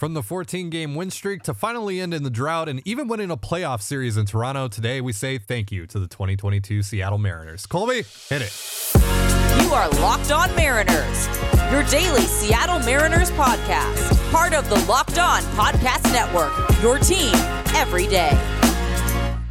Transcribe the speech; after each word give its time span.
From 0.00 0.14
the 0.14 0.24
14 0.24 0.70
game 0.70 0.96
win 0.96 1.08
streak 1.12 1.44
to 1.44 1.54
finally 1.54 2.00
end 2.00 2.12
in 2.14 2.24
the 2.24 2.30
drought 2.30 2.68
and 2.68 2.82
even 2.84 3.06
winning 3.06 3.30
a 3.30 3.36
playoff 3.36 3.80
series 3.80 4.16
in 4.16 4.26
Toronto, 4.26 4.66
today 4.66 5.00
we 5.00 5.12
say 5.12 5.38
thank 5.38 5.70
you 5.70 5.86
to 5.86 6.00
the 6.00 6.08
2022 6.08 6.82
Seattle 6.82 7.18
Mariners. 7.18 7.64
Colby, 7.64 8.02
hit 8.28 8.42
it. 8.42 8.52
You 9.62 9.72
are 9.72 9.88
Locked 10.00 10.32
On 10.32 10.52
Mariners, 10.56 11.28
your 11.70 11.84
daily 11.84 12.22
Seattle 12.22 12.80
Mariners 12.80 13.30
podcast, 13.30 14.32
part 14.32 14.52
of 14.52 14.68
the 14.68 14.84
Locked 14.86 15.20
On 15.20 15.42
Podcast 15.54 16.12
Network, 16.12 16.52
your 16.82 16.98
team 16.98 17.32
every 17.76 18.08
day. 18.08 18.32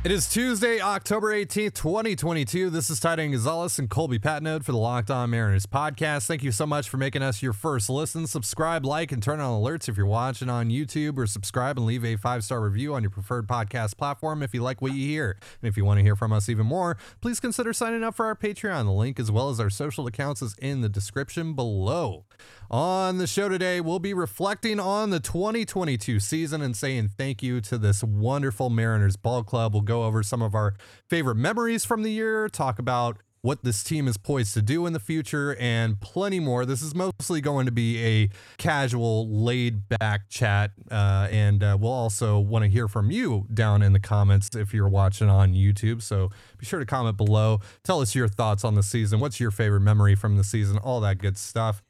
It 0.04 0.12
is 0.12 0.28
Tuesday, 0.28 0.82
October 0.82 1.34
18th, 1.34 1.76
2022. 1.76 2.70
This 2.70 2.90
is 2.90 3.00
Titan 3.00 3.32
Gonzalez 3.32 3.80
and 3.80 3.90
Colby 3.90 4.20
Patnode 4.20 4.66
for 4.66 4.74
the 4.74 4.78
Locked 4.78 5.10
On 5.10 5.30
Mariners 5.30 5.66
podcast. 5.66 6.26
Thank 6.26 6.44
you 6.44 6.52
so 6.52 6.66
much 6.66 6.90
for 6.90 6.98
making 6.98 7.22
us 7.22 7.42
your 7.42 7.54
first 7.54 7.90
listen. 7.90 8.28
Subscribe, 8.28 8.86
like, 8.86 9.14
and 9.14 9.24
turn 9.24 9.40
on 9.40 9.62
alerts 9.62 9.88
if 9.88 9.96
you're 9.96 10.06
watching 10.06 10.50
on 10.50 10.68
YouTube, 10.68 11.18
or 11.18 11.26
subscribe 11.26 11.78
and 11.78 11.86
leave 11.86 12.04
a 12.04 12.18
five 12.18 12.44
star 12.44 12.60
review 12.60 12.94
on 12.94 13.02
your 13.02 13.12
preferred 13.12 13.48
podcast 13.48 13.96
platform 13.96 14.44
if 14.44 14.54
you 14.54 14.62
like 14.62 14.82
what 14.82 14.92
you 14.92 15.08
hear. 15.08 15.38
And 15.62 15.70
if 15.70 15.78
you 15.78 15.86
want 15.86 16.00
to 16.00 16.04
hear 16.04 16.18
from 16.18 16.34
us 16.34 16.50
even 16.50 16.66
more, 16.66 16.98
please 17.22 17.40
consider 17.40 17.72
signing 17.72 18.04
up 18.04 18.14
for 18.14 18.26
our 18.26 18.36
Patreon. 18.36 18.84
The 18.84 18.92
link, 18.92 19.22
as 19.22 19.32
well 19.32 19.50
as 19.50 19.62
our 19.62 19.70
social 19.70 20.06
accounts, 20.06 20.42
is 20.42 20.54
in 20.58 20.82
the 20.82 20.90
description 20.90 21.54
below. 21.54 22.26
On 22.74 23.20
the 23.20 23.28
show 23.28 23.50
today, 23.50 23.82
we'll 23.82 24.00
be 24.00 24.16
reflecting 24.16 24.80
on 24.80 25.12
the 25.12 25.20
2022 25.20 26.20
season 26.20 26.64
and 26.64 26.76
saying 26.76 27.12
thank 27.16 27.44
you 27.44 27.62
to 27.62 27.78
this 27.78 28.04
wonderful 28.04 28.72
Mariners 28.72 29.16
ball 29.16 29.44
club. 29.44 29.74
We'll 29.74 29.84
go 29.84 30.06
over 30.06 30.24
some 30.24 30.42
of 30.42 30.56
our 30.56 30.74
favorite 31.08 31.36
memories 31.36 31.86
from 31.86 32.02
the 32.02 32.10
year, 32.10 32.50
talk 32.50 32.80
about 32.80 33.18
what 33.44 33.64
this 33.64 33.84
team 33.84 34.08
is 34.08 34.18
poised 34.18 34.56
to 34.56 34.64
do 34.64 34.88
in 34.88 34.94
the 34.94 35.00
future, 35.00 35.56
and 35.60 36.02
plenty 36.02 36.40
more. 36.40 36.66
This 36.66 36.82
is 36.82 36.96
mostly 36.96 37.42
going 37.42 37.68
to 37.68 37.72
be 37.72 38.04
a 38.04 38.30
casual, 38.58 39.30
laid 39.30 39.88
back 39.88 40.28
chat. 40.30 40.72
Uh, 40.90 41.28
and 41.30 41.62
uh, 41.62 41.78
we'll 41.80 41.92
also 41.92 42.40
want 42.40 42.64
to 42.64 42.72
hear 42.72 42.88
from 42.88 43.12
you 43.12 43.46
down 43.54 43.84
in 43.84 43.94
the 43.94 44.00
comments 44.00 44.50
if 44.56 44.74
you're 44.74 44.90
watching 44.90 45.30
on 45.30 45.54
YouTube. 45.54 46.02
So 46.02 46.32
be 46.58 46.66
sure 46.66 46.80
to 46.80 46.88
comment 46.88 47.18
below. 47.18 47.60
Tell 47.84 48.02
us 48.02 48.16
your 48.16 48.28
thoughts 48.28 48.64
on 48.64 48.74
the 48.74 48.82
season. 48.82 49.20
What's 49.20 49.40
your 49.40 49.52
favorite 49.52 49.82
memory 49.82 50.16
from 50.16 50.38
the 50.38 50.44
season? 50.44 50.80
All 50.80 51.02
that 51.02 51.20
good 51.20 51.38
stuff. 51.38 51.84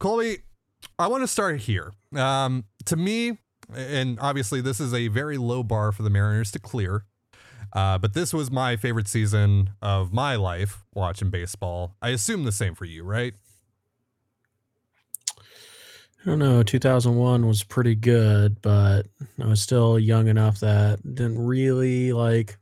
Colby, 0.00 0.38
I 0.98 1.06
want 1.08 1.22
to 1.22 1.28
start 1.28 1.60
here. 1.60 1.92
Um, 2.16 2.64
to 2.86 2.96
me, 2.96 3.38
and 3.76 4.18
obviously 4.18 4.60
this 4.60 4.80
is 4.80 4.92
a 4.92 5.06
very 5.08 5.36
low 5.36 5.62
bar 5.62 5.92
for 5.92 6.02
the 6.02 6.10
Mariners 6.10 6.50
to 6.52 6.58
clear. 6.58 7.04
Uh, 7.72 7.98
but 7.98 8.14
this 8.14 8.32
was 8.34 8.50
my 8.50 8.74
favorite 8.76 9.06
season 9.06 9.70
of 9.80 10.12
my 10.12 10.34
life 10.36 10.82
watching 10.94 11.30
baseball. 11.30 11.94
I 12.02 12.08
assume 12.08 12.44
the 12.44 12.50
same 12.50 12.74
for 12.74 12.86
you, 12.86 13.04
right? 13.04 13.34
I 15.38 16.30
don't 16.30 16.38
know. 16.38 16.62
2001 16.62 17.46
was 17.46 17.62
pretty 17.62 17.94
good, 17.94 18.60
but 18.60 19.02
I 19.40 19.46
was 19.46 19.62
still 19.62 19.98
young 19.98 20.28
enough 20.28 20.60
that 20.60 21.00
didn't 21.14 21.38
really 21.38 22.12
like. 22.12 22.56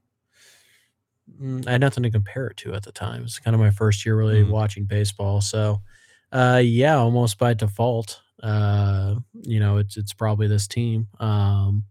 mm, 1.41 1.66
I 1.69 1.72
had 1.72 1.81
nothing 1.81 2.03
to 2.03 2.11
compare 2.11 2.48
it 2.48 2.56
to 2.59 2.75
at 2.75 2.83
the 2.83 2.92
time. 2.92 3.22
It's 3.22 3.39
kind 3.39 3.55
of 3.55 3.61
my 3.61 3.70
first 3.70 4.05
year 4.05 4.16
really 4.16 4.42
Mm. 4.42 4.50
watching 4.50 4.84
baseball. 4.86 5.41
So, 5.41 5.83
uh, 6.32 6.60
yeah, 6.64 6.96
almost 6.96 7.38
by 7.38 7.54
default, 7.54 8.20
uh, 8.42 9.16
you 9.42 9.60
know, 9.60 9.78
it's 9.78 9.96
it's 9.96 10.12
probably 10.12 10.46
this 10.46 10.66
team. 10.68 11.08
Um, 11.20 11.84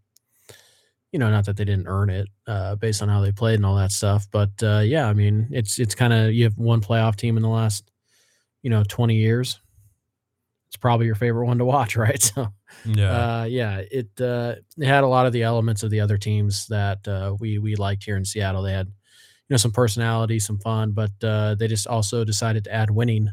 you 1.12 1.20
know, 1.20 1.30
not 1.32 1.46
that 1.46 1.56
they 1.58 1.66
didn't 1.66 1.88
earn 1.88 2.10
it 2.10 2.28
uh, 2.48 2.76
based 2.76 3.02
on 3.02 3.10
how 3.10 3.22
they 3.22 3.32
played 3.32 3.56
and 3.56 3.66
all 3.66 3.76
that 3.78 3.92
stuff, 3.92 4.28
but 4.32 4.52
uh, 4.62 4.80
yeah, 4.84 5.08
I 5.08 5.14
mean, 5.14 5.48
it's 5.52 5.80
it's 5.80 5.96
kind 5.96 6.14
of 6.14 6.34
you 6.34 6.44
have 6.44 6.58
one 6.58 6.82
playoff 6.82 7.16
team 7.16 7.38
in 7.38 7.44
the 7.44 7.50
last, 7.50 7.90
you 8.62 8.70
know, 8.70 8.84
20 8.84 9.16
years. 9.16 9.60
It's 10.68 10.78
probably 10.78 11.06
your 11.06 11.16
favorite 11.16 11.46
one 11.46 11.60
to 11.60 11.66
watch, 11.66 11.96
right? 11.98 12.22
So, 12.22 12.48
Yeah. 12.84 13.12
uh, 13.42 13.44
yeah, 13.46 13.82
it 13.92 14.10
uh, 14.20 14.56
it 14.78 14.86
had 14.86 15.04
a 15.04 15.08
lot 15.08 15.26
of 15.26 15.34
the 15.34 15.44
elements 15.44 15.84
of 15.84 15.92
the 15.92 16.02
other 16.02 16.18
teams 16.18 16.68
that 16.68 17.08
uh, 17.08 17.36
we 17.40 17.58
we 17.58 17.76
liked 17.76 18.04
here 18.04 18.18
in 18.18 18.26
Seattle. 18.26 18.64
They 18.64 18.74
had, 18.74 18.88
you 18.88 18.94
know, 19.52 19.58
some 19.58 19.72
personality, 19.72 20.40
some 20.40 20.60
fun, 20.60 20.92
but 20.92 21.12
uh, 21.24 21.56
they 21.56 21.68
just 21.68 21.88
also 21.88 22.26
decided 22.26 22.66
to 22.66 22.74
add 22.74 22.92
winning, 22.92 23.30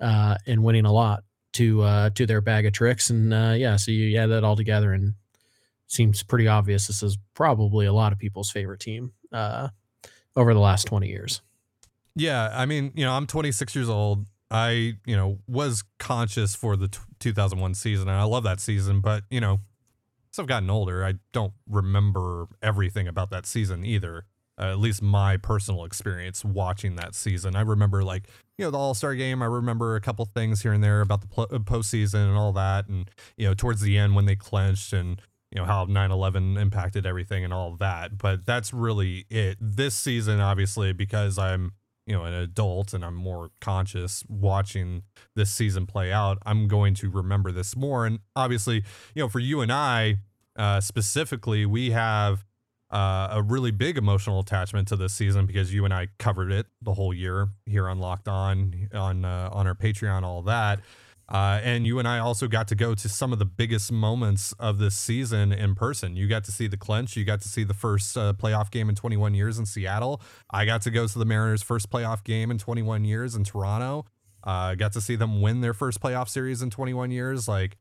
uh, 0.00 0.36
and 0.46 0.62
winning 0.62 0.84
a 0.84 0.92
lot 0.92 1.24
to 1.54 1.82
uh, 1.82 2.10
to 2.10 2.26
their 2.26 2.40
bag 2.40 2.66
of 2.66 2.72
tricks. 2.72 3.10
And 3.10 3.32
uh, 3.32 3.54
yeah, 3.56 3.76
so 3.76 3.90
you 3.90 4.16
add 4.18 4.26
that 4.26 4.44
all 4.44 4.56
together, 4.56 4.92
and 4.92 5.14
seems 5.86 6.22
pretty 6.22 6.48
obvious 6.48 6.86
this 6.86 7.02
is 7.02 7.18
probably 7.34 7.86
a 7.86 7.92
lot 7.92 8.12
of 8.12 8.18
people's 8.18 8.50
favorite 8.50 8.80
team 8.80 9.12
uh, 9.32 9.68
over 10.36 10.54
the 10.54 10.60
last 10.60 10.86
twenty 10.86 11.08
years. 11.08 11.42
Yeah, 12.14 12.50
I 12.52 12.66
mean, 12.66 12.92
you 12.94 13.04
know, 13.04 13.12
I'm 13.12 13.26
26 13.26 13.74
years 13.74 13.88
old. 13.88 14.26
I, 14.50 14.98
you 15.06 15.16
know, 15.16 15.38
was 15.48 15.82
conscious 15.98 16.54
for 16.54 16.76
the 16.76 16.88
t- 16.88 16.98
2001 17.20 17.74
season, 17.74 18.08
and 18.08 18.18
I 18.18 18.24
love 18.24 18.44
that 18.44 18.60
season. 18.60 19.00
But 19.00 19.24
you 19.30 19.40
know, 19.40 19.60
as 20.32 20.38
I've 20.38 20.46
gotten 20.46 20.68
older, 20.68 21.04
I 21.04 21.14
don't 21.32 21.54
remember 21.66 22.48
everything 22.62 23.08
about 23.08 23.30
that 23.30 23.46
season 23.46 23.84
either. 23.84 24.26
Uh, 24.60 24.72
at 24.72 24.78
least 24.78 25.00
my 25.00 25.38
personal 25.38 25.84
experience 25.84 26.44
watching 26.44 26.96
that 26.96 27.14
season. 27.14 27.56
I 27.56 27.62
remember 27.62 28.04
like 28.04 28.28
you 28.62 28.68
know 28.68 28.70
the 28.70 28.78
All 28.78 28.94
Star 28.94 29.16
game. 29.16 29.42
I 29.42 29.46
remember 29.46 29.96
a 29.96 30.00
couple 30.00 30.24
things 30.24 30.62
here 30.62 30.72
and 30.72 30.84
there 30.84 31.00
about 31.00 31.20
the 31.20 31.26
pl- 31.26 31.48
uh, 31.50 31.58
postseason 31.58 32.28
and 32.28 32.38
all 32.38 32.52
that, 32.52 32.86
and 32.86 33.10
you 33.36 33.44
know 33.44 33.54
towards 33.54 33.80
the 33.80 33.98
end 33.98 34.14
when 34.14 34.24
they 34.24 34.36
clinched 34.36 34.92
and 34.92 35.20
you 35.50 35.60
know 35.60 35.64
how 35.64 35.84
9-11 35.84 36.60
impacted 36.60 37.04
everything 37.04 37.44
and 37.44 37.52
all 37.52 37.76
that 37.76 38.16
but 38.16 38.46
that's 38.46 38.72
really 38.72 39.26
it 39.28 39.58
this 39.60 39.94
season 39.94 40.40
obviously 40.40 40.94
because 40.94 41.36
i'm 41.36 41.72
you 42.06 42.14
know 42.14 42.24
an 42.24 42.32
adult 42.32 42.94
and 42.94 43.04
i'm 43.04 43.14
more 43.14 43.50
conscious 43.60 44.24
watching 44.30 45.02
this 45.36 45.52
season 45.52 45.84
play 45.86 46.10
out 46.10 46.38
i'm 46.46 46.68
going 46.68 46.94
to 46.94 47.10
remember 47.10 47.52
this 47.52 47.76
more 47.76 48.06
and 48.06 48.20
obviously 48.34 48.76
you 49.14 49.22
know 49.22 49.28
for 49.28 49.40
you 49.40 49.60
and 49.60 49.70
i 49.70 50.16
uh, 50.56 50.80
specifically 50.80 51.66
we 51.66 51.90
have 51.90 52.46
uh, 52.92 53.28
a 53.32 53.42
really 53.42 53.70
big 53.70 53.96
emotional 53.96 54.40
attachment 54.40 54.86
to 54.88 54.96
this 54.96 55.14
season 55.14 55.46
because 55.46 55.72
you 55.72 55.84
and 55.84 55.94
i 55.94 56.08
covered 56.18 56.52
it 56.52 56.66
the 56.82 56.94
whole 56.94 57.14
year 57.14 57.48
here 57.66 57.88
on 57.88 57.98
locked 57.98 58.28
on 58.28 58.88
on 58.92 59.24
uh, 59.24 59.48
on 59.52 59.66
our 59.66 59.74
patreon 59.74 60.22
all 60.22 60.42
that 60.42 60.80
uh, 61.32 61.60
and 61.62 61.86
you 61.86 61.98
and 61.98 62.06
I 62.06 62.18
also 62.18 62.46
got 62.46 62.68
to 62.68 62.74
go 62.74 62.94
to 62.94 63.08
some 63.08 63.32
of 63.32 63.38
the 63.38 63.46
biggest 63.46 63.90
moments 63.90 64.52
of 64.58 64.78
this 64.78 64.96
season 64.96 65.50
in 65.50 65.74
person. 65.74 66.14
You 66.14 66.28
got 66.28 66.44
to 66.44 66.52
see 66.52 66.66
the 66.66 66.76
clinch. 66.76 67.16
You 67.16 67.24
got 67.24 67.40
to 67.40 67.48
see 67.48 67.64
the 67.64 67.72
first 67.74 68.16
uh, 68.18 68.34
playoff 68.34 68.70
game 68.70 68.90
in 68.90 68.94
21 68.94 69.32
years 69.32 69.58
in 69.58 69.64
Seattle. 69.64 70.20
I 70.50 70.66
got 70.66 70.82
to 70.82 70.90
go 70.90 71.06
to 71.06 71.18
the 71.18 71.24
Mariners' 71.24 71.62
first 71.62 71.90
playoff 71.90 72.22
game 72.22 72.50
in 72.50 72.58
21 72.58 73.04
years 73.04 73.34
in 73.34 73.44
Toronto. 73.44 74.04
Uh, 74.44 74.74
got 74.74 74.92
to 74.92 75.00
see 75.00 75.16
them 75.16 75.40
win 75.40 75.62
their 75.62 75.72
first 75.72 76.00
playoff 76.00 76.28
series 76.28 76.60
in 76.60 76.68
21 76.68 77.10
years. 77.10 77.48
Like, 77.48 77.78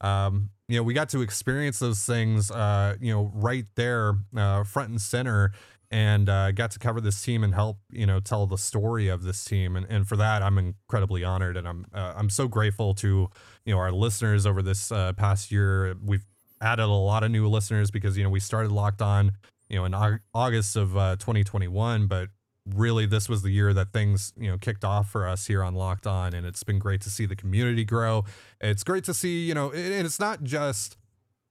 um, 0.00 0.50
you 0.68 0.76
know, 0.76 0.82
we 0.82 0.94
got 0.94 1.08
to 1.10 1.22
experience 1.22 1.78
those 1.78 2.04
things, 2.04 2.50
uh, 2.50 2.94
you 3.00 3.12
know, 3.12 3.30
right 3.34 3.66
there, 3.74 4.14
uh, 4.36 4.64
front 4.64 4.90
and 4.90 5.00
center, 5.00 5.52
and 5.90 6.28
uh, 6.28 6.52
got 6.52 6.70
to 6.72 6.78
cover 6.78 7.00
this 7.00 7.22
team 7.22 7.42
and 7.42 7.54
help, 7.54 7.78
you 7.90 8.04
know, 8.04 8.20
tell 8.20 8.46
the 8.46 8.58
story 8.58 9.08
of 9.08 9.22
this 9.22 9.42
team. 9.44 9.76
And, 9.76 9.86
and 9.88 10.06
for 10.06 10.16
that, 10.16 10.42
I'm 10.42 10.58
incredibly 10.58 11.24
honored, 11.24 11.56
and 11.56 11.66
I'm 11.66 11.86
uh, 11.94 12.12
I'm 12.16 12.28
so 12.28 12.48
grateful 12.48 12.94
to 12.94 13.28
you 13.64 13.74
know 13.74 13.78
our 13.78 13.92
listeners 13.92 14.46
over 14.46 14.62
this 14.62 14.92
uh, 14.92 15.14
past 15.14 15.50
year. 15.50 15.96
We've 16.04 16.26
added 16.60 16.84
a 16.84 16.86
lot 16.88 17.24
of 17.24 17.30
new 17.30 17.48
listeners 17.48 17.90
because 17.90 18.18
you 18.18 18.24
know 18.24 18.30
we 18.30 18.40
started 18.40 18.70
locked 18.70 19.00
on, 19.00 19.32
you 19.68 19.76
know, 19.78 19.84
in 19.86 20.18
August 20.34 20.76
of 20.76 20.96
uh, 20.96 21.16
2021, 21.16 22.06
but 22.06 22.28
really 22.74 23.06
this 23.06 23.28
was 23.28 23.42
the 23.42 23.50
year 23.50 23.72
that 23.74 23.92
things 23.92 24.32
you 24.36 24.50
know 24.50 24.58
kicked 24.58 24.84
off 24.84 25.10
for 25.10 25.26
us 25.26 25.46
here 25.46 25.62
on 25.62 25.74
locked 25.74 26.06
on 26.06 26.34
and 26.34 26.46
it's 26.46 26.62
been 26.62 26.78
great 26.78 27.00
to 27.02 27.10
see 27.10 27.26
the 27.26 27.36
community 27.36 27.84
grow. 27.84 28.24
It's 28.60 28.84
great 28.84 29.04
to 29.04 29.14
see 29.14 29.46
you 29.46 29.54
know 29.54 29.70
and 29.70 30.06
it's 30.06 30.20
not 30.20 30.42
just 30.42 30.96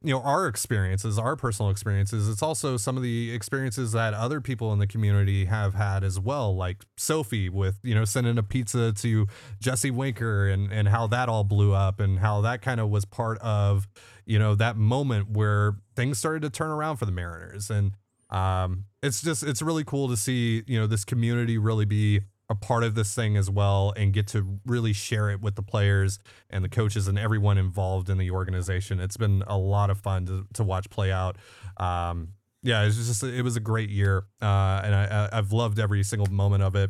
you 0.03 0.13
know 0.13 0.21
our 0.21 0.47
experiences 0.47 1.17
our 1.17 1.35
personal 1.35 1.71
experiences 1.71 2.29
it's 2.29 2.43
also 2.43 2.77
some 2.77 2.97
of 2.97 3.01
the 3.01 3.33
experiences 3.33 3.93
that 3.93 4.13
other 4.13 4.39
people 4.39 4.71
in 4.71 4.77
the 4.77 4.85
community 4.85 5.45
have 5.45 5.73
had 5.73 6.03
as 6.03 6.19
well 6.19 6.55
like 6.55 6.83
sophie 6.97 7.49
with 7.49 7.79
you 7.81 7.95
know 7.95 8.05
sending 8.05 8.37
a 8.37 8.43
pizza 8.43 8.93
to 8.93 9.25
jesse 9.59 9.89
winker 9.89 10.47
and 10.47 10.71
and 10.71 10.87
how 10.87 11.07
that 11.07 11.29
all 11.29 11.43
blew 11.43 11.73
up 11.73 11.99
and 11.99 12.19
how 12.19 12.41
that 12.41 12.61
kind 12.61 12.79
of 12.79 12.89
was 12.89 13.05
part 13.05 13.39
of 13.39 13.87
you 14.27 14.37
know 14.37 14.53
that 14.53 14.75
moment 14.75 15.31
where 15.31 15.77
things 15.95 16.19
started 16.19 16.41
to 16.43 16.49
turn 16.49 16.69
around 16.69 16.97
for 16.97 17.05
the 17.05 17.11
mariners. 17.11 17.71
And 17.71 17.93
um 18.29 18.83
it's 19.01 19.21
just 19.21 19.43
it's 19.43 19.61
really 19.61 19.83
cool 19.83 20.09
to 20.09 20.17
see 20.17 20.63
you 20.67 20.79
know 20.79 20.87
this 20.87 21.05
community 21.05 21.57
really 21.57 21.85
be 21.85 22.21
a 22.49 22.55
part 22.55 22.83
of 22.83 22.95
this 22.95 23.13
thing 23.13 23.35
as 23.35 23.49
well 23.49 23.93
and 23.97 24.13
get 24.13 24.27
to 24.27 24.59
really 24.65 24.93
share 24.93 25.29
it 25.29 25.41
with 25.41 25.55
the 25.55 25.61
players 25.61 26.19
and 26.49 26.63
the 26.63 26.69
coaches 26.69 27.07
and 27.07 27.19
everyone 27.19 27.57
involved 27.57 28.09
in 28.09 28.17
the 28.17 28.31
organization. 28.31 28.99
It's 28.99 29.17
been 29.17 29.43
a 29.47 29.57
lot 29.57 29.89
of 29.89 29.99
fun 29.99 30.25
to, 30.27 30.47
to 30.53 30.63
watch 30.63 30.89
play 30.89 31.11
out. 31.11 31.37
Um, 31.77 32.29
yeah, 32.63 32.85
it's 32.85 32.95
just 32.95 33.23
it 33.23 33.41
was 33.43 33.55
a 33.55 33.59
great 33.59 33.89
year, 33.89 34.25
uh, 34.41 34.81
and 34.83 34.95
I, 34.95 35.29
I've 35.31 35.51
loved 35.53 35.79
every 35.79 36.03
single 36.03 36.27
moment 36.27 36.63
of 36.63 36.75
it. 36.75 36.89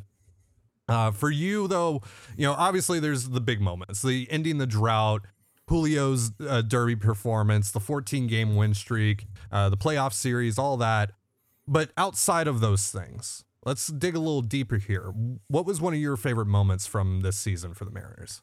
Uh, 0.89 1.11
for 1.11 1.29
you 1.29 1.67
though, 1.67 2.01
you 2.37 2.47
know, 2.47 2.53
obviously 2.53 2.99
there's 2.99 3.29
the 3.29 3.41
big 3.41 3.59
moments, 3.59 4.01
the 4.01 4.25
ending 4.31 4.57
the 4.57 4.67
drought, 4.67 5.23
Julio's 5.69 6.31
uh, 6.47 6.61
Derby 6.61 6.95
performance, 6.95 7.71
the 7.71 7.81
14 7.81 8.27
game 8.27 8.55
win 8.55 8.73
streak, 8.73 9.25
uh, 9.51 9.69
the 9.69 9.75
playoff 9.75 10.13
series, 10.13 10.57
all 10.57 10.77
that. 10.77 11.11
But 11.67 11.91
outside 11.97 12.47
of 12.47 12.61
those 12.61 12.87
things, 12.87 13.43
let's 13.65 13.87
dig 13.87 14.15
a 14.15 14.19
little 14.19 14.41
deeper 14.41 14.77
here. 14.77 15.13
What 15.47 15.65
was 15.65 15.81
one 15.81 15.93
of 15.93 15.99
your 15.99 16.15
favorite 16.15 16.47
moments 16.47 16.87
from 16.87 17.21
this 17.21 17.37
season 17.37 17.73
for 17.73 17.85
the 17.85 17.91
Mariners? 17.91 18.41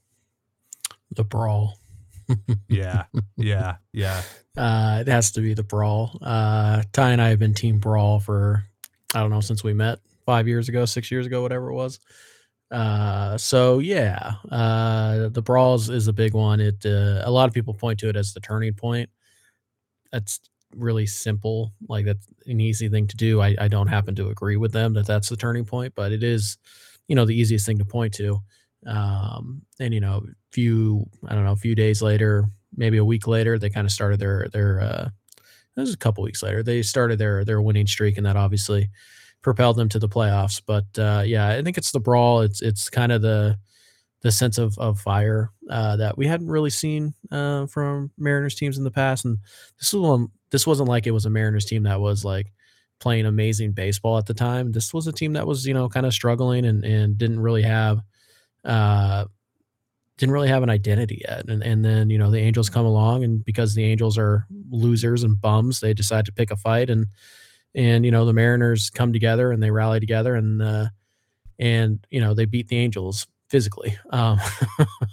The 1.10 1.24
brawl. 1.24 1.78
yeah, 2.68 3.04
yeah, 3.36 3.76
yeah. 3.92 4.22
Uh, 4.56 4.98
it 5.00 5.08
has 5.08 5.32
to 5.32 5.40
be 5.40 5.54
the 5.54 5.62
brawl. 5.62 6.18
Uh, 6.22 6.82
Ty 6.92 7.12
and 7.12 7.22
I 7.22 7.28
have 7.28 7.38
been 7.38 7.54
team 7.54 7.78
brawl 7.78 8.20
for 8.20 8.64
I 9.14 9.20
don't 9.20 9.30
know 9.30 9.40
since 9.40 9.62
we 9.62 9.72
met 9.74 10.00
five 10.26 10.48
years 10.48 10.68
ago, 10.68 10.84
six 10.84 11.10
years 11.10 11.26
ago, 11.26 11.42
whatever 11.42 11.70
it 11.70 11.74
was. 11.74 12.00
Uh, 12.70 13.36
so 13.38 13.78
yeah, 13.78 14.34
uh, 14.50 15.28
the 15.28 15.42
brawls 15.42 15.90
is 15.90 16.08
a 16.08 16.12
big 16.12 16.34
one. 16.34 16.60
It 16.60 16.84
uh, 16.84 17.22
a 17.24 17.30
lot 17.30 17.48
of 17.48 17.54
people 17.54 17.74
point 17.74 18.00
to 18.00 18.08
it 18.08 18.16
as 18.16 18.32
the 18.32 18.40
turning 18.40 18.74
point. 18.74 19.10
That's 20.12 20.40
really 20.76 21.06
simple. 21.06 21.72
Like 21.88 22.06
that's 22.06 22.26
an 22.46 22.60
easy 22.60 22.88
thing 22.88 23.06
to 23.08 23.16
do. 23.16 23.40
I, 23.40 23.56
I 23.58 23.68
don't 23.68 23.88
happen 23.88 24.14
to 24.16 24.28
agree 24.28 24.56
with 24.56 24.72
them 24.72 24.94
that 24.94 25.06
that's 25.06 25.28
the 25.28 25.36
turning 25.36 25.64
point, 25.64 25.94
but 25.94 26.12
it 26.12 26.22
is, 26.22 26.58
you 27.08 27.16
know, 27.16 27.24
the 27.24 27.38
easiest 27.38 27.66
thing 27.66 27.78
to 27.78 27.84
point 27.84 28.14
to. 28.14 28.40
Um, 28.86 29.62
and 29.80 29.94
you 29.94 30.00
know, 30.00 30.24
a 30.26 30.52
few 30.52 31.06
I 31.26 31.34
don't 31.34 31.44
know, 31.44 31.52
a 31.52 31.56
few 31.56 31.74
days 31.74 32.02
later, 32.02 32.48
maybe 32.76 32.98
a 32.98 33.04
week 33.04 33.26
later, 33.26 33.58
they 33.58 33.70
kind 33.70 33.86
of 33.86 33.92
started 33.92 34.20
their 34.20 34.48
their. 34.52 34.80
Uh, 34.80 35.08
it 35.76 35.80
was 35.80 35.92
a 35.92 35.98
couple 35.98 36.22
weeks 36.22 36.42
later. 36.42 36.62
They 36.62 36.82
started 36.82 37.18
their 37.18 37.44
their 37.44 37.60
winning 37.60 37.86
streak, 37.86 38.16
and 38.16 38.26
that 38.26 38.36
obviously 38.36 38.90
propelled 39.42 39.76
them 39.76 39.88
to 39.90 39.98
the 39.98 40.08
playoffs. 40.08 40.60
But 40.64 40.86
uh, 40.98 41.22
yeah, 41.24 41.48
I 41.48 41.62
think 41.62 41.78
it's 41.78 41.92
the 41.92 42.00
brawl. 42.00 42.40
It's 42.42 42.62
it's 42.62 42.90
kind 42.90 43.12
of 43.12 43.22
the 43.22 43.58
the 44.22 44.32
sense 44.32 44.58
of 44.58 44.76
of 44.78 44.98
fire 44.98 45.50
uh, 45.70 45.96
that 45.96 46.16
we 46.16 46.26
hadn't 46.26 46.48
really 46.48 46.70
seen 46.70 47.14
uh, 47.30 47.66
from 47.66 48.10
Mariners 48.18 48.54
teams 48.54 48.78
in 48.78 48.84
the 48.84 48.90
past. 48.90 49.24
And 49.24 49.38
this 49.78 49.92
is 49.92 50.00
one. 50.00 50.28
This 50.54 50.68
wasn't 50.68 50.88
like 50.88 51.08
it 51.08 51.10
was 51.10 51.26
a 51.26 51.30
Mariners 51.30 51.64
team 51.64 51.82
that 51.82 52.00
was 52.00 52.24
like 52.24 52.52
playing 53.00 53.26
amazing 53.26 53.72
baseball 53.72 54.18
at 54.18 54.26
the 54.26 54.34
time. 54.34 54.70
This 54.70 54.94
was 54.94 55.08
a 55.08 55.12
team 55.12 55.32
that 55.32 55.48
was 55.48 55.66
you 55.66 55.74
know 55.74 55.88
kind 55.88 56.06
of 56.06 56.14
struggling 56.14 56.64
and 56.64 56.84
and 56.84 57.18
didn't 57.18 57.40
really 57.40 57.62
have. 57.62 58.00
Uh, 58.64 59.24
didn't 60.16 60.32
really 60.32 60.46
have 60.46 60.62
an 60.62 60.70
identity 60.70 61.24
yet. 61.26 61.48
And 61.48 61.60
and 61.64 61.84
then, 61.84 62.08
you 62.08 62.18
know, 62.18 62.30
the 62.30 62.38
Angels 62.38 62.70
come 62.70 62.86
along 62.86 63.24
and 63.24 63.44
because 63.44 63.74
the 63.74 63.82
Angels 63.82 64.16
are 64.16 64.46
losers 64.70 65.24
and 65.24 65.40
bums, 65.40 65.80
they 65.80 65.92
decide 65.92 66.24
to 66.26 66.32
pick 66.32 66.52
a 66.52 66.56
fight 66.56 66.88
and 66.88 67.08
and 67.74 68.04
you 68.04 68.12
know 68.12 68.24
the 68.24 68.32
Mariners 68.32 68.90
come 68.90 69.12
together 69.12 69.50
and 69.50 69.60
they 69.60 69.72
rally 69.72 69.98
together 69.98 70.36
and 70.36 70.62
uh, 70.62 70.86
and 71.58 72.06
you 72.10 72.20
know 72.20 72.32
they 72.32 72.44
beat 72.44 72.68
the 72.68 72.78
Angels 72.78 73.26
physically 73.50 73.98
um, 74.10 74.38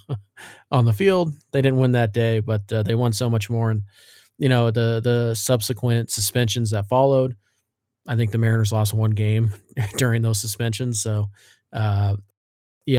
on 0.72 0.86
the 0.86 0.94
field. 0.94 1.34
They 1.52 1.64
didn't 1.64 1.80
win 1.80 1.94
that 1.94 2.14
day, 2.14 2.42
but 2.42 2.72
uh, 2.72 2.84
they 2.84 2.94
won 2.94 3.12
so 3.12 3.28
much 3.28 3.50
more. 3.50 3.72
And 3.72 3.82
you 4.42 4.50
know 4.50 4.72
the 4.72 5.00
the 5.04 5.36
subsequent 5.36 6.10
suspensions 6.12 6.72
that 6.72 6.88
followed. 6.88 7.36
I 8.08 8.16
think 8.16 8.32
the 8.32 8.40
Mariners 8.40 8.72
lost 8.72 8.94
one 8.94 9.12
game 9.12 9.54
during 9.98 10.24
those 10.24 10.40
suspensions. 10.42 11.04
So 11.04 11.28
uh, 11.72 12.16
yeah, 12.86 12.98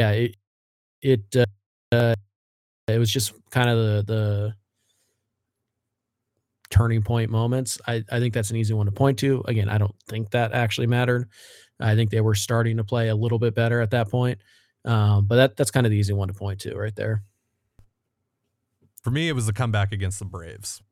yeah, 0.00 0.10
it 0.12 0.36
it 1.02 1.36
uh, 1.92 2.14
it 2.88 2.98
was 2.98 3.12
just 3.12 3.32
kind 3.50 3.70
of 3.70 3.78
the 3.78 4.04
the 4.06 4.54
turning 6.70 7.02
point 7.02 7.30
moments. 7.30 7.78
I, 7.86 8.02
I 8.10 8.18
think 8.18 8.34
that's 8.34 8.50
an 8.50 8.56
easy 8.56 8.74
one 8.74 8.86
to 8.86 8.92
point 8.92 9.18
to. 9.20 9.44
Again, 9.46 9.68
I 9.68 9.78
don't 9.78 9.94
think 10.08 10.30
that 10.30 10.52
actually 10.52 10.86
mattered. 10.86 11.28
I 11.78 11.94
think 11.94 12.10
they 12.10 12.20
were 12.20 12.34
starting 12.34 12.78
to 12.78 12.84
play 12.84 13.08
a 13.08 13.14
little 13.14 13.38
bit 13.38 13.54
better 13.54 13.80
at 13.80 13.90
that 13.90 14.10
point. 14.10 14.38
Um, 14.84 15.26
but 15.26 15.36
that 15.36 15.56
that's 15.56 15.70
kind 15.70 15.86
of 15.86 15.90
the 15.90 15.98
easy 15.98 16.12
one 16.12 16.28
to 16.28 16.34
point 16.34 16.60
to 16.62 16.74
right 16.74 16.96
there. 16.96 17.22
For 19.02 19.10
me, 19.10 19.28
it 19.28 19.32
was 19.32 19.46
the 19.46 19.52
comeback 19.52 19.92
against 19.92 20.18
the 20.18 20.24
Braves. 20.24 20.82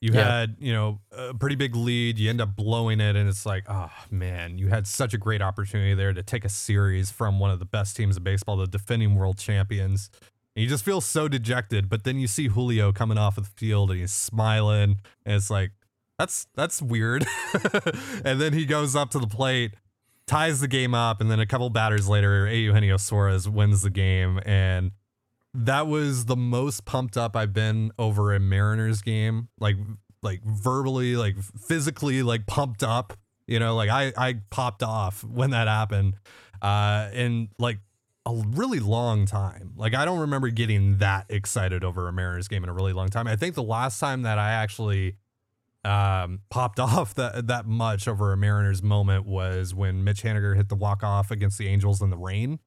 You 0.00 0.12
yeah. 0.12 0.40
had, 0.40 0.56
you 0.60 0.72
know, 0.72 1.00
a 1.10 1.34
pretty 1.34 1.56
big 1.56 1.74
lead. 1.74 2.18
You 2.18 2.30
end 2.30 2.40
up 2.40 2.54
blowing 2.54 3.00
it, 3.00 3.16
and 3.16 3.28
it's 3.28 3.44
like, 3.44 3.64
oh 3.68 3.90
man, 4.10 4.56
you 4.56 4.68
had 4.68 4.86
such 4.86 5.12
a 5.12 5.18
great 5.18 5.42
opportunity 5.42 5.94
there 5.94 6.12
to 6.12 6.22
take 6.22 6.44
a 6.44 6.48
series 6.48 7.10
from 7.10 7.40
one 7.40 7.50
of 7.50 7.58
the 7.58 7.64
best 7.64 7.96
teams 7.96 8.16
of 8.16 8.22
baseball, 8.22 8.56
the 8.56 8.68
defending 8.68 9.16
world 9.16 9.38
champions, 9.38 10.08
and 10.54 10.62
you 10.62 10.68
just 10.68 10.84
feel 10.84 11.00
so 11.00 11.26
dejected. 11.26 11.88
But 11.88 12.04
then 12.04 12.18
you 12.18 12.28
see 12.28 12.46
Julio 12.46 12.92
coming 12.92 13.18
off 13.18 13.38
of 13.38 13.44
the 13.44 13.50
field 13.50 13.90
and 13.90 13.98
he's 13.98 14.12
smiling, 14.12 14.98
and 15.26 15.34
it's 15.34 15.50
like, 15.50 15.72
that's 16.16 16.46
that's 16.54 16.80
weird. 16.80 17.26
and 18.24 18.40
then 18.40 18.52
he 18.52 18.66
goes 18.66 18.94
up 18.94 19.10
to 19.10 19.18
the 19.18 19.26
plate, 19.26 19.74
ties 20.26 20.60
the 20.60 20.68
game 20.68 20.94
up, 20.94 21.20
and 21.20 21.28
then 21.28 21.40
a 21.40 21.46
couple 21.46 21.70
batters 21.70 22.08
later, 22.08 22.48
Eugenio 22.48 22.98
Suarez 22.98 23.48
wins 23.48 23.82
the 23.82 23.90
game. 23.90 24.40
And 24.44 24.92
that 25.54 25.86
was 25.86 26.26
the 26.26 26.36
most 26.36 26.84
pumped 26.84 27.16
up 27.16 27.34
I've 27.36 27.52
been 27.52 27.92
over 27.98 28.34
a 28.34 28.40
Mariners 28.40 29.02
game. 29.02 29.48
Like 29.58 29.76
like 30.22 30.42
verbally, 30.44 31.16
like 31.16 31.36
physically, 31.38 32.22
like 32.22 32.46
pumped 32.46 32.82
up. 32.82 33.16
You 33.46 33.58
know, 33.58 33.74
like 33.74 33.90
I 33.90 34.12
I 34.16 34.40
popped 34.50 34.82
off 34.82 35.24
when 35.24 35.50
that 35.50 35.68
happened. 35.68 36.16
Uh 36.60 37.08
and 37.12 37.48
like 37.58 37.78
a 38.26 38.34
really 38.34 38.80
long 38.80 39.24
time. 39.24 39.72
Like 39.76 39.94
I 39.94 40.04
don't 40.04 40.20
remember 40.20 40.50
getting 40.50 40.98
that 40.98 41.26
excited 41.28 41.82
over 41.82 42.08
a 42.08 42.12
Mariners 42.12 42.48
game 42.48 42.62
in 42.62 42.68
a 42.68 42.74
really 42.74 42.92
long 42.92 43.08
time. 43.08 43.26
I 43.26 43.36
think 43.36 43.54
the 43.54 43.62
last 43.62 43.98
time 43.98 44.22
that 44.22 44.38
I 44.38 44.52
actually 44.52 45.16
um, 45.84 46.40
popped 46.50 46.78
off 46.80 47.14
that 47.14 47.46
that 47.46 47.66
much 47.66 48.06
over 48.06 48.32
a 48.32 48.36
Mariners 48.36 48.82
moment 48.82 49.26
was 49.26 49.74
when 49.74 50.04
Mitch 50.04 50.22
Haniger 50.22 50.56
hit 50.56 50.68
the 50.68 50.74
walk 50.74 51.02
off 51.02 51.30
against 51.30 51.58
the 51.58 51.68
Angels 51.68 52.02
in 52.02 52.10
the 52.10 52.18
rain. 52.18 52.60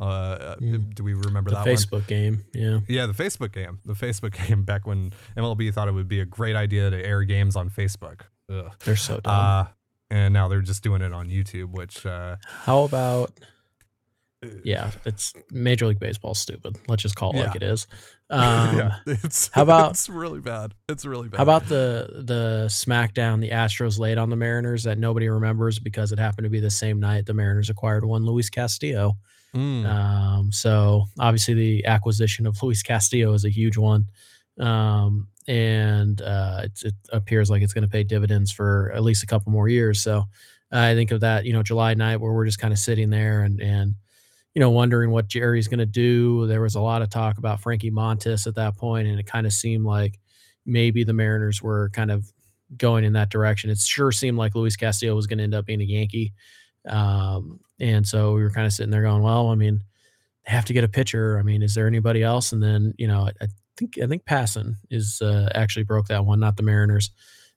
Uh, 0.00 0.56
mm. 0.56 0.94
Do 0.94 1.04
we 1.04 1.14
remember 1.14 1.50
the 1.50 1.56
that 1.56 1.66
Facebook 1.66 1.92
one? 1.92 2.04
game? 2.08 2.44
Yeah, 2.52 2.80
yeah, 2.88 3.06
the 3.06 3.12
Facebook 3.12 3.52
game, 3.52 3.78
the 3.84 3.94
Facebook 3.94 4.46
game 4.48 4.64
back 4.64 4.86
when 4.86 5.12
MLB 5.36 5.72
thought 5.72 5.88
it 5.88 5.94
would 5.94 6.08
be 6.08 6.20
a 6.20 6.24
great 6.24 6.56
idea 6.56 6.90
to 6.90 7.04
air 7.04 7.22
games 7.22 7.56
on 7.56 7.70
Facebook. 7.70 8.22
Ugh. 8.50 8.72
They're 8.84 8.96
so 8.96 9.20
dumb. 9.20 9.34
Uh, 9.34 9.64
and 10.10 10.34
now 10.34 10.48
they're 10.48 10.60
just 10.60 10.82
doing 10.82 11.02
it 11.02 11.12
on 11.12 11.28
YouTube. 11.28 11.70
Which 11.70 12.04
uh, 12.04 12.36
how 12.44 12.82
about 12.84 13.32
yeah, 14.62 14.90
it's 15.04 15.32
Major 15.50 15.86
League 15.86 15.98
Baseball 15.98 16.34
stupid. 16.34 16.76
Let's 16.88 17.02
just 17.02 17.16
call 17.16 17.32
it 17.32 17.38
yeah. 17.38 17.46
like 17.46 17.56
it 17.56 17.62
is. 17.62 17.86
Um, 18.30 18.78
yeah, 18.78 18.96
it's 19.06 19.50
how 19.52 19.62
about 19.62 19.90
it's 19.90 20.08
really 20.08 20.40
bad. 20.40 20.72
It's 20.88 21.04
really 21.04 21.28
bad. 21.28 21.36
How 21.36 21.42
about 21.42 21.68
the 21.68 22.22
the 22.24 22.64
SmackDown 22.68 23.42
the 23.42 23.50
Astros 23.50 23.98
laid 23.98 24.16
on 24.16 24.30
the 24.30 24.34
Mariners 24.34 24.84
that 24.84 24.96
nobody 24.96 25.28
remembers 25.28 25.78
because 25.78 26.10
it 26.10 26.18
happened 26.18 26.46
to 26.46 26.50
be 26.50 26.58
the 26.58 26.70
same 26.70 26.98
night 26.98 27.26
the 27.26 27.34
Mariners 27.34 27.68
acquired 27.68 28.02
one 28.02 28.24
Luis 28.24 28.48
Castillo. 28.48 29.18
Mm. 29.54 29.86
Um, 29.86 30.52
so 30.52 31.06
obviously 31.18 31.54
the 31.54 31.86
acquisition 31.86 32.46
of 32.46 32.60
Luis 32.62 32.82
Castillo 32.82 33.32
is 33.32 33.44
a 33.44 33.50
huge 33.50 33.76
one. 33.76 34.06
Um, 34.58 35.28
and 35.46 36.20
uh, 36.22 36.62
it, 36.64 36.72
it 36.84 36.94
appears 37.12 37.50
like 37.50 37.62
it's 37.62 37.72
going 37.72 37.82
to 37.82 37.88
pay 37.88 38.02
dividends 38.02 38.50
for 38.50 38.92
at 38.94 39.02
least 39.02 39.22
a 39.22 39.26
couple 39.26 39.52
more 39.52 39.68
years. 39.68 40.02
So 40.02 40.24
I 40.72 40.94
think 40.94 41.10
of 41.10 41.20
that, 41.20 41.44
you 41.44 41.52
know, 41.52 41.62
July 41.62 41.94
night 41.94 42.16
where 42.16 42.32
we're 42.32 42.46
just 42.46 42.58
kind 42.58 42.72
of 42.72 42.78
sitting 42.78 43.10
there 43.10 43.42
and 43.42 43.60
and 43.60 43.94
you 44.54 44.60
know, 44.60 44.70
wondering 44.70 45.10
what 45.10 45.26
Jerry's 45.26 45.68
going 45.68 45.80
to 45.80 45.86
do. 45.86 46.46
There 46.46 46.62
was 46.62 46.76
a 46.76 46.80
lot 46.80 47.02
of 47.02 47.10
talk 47.10 47.38
about 47.38 47.60
Frankie 47.60 47.90
Montas 47.90 48.46
at 48.46 48.54
that 48.54 48.76
point, 48.76 49.08
and 49.08 49.18
it 49.18 49.26
kind 49.26 49.46
of 49.46 49.52
seemed 49.52 49.84
like 49.84 50.20
maybe 50.64 51.02
the 51.02 51.12
Mariners 51.12 51.60
were 51.60 51.90
kind 51.92 52.10
of 52.10 52.24
going 52.76 53.04
in 53.04 53.14
that 53.14 53.30
direction. 53.30 53.70
It 53.70 53.78
sure 53.78 54.12
seemed 54.12 54.38
like 54.38 54.54
Luis 54.54 54.76
Castillo 54.76 55.16
was 55.16 55.26
going 55.26 55.38
to 55.38 55.44
end 55.44 55.54
up 55.54 55.66
being 55.66 55.80
a 55.80 55.84
Yankee. 55.84 56.32
Um, 56.86 57.60
and 57.80 58.06
so 58.06 58.34
we 58.34 58.42
were 58.42 58.50
kind 58.50 58.66
of 58.66 58.72
sitting 58.72 58.90
there 58.90 59.02
going, 59.02 59.22
well, 59.22 59.48
I 59.48 59.54
mean, 59.54 59.82
they 60.44 60.52
have 60.52 60.64
to 60.66 60.72
get 60.72 60.84
a 60.84 60.88
pitcher. 60.88 61.38
I 61.38 61.42
mean, 61.42 61.62
is 61.62 61.74
there 61.74 61.86
anybody 61.86 62.22
else? 62.22 62.52
And 62.52 62.62
then, 62.62 62.94
you 62.98 63.08
know, 63.08 63.22
I, 63.22 63.32
I 63.44 63.46
think, 63.76 63.98
I 64.02 64.06
think 64.06 64.24
Passan 64.24 64.76
is 64.90 65.20
uh, 65.22 65.48
actually 65.54 65.84
broke 65.84 66.08
that 66.08 66.24
one, 66.24 66.40
not 66.40 66.56
the 66.56 66.62
Mariners. 66.62 67.10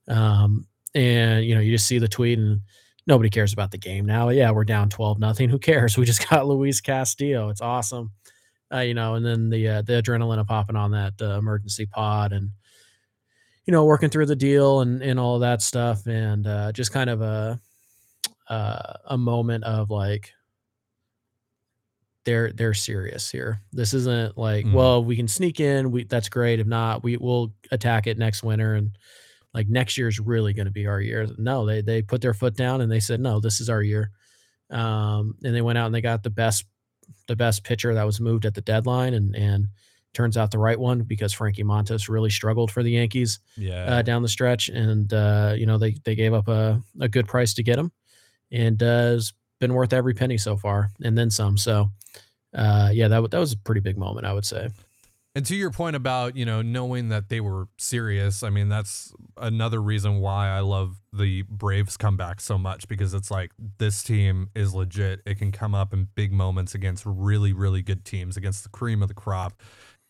Um, 0.08 0.68
and, 0.96 1.46
you 1.46 1.56
know, 1.56 1.62
you 1.62 1.72
just 1.72 1.88
see 1.88 2.00
the 2.00 2.08
tweet 2.08 2.40
and, 2.40 2.62
nobody 3.08 3.30
cares 3.30 3.54
about 3.54 3.72
the 3.72 3.78
game 3.78 4.06
now. 4.06 4.30
Yeah, 4.30 4.52
we're 4.52 4.66
down 4.66 4.90
12 4.90 5.18
nothing. 5.18 5.50
Who 5.50 5.58
cares? 5.58 5.98
We 5.98 6.06
just 6.06 6.30
got 6.30 6.46
Luis 6.46 6.82
Castillo. 6.82 7.50
It's 7.50 7.62
awesome. 7.62 8.12
Uh, 8.72 8.80
you 8.80 8.94
know, 8.94 9.16
and 9.16 9.26
then 9.26 9.50
the 9.50 9.68
uh, 9.68 9.82
the 9.82 9.94
adrenaline 9.94 10.40
of 10.40 10.48
popping 10.48 10.76
on 10.76 10.92
that 10.92 11.14
uh, 11.22 11.38
emergency 11.38 11.86
pod 11.86 12.34
and 12.34 12.52
you 13.66 13.72
know 13.72 13.86
working 13.86 14.10
through 14.10 14.26
the 14.26 14.36
deal 14.36 14.82
and 14.82 15.02
and 15.02 15.18
all 15.18 15.40
that 15.40 15.62
stuff 15.62 16.06
and 16.06 16.46
uh, 16.46 16.74
just 16.74 16.92
kind 16.92 17.10
of 17.10 17.22
a 17.22 17.60
uh, 18.50 18.94
a 19.06 19.18
moment 19.18 19.63
of 19.63 19.89
like 19.89 20.34
they're 22.25 22.51
they're 22.51 22.74
serious 22.74 23.32
here. 23.32 23.62
This 23.72 23.94
isn't 23.94 24.38
like 24.38 24.66
mm. 24.66 24.74
well 24.74 25.04
we 25.04 25.16
can 25.16 25.27
sneak 25.27 25.60
in. 25.60 25.92
We 25.92 26.04
that's 26.04 26.30
great. 26.30 26.60
If 26.60 26.68
not, 26.68 27.04
we 27.04 27.18
will 27.18 27.54
attack 27.72 28.08
it 28.08 28.18
next 28.18 28.44
winter 28.44 28.75
and 28.75 28.98
like 29.54 29.70
next 29.70 29.98
year 29.98 30.08
is 30.08 30.20
really 30.20 30.54
going 30.54 30.66
to 30.66 30.72
be 30.72 30.88
our 30.88 31.01
year. 31.01 31.27
No, 31.38 31.66
they 31.66 31.82
they 31.82 32.01
put 32.01 32.22
their 32.22 32.34
foot 32.34 32.56
down 32.56 32.82
and 32.82 32.92
they 32.92 33.00
said, 33.00 33.20
no, 33.20 33.39
this 33.39 33.60
is 33.60 33.70
our 33.70 33.82
year. 33.82 34.12
Um, 34.70 35.36
and 35.44 35.56
they 35.56 35.62
went 35.62 35.77
out 35.77 35.88
and 35.88 35.96
they 35.96 36.01
got 36.01 36.24
the 36.24 36.30
best 36.30 36.66
the 37.27 37.36
best 37.36 37.63
pitcher 37.63 37.94
that 37.94 38.06
was 38.06 38.20
moved 38.20 38.46
at 38.46 38.54
the 38.54 38.62
deadline, 38.62 39.13
and 39.13 39.36
and 39.36 39.68
turns 40.13 40.38
out 40.38 40.51
the 40.51 40.60
right 40.60 40.80
one 40.80 41.04
because 41.04 41.34
Frankie 41.34 41.63
Montas 41.63 42.10
really 42.10 42.30
struggled 42.30 42.72
for 42.72 42.84
the 42.84 42.92
Yankees 42.92 43.39
yeah. 43.56 43.86
uh, 43.86 44.01
down 44.01 44.22
the 44.22 44.27
stretch, 44.27 44.70
and 44.70 45.13
uh, 45.13 45.54
you 45.58 45.66
know 45.66 45.77
they 45.77 45.96
they 46.04 46.16
gave 46.16 46.34
up 46.34 46.48
a, 46.48 46.82
a 47.00 47.08
good 47.08 47.27
price 47.27 47.54
to 47.56 47.63
get 47.63 47.80
him, 47.80 47.92
and 48.51 48.82
uh, 48.82 48.86
has 48.86 49.34
been 49.60 49.74
worth 49.74 49.94
every 49.94 50.13
penny 50.13 50.38
so 50.38 50.58
far, 50.58 50.92
and 51.01 51.18
then 51.18 51.30
some. 51.30 51.58
So 51.58 51.92
uh, 52.54 52.89
yeah, 52.94 53.08
that 53.08 53.32
that 53.32 53.39
was 53.39 53.54
a 53.54 53.58
pretty 53.58 53.82
big 53.82 53.98
moment, 53.98 54.25
I 54.25 54.34
would 54.34 54.46
say. 54.46 54.70
And 55.36 55.46
to 55.46 55.56
your 55.56 55.70
point 55.70 55.96
about, 55.96 56.36
you 56.36 56.46
know, 56.46 56.63
knowing 56.63 57.10
that 57.10 57.30
they 57.30 57.39
were 57.42 57.68
serious, 57.77 58.42
I 58.42 58.50
mean, 58.50 58.70
that's 58.70 59.13
another 59.38 59.80
reason 59.80 60.20
why 60.20 60.50
I 60.50 60.62
love 60.62 60.96
the 61.13 61.44
Braves 61.44 61.96
comeback 61.96 62.42
so 62.42 62.58
much 62.58 62.88
because 62.88 63.13
it's 63.13 63.30
like 63.30 63.51
this 63.77 64.01
team 64.01 64.50
is 64.56 64.74
legit. 64.74 65.22
It 65.27 65.38
can 65.38 65.51
come 65.51 65.75
up 65.75 65.94
in 65.94 66.08
big 66.16 66.32
moments 66.32 66.74
against 66.74 67.04
really, 67.06 67.54
really 67.54 67.84
good 67.84 68.04
teams, 68.04 68.36
against 68.36 68.63
the 68.63 68.70
cream 68.70 69.04
of 69.04 69.10
the 69.10 69.13
crop. 69.13 69.62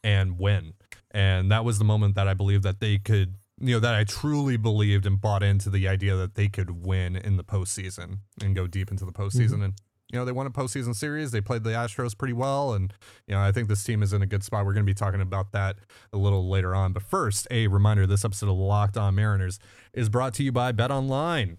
and 0.03 0.37
win. 0.39 0.73
And 1.11 1.51
that 1.51 1.65
was 1.65 1.79
the 1.79 1.85
moment 1.85 2.15
that 2.15 2.27
I 2.27 2.33
believe 2.33 2.61
that 2.61 2.79
they 2.79 2.97
could, 2.97 3.35
you 3.59 3.75
know, 3.75 3.79
that 3.79 3.95
I 3.95 4.03
truly 4.03 4.57
believed 4.57 5.05
and 5.05 5.19
bought 5.19 5.43
into 5.43 5.69
the 5.69 5.87
idea 5.87 6.15
that 6.15 6.35
they 6.35 6.47
could 6.47 6.85
win 6.85 7.15
in 7.15 7.37
the 7.37 7.43
postseason 7.43 8.19
and 8.41 8.55
go 8.55 8.67
deep 8.67 8.91
into 8.91 9.05
the 9.05 9.11
postseason. 9.11 9.53
Mm-hmm. 9.53 9.63
And 9.63 9.73
you 10.11 10.17
know, 10.17 10.23
they 10.23 10.31
won 10.31 10.47
a 10.47 10.51
postseason 10.51 10.95
series. 10.95 11.31
They 11.31 11.41
played 11.41 11.63
the 11.63 11.71
Astros 11.71 12.17
pretty 12.17 12.33
well. 12.33 12.73
And, 12.73 12.93
you 13.27 13.35
know, 13.35 13.41
I 13.41 13.51
think 13.51 13.67
this 13.67 13.83
team 13.83 14.01
is 14.01 14.13
in 14.13 14.21
a 14.21 14.25
good 14.25 14.43
spot. 14.43 14.65
We're 14.65 14.73
going 14.73 14.85
to 14.85 14.89
be 14.89 14.93
talking 14.93 15.19
about 15.19 15.51
that 15.51 15.77
a 16.13 16.17
little 16.17 16.49
later 16.49 16.73
on. 16.73 16.93
But 16.93 17.03
first, 17.03 17.45
a 17.51 17.67
reminder 17.67 18.07
this 18.07 18.23
episode 18.23 18.49
of 18.49 18.55
Locked 18.57 18.95
On 18.95 19.15
Mariners 19.15 19.59
is 19.93 20.07
brought 20.07 20.33
to 20.35 20.43
you 20.43 20.53
by 20.53 20.71
Bet 20.71 20.91
Online. 20.91 21.57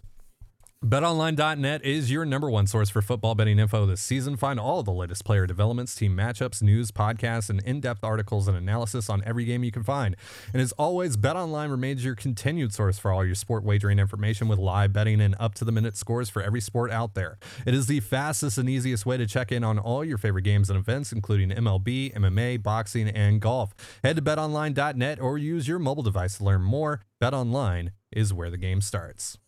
BetOnline.net 0.84 1.84
is 1.84 2.08
your 2.08 2.24
number 2.24 2.48
one 2.48 2.68
source 2.68 2.88
for 2.88 3.02
football 3.02 3.34
betting 3.34 3.58
info 3.58 3.84
this 3.84 4.00
season. 4.00 4.36
Find 4.36 4.60
all 4.60 4.84
the 4.84 4.92
latest 4.92 5.24
player 5.24 5.44
developments, 5.44 5.92
team 5.92 6.16
matchups, 6.16 6.62
news, 6.62 6.92
podcasts, 6.92 7.50
and 7.50 7.60
in-depth 7.64 8.04
articles 8.04 8.46
and 8.46 8.56
analysis 8.56 9.10
on 9.10 9.20
every 9.26 9.44
game 9.44 9.64
you 9.64 9.72
can 9.72 9.82
find. 9.82 10.14
And 10.52 10.62
as 10.62 10.70
always, 10.78 11.16
BetOnline 11.16 11.72
remains 11.72 12.04
your 12.04 12.14
continued 12.14 12.72
source 12.72 12.96
for 12.96 13.10
all 13.10 13.24
your 13.24 13.34
sport 13.34 13.64
wagering 13.64 13.98
information 13.98 14.46
with 14.46 14.60
live 14.60 14.92
betting 14.92 15.20
and 15.20 15.34
up-to-the-minute 15.40 15.96
scores 15.96 16.30
for 16.30 16.42
every 16.42 16.60
sport 16.60 16.92
out 16.92 17.14
there. 17.14 17.38
It 17.66 17.74
is 17.74 17.88
the 17.88 17.98
fastest 17.98 18.56
and 18.56 18.70
easiest 18.70 19.04
way 19.04 19.16
to 19.16 19.26
check 19.26 19.50
in 19.50 19.64
on 19.64 19.80
all 19.80 20.04
your 20.04 20.16
favorite 20.16 20.42
games 20.42 20.70
and 20.70 20.78
events, 20.78 21.10
including 21.10 21.50
MLB, 21.50 22.14
MMA, 22.14 22.62
boxing, 22.62 23.08
and 23.08 23.40
golf. 23.40 23.74
Head 24.04 24.14
to 24.14 24.22
BetOnline.net 24.22 25.20
or 25.20 25.38
use 25.38 25.66
your 25.66 25.80
mobile 25.80 26.04
device 26.04 26.38
to 26.38 26.44
learn 26.44 26.62
more. 26.62 27.00
BetOnline 27.20 27.90
is 28.12 28.32
where 28.32 28.48
the 28.48 28.56
game 28.56 28.80
starts. 28.80 29.38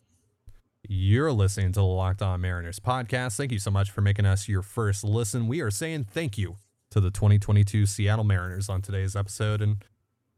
You're 0.93 1.31
listening 1.31 1.71
to 1.71 1.79
the 1.79 1.85
Locked 1.85 2.21
On 2.21 2.41
Mariners 2.41 2.77
podcast. 2.77 3.37
Thank 3.37 3.53
you 3.53 3.59
so 3.59 3.71
much 3.71 3.89
for 3.89 4.01
making 4.01 4.25
us 4.25 4.49
your 4.49 4.61
first 4.61 5.05
listen. 5.05 5.47
We 5.47 5.61
are 5.61 5.71
saying 5.71 6.07
thank 6.11 6.37
you 6.37 6.57
to 6.89 6.99
the 6.99 7.09
2022 7.09 7.85
Seattle 7.85 8.25
Mariners 8.25 8.67
on 8.67 8.81
today's 8.81 9.15
episode. 9.15 9.61
And 9.61 9.85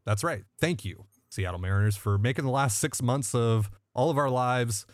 that's 0.06 0.22
right. 0.22 0.44
Thank 0.60 0.84
you, 0.84 1.06
Seattle 1.28 1.58
Mariners, 1.58 1.96
for 1.96 2.18
making 2.18 2.44
the 2.44 2.52
last 2.52 2.78
six 2.78 3.02
months 3.02 3.34
of 3.34 3.68
all 3.94 4.10
of 4.10 4.16
our 4.16 4.30
lives 4.30 4.86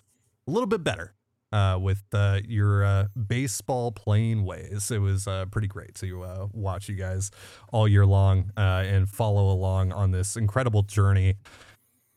a 0.49 0.51
little 0.51 0.67
bit 0.67 0.83
better 0.83 1.13
uh, 1.53 1.79
with 1.79 2.05
uh, 2.15 2.41
your 2.49 2.83
uh, 2.83 3.09
baseball 3.27 3.93
playing 3.93 4.47
ways. 4.47 4.91
It 4.91 5.01
was 5.01 5.29
uh, 5.29 5.45
pretty 5.45 5.69
great 5.69 5.95
to 5.97 6.23
uh, 6.23 6.47
watch 6.55 6.89
you 6.89 6.95
guys 6.95 7.31
all 7.71 7.87
year 7.87 8.07
long 8.07 8.51
uh, 8.57 8.85
and 8.87 9.07
follow 9.07 9.51
along 9.51 9.93
on 9.93 10.11
this 10.11 10.37
incredible 10.37 10.85
journey. 10.85 11.35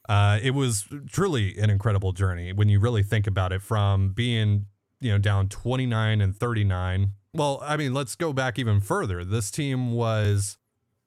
Uh, 0.09 0.39
it 0.41 0.51
was 0.51 0.87
truly 1.07 1.57
an 1.57 1.69
incredible 1.69 2.11
journey 2.11 2.51
when 2.51 2.69
you 2.69 2.79
really 2.79 3.03
think 3.03 3.25
about 3.27 3.53
it 3.53 3.61
from 3.61 4.09
being, 4.09 4.65
you 4.99 5.11
know, 5.11 5.17
down 5.17 5.47
29 5.47 6.21
and 6.21 6.35
39. 6.35 7.11
Well, 7.33 7.59
I 7.63 7.77
mean, 7.77 7.93
let's 7.93 8.15
go 8.15 8.33
back 8.33 8.59
even 8.59 8.79
further. 8.79 9.23
This 9.23 9.49
team 9.49 9.93
was 9.93 10.57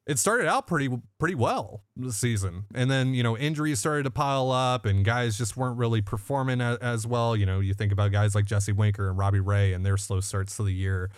it 0.07 0.21
started 0.21 0.47
out 0.47 0.67
pretty 0.67 0.89
pretty 1.19 1.35
well 1.35 1.83
this 1.97 2.17
season. 2.17 2.65
And 2.75 2.91
then, 2.91 3.13
you 3.13 3.23
know, 3.23 3.37
injuries 3.37 3.81
started 3.81 4.05
to 4.05 4.11
pile 4.11 4.51
up 4.51 4.87
and 4.87 5.05
guys 5.05 5.37
just 5.37 5.57
weren't 5.57 5.77
really 5.77 6.01
performing 6.01 6.61
as, 6.61 6.79
as 6.79 7.07
well. 7.07 7.37
You 7.37 7.45
know, 7.45 7.61
you 7.61 7.75
think 7.75 7.93
about 7.93 8.13
guys 8.13 8.35
like 8.35 8.45
Jesse 8.45 8.73
Winker 8.73 9.09
and 9.09 9.19
Robbie 9.19 9.41
Ray 9.41 9.73
and 9.73 9.85
their 9.85 9.97
slow 9.97 10.21
starts 10.21 10.57
to 10.57 10.63
the 10.63 10.73
year. 10.73 11.11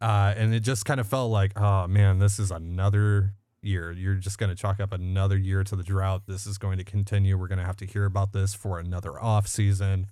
Uh, 0.00 0.32
and 0.36 0.54
it 0.54 0.60
just 0.60 0.84
kind 0.84 1.00
of 1.00 1.08
felt 1.08 1.32
like, 1.32 1.58
oh 1.60 1.88
man, 1.88 2.20
this 2.20 2.38
is 2.38 2.52
another 2.52 3.34
year. 3.62 3.92
You're 3.92 4.14
just 4.14 4.38
going 4.38 4.50
to 4.50 4.56
chalk 4.56 4.80
up 4.80 4.92
another 4.92 5.36
year 5.36 5.64
to 5.64 5.76
the 5.76 5.82
drought. 5.82 6.22
This 6.26 6.46
is 6.46 6.58
going 6.58 6.78
to 6.78 6.84
continue. 6.84 7.36
We're 7.36 7.48
going 7.48 7.58
to 7.58 7.64
have 7.64 7.76
to 7.78 7.86
hear 7.86 8.04
about 8.04 8.32
this 8.32 8.54
for 8.54 8.78
another 8.78 9.20
off 9.20 9.46
season. 9.46 10.06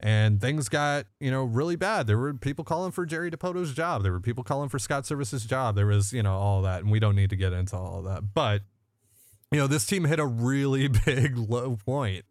And 0.00 0.40
things 0.40 0.68
got, 0.68 1.06
you 1.20 1.30
know, 1.30 1.44
really 1.44 1.76
bad. 1.76 2.06
There 2.06 2.18
were 2.18 2.34
people 2.34 2.64
calling 2.64 2.92
for 2.92 3.06
Jerry 3.06 3.30
Dipoto's 3.30 3.72
job. 3.72 4.02
There 4.02 4.12
were 4.12 4.20
people 4.20 4.44
calling 4.44 4.68
for 4.68 4.78
Scott 4.78 5.04
Servais's 5.04 5.46
job. 5.46 5.76
There 5.76 5.86
was, 5.86 6.12
you 6.12 6.22
know, 6.22 6.34
all 6.34 6.62
that. 6.62 6.82
And 6.82 6.90
we 6.90 6.98
don't 6.98 7.16
need 7.16 7.30
to 7.30 7.36
get 7.36 7.52
into 7.52 7.76
all 7.76 8.02
that. 8.02 8.34
But, 8.34 8.62
you 9.50 9.58
know, 9.58 9.66
this 9.66 9.86
team 9.86 10.04
hit 10.04 10.18
a 10.18 10.26
really 10.26 10.88
big 11.06 11.38
low 11.38 11.76
point. 11.76 12.24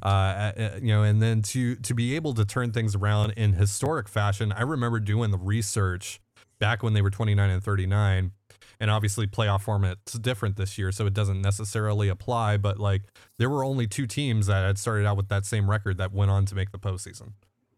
Uh, 0.00 0.52
you 0.80 0.88
know, 0.88 1.02
and 1.02 1.20
then 1.20 1.42
to 1.42 1.74
to 1.76 1.92
be 1.92 2.14
able 2.14 2.34
to 2.34 2.44
turn 2.44 2.70
things 2.70 2.94
around 2.94 3.32
in 3.32 3.54
historic 3.54 4.08
fashion. 4.08 4.52
I 4.52 4.62
remember 4.62 5.00
doing 5.00 5.30
the 5.30 5.38
research 5.38 6.20
back 6.58 6.82
when 6.82 6.92
they 6.92 7.02
were 7.02 7.10
29 7.10 7.50
and 7.50 7.62
39 7.62 8.32
and 8.80 8.90
obviously 8.90 9.26
playoff 9.26 9.62
format's 9.62 10.12
different 10.14 10.56
this 10.56 10.78
year 10.78 10.92
so 10.92 11.06
it 11.06 11.14
doesn't 11.14 11.42
necessarily 11.42 12.08
apply 12.08 12.56
but 12.56 12.78
like 12.78 13.02
there 13.38 13.50
were 13.50 13.64
only 13.64 13.86
two 13.86 14.06
teams 14.06 14.46
that 14.46 14.66
had 14.66 14.78
started 14.78 15.06
out 15.06 15.16
with 15.16 15.28
that 15.28 15.44
same 15.44 15.70
record 15.70 15.98
that 15.98 16.12
went 16.12 16.30
on 16.30 16.44
to 16.46 16.54
make 16.54 16.70
the 16.72 16.78
postseason. 16.78 17.32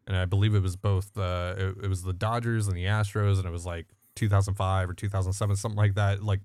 And 0.07 0.17
i 0.17 0.25
believe 0.25 0.55
it 0.55 0.63
was 0.63 0.77
both 0.77 1.17
uh 1.17 1.55
it, 1.57 1.77
it 1.85 1.89
was 1.89 2.03
the 2.03 2.13
dodgers 2.13 2.67
and 2.67 2.77
the 2.77 2.85
astros 2.85 3.39
and 3.39 3.47
it 3.47 3.53
was 3.53 3.67
like 3.67 3.87
2005 4.17 4.91
or 4.91 4.95
2007 4.95 5.57
something 5.57 5.79
like 5.79 5.95
that. 5.95 6.23
Like 6.23 6.41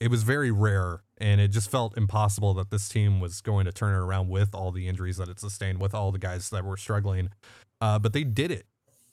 it 0.00 0.10
was 0.10 0.22
very 0.22 0.50
rare 0.50 1.02
and 1.18 1.40
it 1.40 1.48
just 1.48 1.70
felt 1.70 1.96
impossible 1.96 2.54
that 2.54 2.70
this 2.70 2.88
team 2.88 3.20
was 3.20 3.40
going 3.40 3.64
to 3.64 3.72
turn 3.72 3.94
it 3.94 3.98
around 3.98 4.28
with 4.28 4.54
all 4.54 4.72
the 4.72 4.88
injuries 4.88 5.18
that 5.18 5.28
it 5.28 5.38
sustained 5.38 5.80
with 5.80 5.94
all 5.94 6.10
the 6.12 6.18
guys 6.18 6.50
that 6.50 6.64
were 6.64 6.76
struggling. 6.76 7.30
Uh, 7.80 7.98
but 7.98 8.12
they 8.12 8.24
did 8.24 8.50
it. 8.50 8.66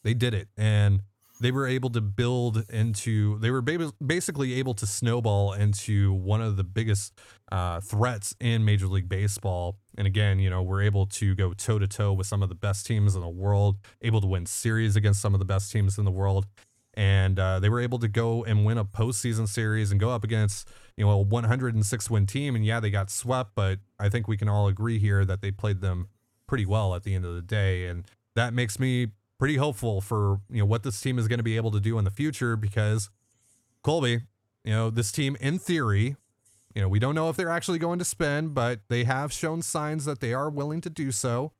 They 0.03 0.13
did 0.13 0.33
it. 0.33 0.47
And 0.57 1.01
they 1.41 1.51
were 1.51 1.67
able 1.67 1.89
to 1.89 2.01
build 2.01 2.63
into 2.69 3.39
they 3.39 3.49
were 3.49 3.61
basically 3.61 4.53
able 4.53 4.73
to 4.75 4.85
snowball 4.85 5.53
into 5.53 6.13
one 6.13 6.41
of 6.41 6.55
the 6.55 6.63
biggest 6.63 7.13
uh, 7.51 7.81
threats 7.81 8.35
in 8.39 8.63
major 8.63 8.87
league 8.87 9.09
baseball. 9.09 9.77
And 9.97 10.07
again 10.07 10.39
you 10.39 10.49
know 10.49 10.61
we're 10.61 10.83
able 10.83 11.07
to 11.07 11.35
go 11.35 11.53
toe 11.53 11.79
to 11.79 11.87
toe 11.87 12.13
with 12.13 12.27
some 12.27 12.43
of 12.43 12.49
the 12.49 12.55
best 12.55 12.85
teams 12.85 13.15
in 13.15 13.21
the 13.21 13.29
world 13.29 13.77
able 14.01 14.21
to 14.21 14.27
win 14.27 14.45
series 14.45 14.95
against 14.95 15.21
some 15.21 15.33
of 15.33 15.39
the 15.39 15.45
best 15.45 15.71
teams 15.71 15.97
in 15.97 16.05
the 16.05 16.11
world. 16.11 16.45
And 16.93 17.39
uh, 17.39 17.59
they 17.61 17.69
were 17.69 17.79
able 17.79 17.99
to 17.99 18.09
go 18.09 18.43
and 18.43 18.65
win 18.65 18.77
a 18.77 18.83
postseason 18.83 19.47
series 19.47 19.91
and 19.91 19.99
go 19.99 20.09
up 20.09 20.23
against 20.23 20.69
you 20.95 21.05
know 21.05 21.11
a 21.11 21.21
106 21.21 22.09
win 22.09 22.27
team. 22.27 22.55
And 22.55 22.65
yeah 22.65 22.79
they 22.79 22.91
got 22.91 23.09
swept 23.09 23.51
but 23.55 23.79
i 23.99 24.09
think 24.09 24.27
we 24.27 24.37
can 24.37 24.47
all 24.47 24.67
agree 24.67 24.99
here 24.99 25.25
that 25.25 25.41
they 25.41 25.51
played 25.51 25.81
them 25.81 26.07
pretty 26.51 26.65
well 26.65 26.93
at 26.93 27.03
the 27.03 27.15
end 27.15 27.23
of 27.25 27.33
the 27.33 27.41
day. 27.41 27.87
And 27.87 28.05
that 28.35 28.53
makes 28.53 28.77
me 28.77 29.07
pretty 29.41 29.55
hopeful 29.55 30.01
for 30.01 30.39
you 30.51 30.59
know 30.59 30.65
what 30.65 30.83
this 30.83 31.01
team 31.01 31.17
is 31.17 31.27
going 31.27 31.39
to 31.39 31.43
be 31.43 31.55
able 31.55 31.71
to 31.71 31.79
do 31.79 31.97
in 31.97 32.05
the 32.05 32.11
future 32.11 32.55
because 32.55 33.09
Colby, 33.81 34.19
you 34.63 34.71
know, 34.71 34.91
this 34.91 35.11
team 35.11 35.35
in 35.41 35.57
theory, 35.57 36.15
you 36.75 36.81
know, 36.83 36.87
we 36.87 36.99
don't 36.99 37.15
know 37.15 37.27
if 37.27 37.37
they're 37.37 37.49
actually 37.49 37.79
going 37.79 37.97
to 37.97 38.05
spend, 38.05 38.53
but 38.53 38.81
they 38.87 39.03
have 39.03 39.33
shown 39.33 39.63
signs 39.63 40.05
that 40.05 40.19
they 40.19 40.31
are 40.31 40.47
willing 40.47 40.79
to 40.81 40.91
do 40.91 41.11
so. 41.11 41.53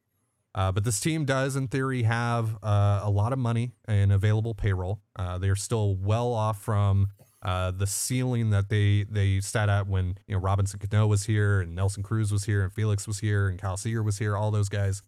Uh, 0.54 0.72
but 0.72 0.84
this 0.84 1.00
team 1.00 1.26
does, 1.26 1.56
in 1.56 1.70
theory, 1.70 2.04
have 2.04 2.56
uh, 2.62 3.00
a 3.02 3.10
lot 3.10 3.34
of 3.34 3.40
money 3.40 3.72
and 3.86 4.12
available 4.12 4.54
payroll. 4.54 5.00
Uh, 5.16 5.40
they're 5.40 5.56
still 5.56 5.96
well 5.96 6.34
off 6.34 6.62
from 6.62 7.08
uh, 7.42 7.72
the 7.72 7.88
ceiling 7.88 8.52
that 8.52 8.70
they 8.70 9.06
they 9.10 9.40
sat 9.40 9.70
at 9.70 9.88
when 9.88 10.20
you 10.28 10.36
know 10.36 10.40
Robinson 10.40 10.80
Cano 10.80 11.08
was 11.08 11.24
here 11.24 11.62
and 11.62 11.74
Nelson 11.74 12.04
Cruz 12.04 12.32
was 12.32 12.44
here 12.44 12.62
and 12.62 12.72
Felix 12.72 13.08
was 13.08 13.22
here 13.22 13.48
and 13.48 13.58
Kyle 13.58 13.76
Seager 13.76 14.04
was 14.04 14.20
here. 14.20 14.38
All 14.38 14.52
those 14.52 14.70
guys, 14.70 15.02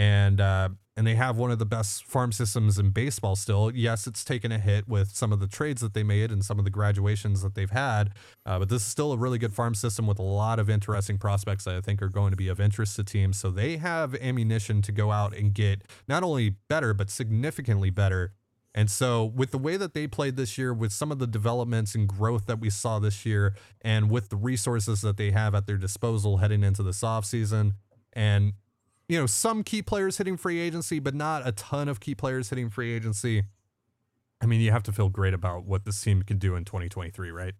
and 0.00 0.40
uh, 0.40 0.70
and 0.96 1.06
they 1.06 1.14
have 1.14 1.36
one 1.36 1.50
of 1.50 1.58
the 1.58 1.66
best 1.66 2.04
farm 2.04 2.32
systems 2.32 2.78
in 2.78 2.88
baseball 2.88 3.36
still. 3.36 3.70
Yes, 3.74 4.06
it's 4.06 4.24
taken 4.24 4.50
a 4.50 4.58
hit 4.58 4.88
with 4.88 5.10
some 5.10 5.30
of 5.30 5.40
the 5.40 5.46
trades 5.46 5.82
that 5.82 5.92
they 5.92 6.02
made 6.02 6.32
and 6.32 6.42
some 6.42 6.58
of 6.58 6.64
the 6.64 6.70
graduations 6.70 7.42
that 7.42 7.54
they've 7.54 7.70
had, 7.70 8.14
uh, 8.46 8.58
but 8.58 8.70
this 8.70 8.80
is 8.80 8.88
still 8.88 9.12
a 9.12 9.18
really 9.18 9.36
good 9.36 9.52
farm 9.52 9.74
system 9.74 10.06
with 10.06 10.18
a 10.18 10.22
lot 10.22 10.58
of 10.58 10.70
interesting 10.70 11.18
prospects 11.18 11.64
that 11.64 11.74
I 11.74 11.82
think 11.82 12.00
are 12.00 12.08
going 12.08 12.30
to 12.30 12.36
be 12.36 12.48
of 12.48 12.60
interest 12.60 12.96
to 12.96 13.04
teams. 13.04 13.38
So 13.38 13.50
they 13.50 13.76
have 13.76 14.14
ammunition 14.14 14.80
to 14.82 14.92
go 14.92 15.12
out 15.12 15.36
and 15.36 15.52
get 15.52 15.82
not 16.08 16.22
only 16.22 16.56
better, 16.70 16.94
but 16.94 17.10
significantly 17.10 17.90
better. 17.90 18.32
And 18.74 18.90
so, 18.90 19.24
with 19.24 19.50
the 19.50 19.58
way 19.58 19.76
that 19.76 19.92
they 19.92 20.06
played 20.06 20.36
this 20.36 20.56
year, 20.56 20.72
with 20.72 20.92
some 20.92 21.12
of 21.12 21.18
the 21.18 21.26
developments 21.26 21.94
and 21.94 22.08
growth 22.08 22.46
that 22.46 22.58
we 22.58 22.70
saw 22.70 23.00
this 23.00 23.26
year, 23.26 23.54
and 23.82 24.08
with 24.08 24.30
the 24.30 24.36
resources 24.36 25.02
that 25.02 25.18
they 25.18 25.32
have 25.32 25.54
at 25.54 25.66
their 25.66 25.76
disposal 25.76 26.38
heading 26.38 26.62
into 26.62 26.82
this 26.82 27.00
offseason, 27.00 27.72
and 28.12 28.52
you 29.10 29.18
know, 29.18 29.26
some 29.26 29.64
key 29.64 29.82
players 29.82 30.18
hitting 30.18 30.36
free 30.36 30.60
agency, 30.60 31.00
but 31.00 31.16
not 31.16 31.44
a 31.44 31.50
ton 31.50 31.88
of 31.88 31.98
key 31.98 32.14
players 32.14 32.50
hitting 32.50 32.70
free 32.70 32.94
agency. 32.94 33.42
I 34.40 34.46
mean, 34.46 34.60
you 34.60 34.70
have 34.70 34.84
to 34.84 34.92
feel 34.92 35.08
great 35.08 35.34
about 35.34 35.64
what 35.64 35.84
this 35.84 36.00
team 36.00 36.22
can 36.22 36.38
do 36.38 36.54
in 36.54 36.64
2023, 36.64 37.32
right? 37.32 37.54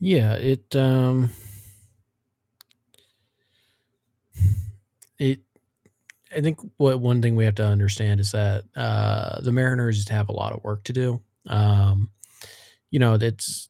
Yeah, 0.00 0.32
it 0.36 0.74
um 0.74 1.28
it 5.18 5.40
I 6.34 6.40
think 6.40 6.58
what 6.78 7.00
one 7.00 7.20
thing 7.20 7.36
we 7.36 7.44
have 7.44 7.56
to 7.56 7.66
understand 7.66 8.20
is 8.20 8.32
that 8.32 8.64
uh 8.74 9.42
the 9.42 9.52
Mariners 9.52 10.08
have 10.08 10.30
a 10.30 10.32
lot 10.32 10.54
of 10.54 10.64
work 10.64 10.82
to 10.84 10.94
do. 10.94 11.20
Um 11.46 12.08
you 12.90 12.98
know, 12.98 13.18
it's 13.20 13.68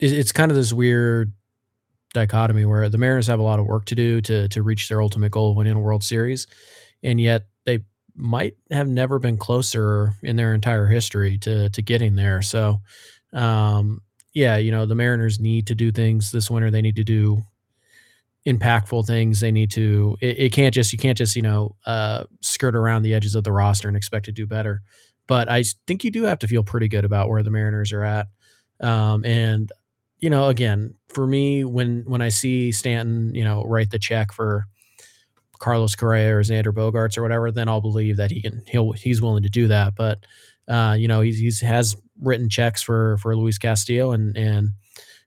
it's 0.00 0.32
kind 0.32 0.50
of 0.50 0.56
this 0.56 0.72
weird 0.72 1.32
dichotomy 2.12 2.64
where 2.64 2.88
the 2.88 2.98
Mariners 2.98 3.26
have 3.26 3.40
a 3.40 3.42
lot 3.44 3.58
of 3.58 3.66
work 3.66 3.84
to 3.86 3.94
do 3.94 4.20
to 4.22 4.48
to 4.48 4.62
reach 4.62 4.88
their 4.88 5.02
ultimate 5.02 5.32
goal 5.32 5.50
of 5.50 5.56
winning 5.56 5.74
a 5.74 5.80
World 5.80 6.04
Series, 6.04 6.46
and 7.02 7.20
yet 7.20 7.46
they 7.64 7.80
might 8.14 8.56
have 8.70 8.88
never 8.88 9.18
been 9.18 9.36
closer 9.36 10.14
in 10.22 10.36
their 10.36 10.54
entire 10.54 10.86
history 10.86 11.38
to 11.38 11.70
to 11.70 11.82
getting 11.82 12.14
there. 12.16 12.42
So, 12.42 12.80
um, 13.32 14.02
yeah, 14.34 14.56
you 14.56 14.70
know, 14.70 14.86
the 14.86 14.94
Mariners 14.94 15.40
need 15.40 15.66
to 15.68 15.74
do 15.74 15.92
things 15.92 16.30
this 16.30 16.50
winter. 16.50 16.70
They 16.70 16.82
need 16.82 16.96
to 16.96 17.04
do 17.04 17.42
impactful 18.46 19.06
things. 19.06 19.40
They 19.40 19.52
need 19.52 19.70
to. 19.72 20.16
It, 20.20 20.38
it 20.38 20.52
can't 20.52 20.74
just 20.74 20.92
you 20.92 20.98
can't 20.98 21.18
just 21.18 21.36
you 21.36 21.42
know 21.42 21.76
uh, 21.86 22.24
skirt 22.40 22.74
around 22.74 23.02
the 23.02 23.14
edges 23.14 23.34
of 23.34 23.44
the 23.44 23.52
roster 23.52 23.88
and 23.88 23.96
expect 23.96 24.26
to 24.26 24.32
do 24.32 24.46
better. 24.46 24.82
But 25.28 25.48
I 25.48 25.64
think 25.86 26.04
you 26.04 26.10
do 26.10 26.24
have 26.24 26.40
to 26.40 26.48
feel 26.48 26.64
pretty 26.64 26.88
good 26.88 27.04
about 27.04 27.28
where 27.28 27.42
the 27.42 27.50
Mariners 27.50 27.92
are 27.92 28.04
at. 28.04 28.26
Um, 28.80 29.24
and 29.24 29.70
you 30.22 30.30
know, 30.30 30.48
again, 30.48 30.94
for 31.08 31.26
me, 31.26 31.64
when 31.64 32.04
when 32.06 32.22
I 32.22 32.28
see 32.28 32.72
Stanton, 32.72 33.34
you 33.34 33.44
know, 33.44 33.64
write 33.64 33.90
the 33.90 33.98
check 33.98 34.32
for 34.32 34.66
Carlos 35.58 35.96
Correa 35.96 36.36
or 36.36 36.42
Xander 36.42 36.72
Bogaerts 36.72 37.18
or 37.18 37.22
whatever, 37.22 37.50
then 37.50 37.68
I'll 37.68 37.80
believe 37.80 38.16
that 38.16 38.30
he 38.30 38.40
can 38.40 38.62
he'll 38.68 38.92
he's 38.92 39.20
willing 39.20 39.42
to 39.42 39.50
do 39.50 39.66
that. 39.68 39.96
But 39.96 40.24
uh, 40.68 40.94
you 40.96 41.08
know, 41.08 41.20
he's 41.22 41.38
he's 41.38 41.60
has 41.60 41.96
written 42.20 42.48
checks 42.48 42.82
for 42.82 43.18
for 43.18 43.36
Luis 43.36 43.58
Castillo 43.58 44.12
and 44.12 44.36
and 44.36 44.70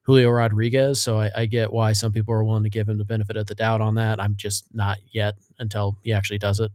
Julio 0.03 0.29
Rodriguez. 0.29 1.01
So 1.01 1.19
I, 1.19 1.31
I, 1.35 1.45
get 1.47 1.73
why 1.73 1.91
some 1.91 2.11
people 2.11 2.33
are 2.33 2.43
willing 2.43 2.63
to 2.63 2.69
give 2.69 2.87
him 2.87 2.99
the 2.99 3.05
benefit 3.05 3.37
of 3.37 3.47
the 3.47 3.55
doubt 3.55 3.81
on 3.81 3.95
that. 3.95 4.21
I'm 4.21 4.35
just 4.35 4.65
not 4.71 4.99
yet 5.11 5.33
until 5.57 5.97
he 6.03 6.13
actually 6.13 6.37
does 6.37 6.59
it. 6.59 6.71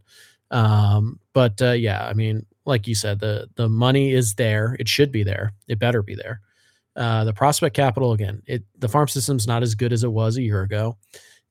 Um, 0.50 1.20
but 1.32 1.62
uh, 1.62 1.70
yeah, 1.70 2.04
I 2.06 2.12
mean, 2.12 2.44
like 2.66 2.86
you 2.86 2.94
said, 2.94 3.20
the 3.20 3.48
the 3.54 3.68
money 3.68 4.12
is 4.12 4.34
there. 4.34 4.76
It 4.78 4.88
should 4.88 5.10
be 5.10 5.22
there. 5.22 5.54
It 5.68 5.78
better 5.78 6.02
be 6.02 6.16
there. 6.16 6.42
Uh, 6.96 7.24
the 7.24 7.32
prospect 7.32 7.76
capital 7.76 8.12
again, 8.12 8.42
it 8.46 8.64
the 8.78 8.88
farm 8.88 9.08
system's 9.08 9.46
not 9.46 9.62
as 9.62 9.74
good 9.74 9.92
as 9.92 10.04
it 10.04 10.12
was 10.12 10.36
a 10.36 10.42
year 10.42 10.62
ago, 10.62 10.96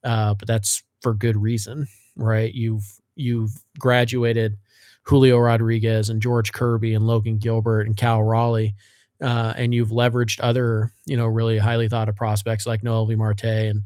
uh, 0.04 0.34
but 0.34 0.46
that's 0.46 0.82
for 1.00 1.14
good 1.14 1.36
reason, 1.36 1.86
right? 2.16 2.52
You've 2.52 2.84
you've 3.16 3.52
graduated 3.78 4.56
Julio 5.04 5.38
Rodriguez 5.38 6.10
and 6.10 6.20
George 6.20 6.52
Kirby 6.52 6.94
and 6.94 7.06
Logan 7.06 7.38
Gilbert 7.38 7.86
and 7.86 7.96
Cal 7.96 8.22
Raleigh 8.22 8.74
uh, 9.20 9.52
and 9.56 9.74
you've 9.74 9.90
leveraged 9.90 10.40
other, 10.42 10.92
you 11.06 11.16
know, 11.16 11.26
really 11.26 11.58
highly 11.58 11.88
thought 11.88 12.08
of 12.08 12.16
prospects 12.16 12.66
like 12.66 12.82
Noelvi 12.82 13.16
Marte 13.16 13.44
and 13.44 13.82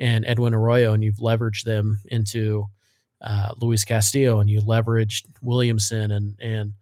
and 0.00 0.24
Edwin 0.26 0.54
Arroyo, 0.54 0.92
and 0.92 1.02
you've 1.02 1.16
leveraged 1.16 1.64
them 1.64 1.98
into 2.06 2.66
uh, 3.20 3.52
Luis 3.60 3.84
Castillo, 3.84 4.40
and 4.40 4.48
you 4.48 4.60
leveraged 4.60 5.24
Williamson 5.42 6.12
and 6.12 6.36
and 6.40 6.72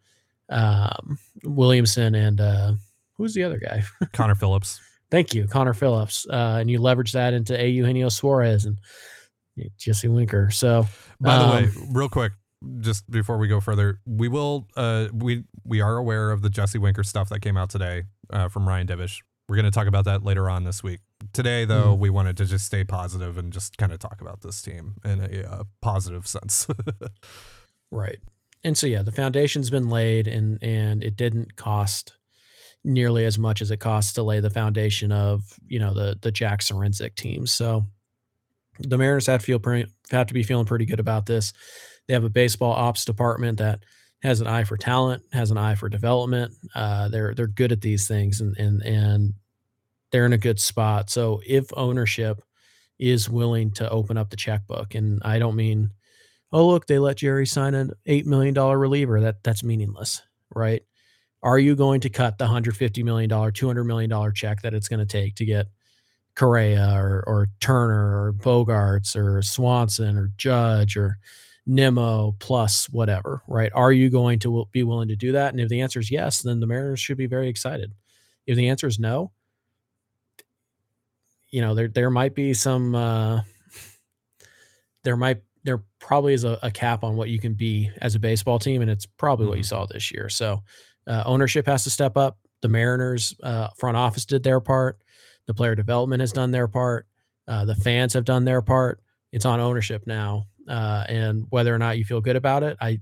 um, 0.49 1.19
Williamson 1.43 2.15
and 2.15 2.41
uh, 2.41 2.73
who's 3.19 3.35
the 3.35 3.45
other 3.45 3.59
guy? 3.59 3.83
Connor 4.13 4.35
Phillips. 4.35 4.81
Thank 5.11 5.35
you, 5.35 5.47
Connor 5.47 5.75
Phillips, 5.75 6.27
uh, 6.29 6.59
and 6.61 6.71
you 6.71 6.81
leverage 6.81 7.13
that 7.13 7.33
into 7.33 7.59
A. 7.61 7.69
Eugenio 7.69 8.09
Suarez 8.09 8.65
and 8.65 8.79
Jesse 9.79 10.09
Winker. 10.09 10.51
So, 10.51 10.87
by 11.21 11.35
um, 11.35 11.49
the 11.49 11.55
way, 11.55 11.65
um, 11.65 11.93
real 11.93 12.09
quick, 12.09 12.33
just 12.81 13.09
before 13.11 13.39
we 13.39 13.49
go 13.49 13.61
further, 13.61 14.01
we 14.05 14.29
will 14.29 14.69
uh 14.77 15.09
we 15.13 15.45
we 15.65 15.81
are 15.81 15.97
aware 15.97 16.31
of 16.31 16.43
the 16.43 16.51
Jesse 16.51 16.79
Winker 16.79 17.05
stuff 17.05 17.29
that 17.29 17.41
came 17.41 17.57
out 17.57 17.71
today 17.71 18.05
uh, 18.31 18.49
from 18.49 18.69
Ryan 18.69 18.87
Divish. 18.87 19.21
We're 19.49 19.57
going 19.57 19.67
to 19.67 19.71
talk 19.71 19.87
about 19.87 20.07
that 20.07 20.25
later 20.25 20.51
on 20.51 20.65
this 20.65 20.83
week. 20.83 21.01
Today, 21.33 21.65
though, 21.65 21.95
mm. 21.95 21.99
we 21.99 22.11
wanted 22.11 22.37
to 22.39 22.47
just 22.47 22.67
stay 22.67 22.83
positive 22.83 23.39
and 23.39 23.53
just 23.53 23.79
kind 23.79 23.93
of 23.93 24.01
talk 24.01 24.21
about 24.21 24.41
this 24.41 24.61
team 24.61 24.95
in 25.05 25.21
a 25.21 25.49
uh, 25.49 25.65
positive 25.81 26.27
sense. 26.27 26.67
right. 27.93 28.19
And 28.65 28.77
so 28.77 28.89
yeah, 28.89 29.03
the 29.03 29.13
foundation's 29.13 29.71
been 29.71 29.89
laid 29.89 30.27
and 30.27 30.59
and 30.63 31.05
it 31.05 31.17
didn't 31.17 31.55
cost 31.57 32.16
nearly 32.87 33.25
as 33.25 33.39
much 33.39 33.61
as 33.61 33.71
it 33.71 33.79
costs 33.79 34.13
to 34.15 34.23
lay 34.23 34.41
the 34.41 34.49
foundation 34.49 35.13
of, 35.13 35.43
you 35.67 35.79
know, 35.79 35.93
the 35.93 36.17
the 36.23 36.33
Jack 36.33 36.61
Zduriencik 36.61 37.17
team. 37.17 37.47
So 37.47 37.85
the 38.79 38.97
Mariners 38.97 39.27
have 39.27 39.45
to 39.45 39.59
feel 39.59 39.85
have 40.11 40.29
to 40.29 40.35
be 40.35 40.43
feeling 40.43 40.67
pretty 40.67 40.87
good 40.87 41.01
about 41.01 41.27
this. 41.27 41.53
They 42.07 42.15
have 42.15 42.25
a 42.25 42.31
baseball 42.31 42.73
ops 42.73 43.05
department 43.05 43.59
that 43.59 43.81
has 44.23 44.41
an 44.41 44.47
eye 44.47 44.65
for 44.65 44.77
talent, 44.77 45.25
has 45.33 45.51
an 45.51 45.59
eye 45.59 45.75
for 45.75 45.89
development. 45.89 46.53
Uh, 46.75 47.09
they're 47.09 47.35
they're 47.35 47.47
good 47.49 47.73
at 47.73 47.81
these 47.81 48.07
things, 48.07 48.41
and 48.41 48.57
and 48.57 48.83
and 48.83 49.35
they're 50.13 50.27
in 50.27 50.33
a 50.33 50.39
good 50.39 50.61
spot. 50.61 51.11
So 51.11 51.41
if 51.47 51.67
ownership 51.77 52.41
is 52.99 53.29
willing 53.29 53.73
to 53.73 53.91
open 53.91 54.17
up 54.17 54.31
the 54.31 54.37
checkbook, 54.37 54.95
and 54.95 55.21
I 55.25 55.39
don't 55.39 55.57
mean, 55.57 55.91
oh 56.53 56.69
look, 56.69 56.87
they 56.87 56.99
let 56.99 57.19
Jerry 57.19 57.47
sign 57.47 57.75
an 57.75 57.91
eight 58.07 58.27
million 58.27 58.55
dollar 58.55 58.79
reliever. 58.79 59.21
That 59.21 59.43
that's 59.43 59.65
meaningless, 59.65 60.23
right? 60.55 60.83
Are 61.43 61.59
you 61.59 61.77
going 61.77 62.01
to 62.01 62.11
cut 62.11 62.39
the 62.39 62.47
hundred 62.47 62.77
fifty 62.77 63.03
million 63.03 63.29
dollar, 63.29 63.51
two 63.51 63.67
hundred 63.67 63.85
million 63.85 64.11
dollar 64.11 64.33
check 64.33 64.63
that 64.63 64.75
it's 64.75 64.89
going 64.89 65.01
to 65.01 65.07
take 65.07 65.37
to 65.37 65.45
get 65.45 65.67
Correa 66.35 66.93
or 66.95 67.25
or 67.27 67.49
Turner 67.61 68.25
or 68.25 68.33
Bogaerts 68.33 69.17
or 69.17 69.43
Swanson 69.43 70.17
or 70.17 70.33
Judge 70.37 70.97
or 70.97 71.19
Nimmo 71.67 72.37
plus 72.39 72.89
whatever, 72.91 73.43
right? 73.49 73.73
Are 73.75 73.93
you 73.93 74.09
going 74.11 74.39
to 74.41 74.67
be 74.73 74.83
willing 74.83 75.09
to 75.09 75.17
do 75.17 75.33
that? 75.33 75.53
And 75.53 75.61
if 75.61 75.69
the 75.69 75.81
answer 75.81 75.99
is 75.99 76.11
yes, 76.11 76.43
then 76.43 76.61
the 76.61 76.67
Mariners 76.67 77.01
should 77.01 77.19
be 77.19 77.27
very 77.27 77.49
excited. 77.49 77.93
If 78.47 78.57
the 78.57 78.69
answer 78.69 78.87
is 78.87 78.99
no, 78.99 79.33
you 81.51 81.61
know, 81.61 81.75
there 81.75 81.89
there 81.89 82.11
might 82.11 82.35
be 82.35 82.55
some 82.55 82.95
uh 82.95 83.41
there 85.03 85.17
might 85.17 85.39
there 85.65 85.83
probably 85.99 86.35
is 86.35 86.45
a, 86.45 86.59
a 86.63 86.71
cap 86.71 87.03
on 87.03 87.17
what 87.17 87.29
you 87.29 87.41
can 87.41 87.55
be 87.55 87.91
as 88.01 88.15
a 88.15 88.21
baseball 88.21 88.59
team, 88.59 88.83
and 88.83 88.91
it's 88.91 89.07
probably 89.07 89.45
mm-hmm. 89.45 89.51
what 89.51 89.59
you 89.59 89.65
mm-hmm. 89.65 89.69
saw 89.69 89.87
this 89.87 90.13
year. 90.13 90.29
So 90.29 90.63
uh, 91.07 91.23
ownership 91.27 91.67
has 91.67 91.85
to 91.85 91.91
step 91.91 92.17
up. 92.17 92.39
The 92.63 92.69
Mariners 92.69 93.35
uh, 93.43 93.69
front 93.77 93.97
office 93.97 94.25
did 94.25 94.43
their 94.43 94.61
part. 94.61 94.99
The 95.47 95.55
player 95.55 95.75
development 95.75 96.21
has 96.21 96.33
done 96.33 96.51
their 96.51 96.69
part. 96.69 97.07
Uh, 97.47 97.65
the 97.65 97.77
fans 97.77 98.15
have 98.15 98.25
done 98.25 98.45
their 98.45 98.63
part. 98.63 99.01
It's 99.33 99.45
on 99.45 99.61
ownership 99.61 100.07
now 100.07 100.47
uh, 100.69 101.05
and 101.09 101.47
whether 101.51 101.75
or 101.75 101.79
not 101.79 101.99
you 101.99 102.05
feel 102.05 102.21
good 102.21 102.37
about 102.37 102.63
it, 102.63 102.77
I 102.81 103.01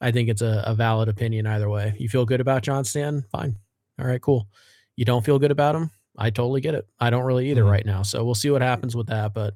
I 0.00 0.10
think 0.10 0.28
it's 0.28 0.42
a, 0.42 0.64
a, 0.66 0.74
valid 0.74 1.08
opinion 1.08 1.46
either 1.46 1.70
way. 1.70 1.94
You 1.96 2.08
feel 2.08 2.26
good 2.26 2.40
about 2.40 2.64
John 2.64 2.84
Stanton, 2.84 3.24
fine. 3.30 3.56
All 4.00 4.06
right, 4.06 4.20
cool. 4.20 4.48
You 4.96 5.04
don't 5.04 5.24
feel 5.24 5.38
good 5.38 5.52
about 5.52 5.76
him, 5.76 5.90
I 6.18 6.30
totally 6.30 6.60
get 6.60 6.74
it. 6.74 6.86
I 6.98 7.10
don't 7.10 7.24
really 7.24 7.50
either 7.50 7.62
mm-hmm. 7.62 7.70
right 7.70 7.86
now. 7.86 8.02
So 8.02 8.24
we'll 8.24 8.34
see 8.34 8.50
what 8.50 8.62
happens 8.62 8.96
with 8.96 9.06
that. 9.06 9.32
But 9.32 9.54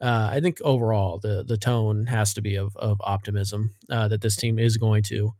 uh, 0.00 0.30
I 0.32 0.40
think 0.40 0.60
overall 0.62 1.18
the 1.18 1.44
the 1.46 1.58
tone 1.58 2.06
has 2.06 2.34
to 2.34 2.40
be 2.40 2.56
of 2.56 2.76
of 2.76 3.00
optimism 3.00 3.74
uh, 3.90 4.08
that 4.08 4.22
this 4.22 4.36
team 4.36 4.58
is 4.58 4.76
going 4.76 5.02
to 5.04 5.34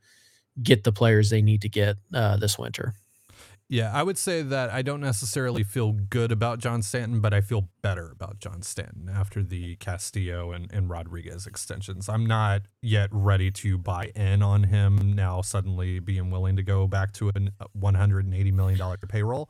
get 0.61 0.85
the 0.85 0.93
players 0.93 1.31
they 1.31 1.43
need 1.43 1.62
to 1.62 1.69
get 1.69 1.97
uh, 2.12 2.37
this 2.37 2.59
winter. 2.59 2.95
Yeah, 3.73 3.91
I 3.91 4.03
would 4.03 4.19
say 4.19 4.43
that 4.43 4.69
I 4.69 4.83
don't 4.83 5.01
necessarily 5.01 5.62
feel 5.62 5.93
good 5.93 6.31
about 6.31 6.59
John 6.59 6.83
Stanton, 6.83 7.21
but 7.21 7.33
I 7.33 7.41
feel 7.41 7.71
better 7.81 8.11
about 8.11 8.38
John 8.38 8.61
Stanton 8.61 9.09
after 9.11 9.43
the 9.43 9.77
Castillo 9.77 10.53
and, 10.53 10.71
and 10.71 10.91
Rodriguez 10.91 11.47
extensions. 11.47 12.07
I'm 12.07 12.27
not 12.27 12.62
yet 12.83 13.09
ready 13.11 13.51
to 13.51 13.79
buy 13.79 14.12
in 14.15 14.43
on 14.43 14.65
him 14.65 15.15
now, 15.15 15.41
suddenly 15.41 16.01
being 16.01 16.31
willing 16.31 16.57
to 16.57 16.62
go 16.62 16.87
back 16.87 17.12
to 17.15 17.31
a 17.31 17.33
$180 17.33 18.53
million 18.53 18.97
payroll. 19.09 19.49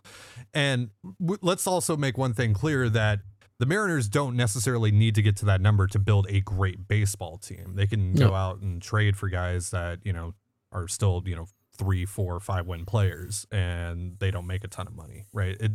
And 0.55 0.91
w- 1.21 1.41
let's 1.43 1.67
also 1.67 1.97
make 1.97 2.17
one 2.17 2.33
thing 2.33 2.55
clear 2.55 2.89
that 2.91 3.23
the 3.59 3.67
Mariners 3.67 4.09
don't 4.09 4.37
necessarily 4.37 4.93
need 4.93 5.17
to 5.17 5.23
get 5.23 5.37
to 5.39 5.47
that 5.47 5.61
number 5.61 5.89
to 5.89 5.99
build 5.99 6.29
a 6.29 6.41
great 6.41 6.87
baseball 6.87 7.39
team. 7.39 7.73
They 7.75 7.89
can 7.89 8.13
no. 8.13 8.29
go 8.29 8.35
out 8.35 8.61
and 8.61 8.81
trade 8.81 9.17
for 9.17 9.29
guys 9.29 9.71
that, 9.71 9.99
you 10.05 10.13
know, 10.13 10.35
are 10.73 10.89
still, 10.89 11.23
you 11.27 11.37
know, 11.37 11.47
three, 11.77 12.05
four, 12.05 12.39
five 12.41 12.67
win 12.67 12.85
players 12.85 13.47
and 13.51 14.19
they 14.19 14.31
don't 14.31 14.47
make 14.47 14.65
a 14.65 14.69
ton 14.69 14.87
of 14.87 14.95
money, 14.95 15.27
right? 15.33 15.57
It 15.61 15.73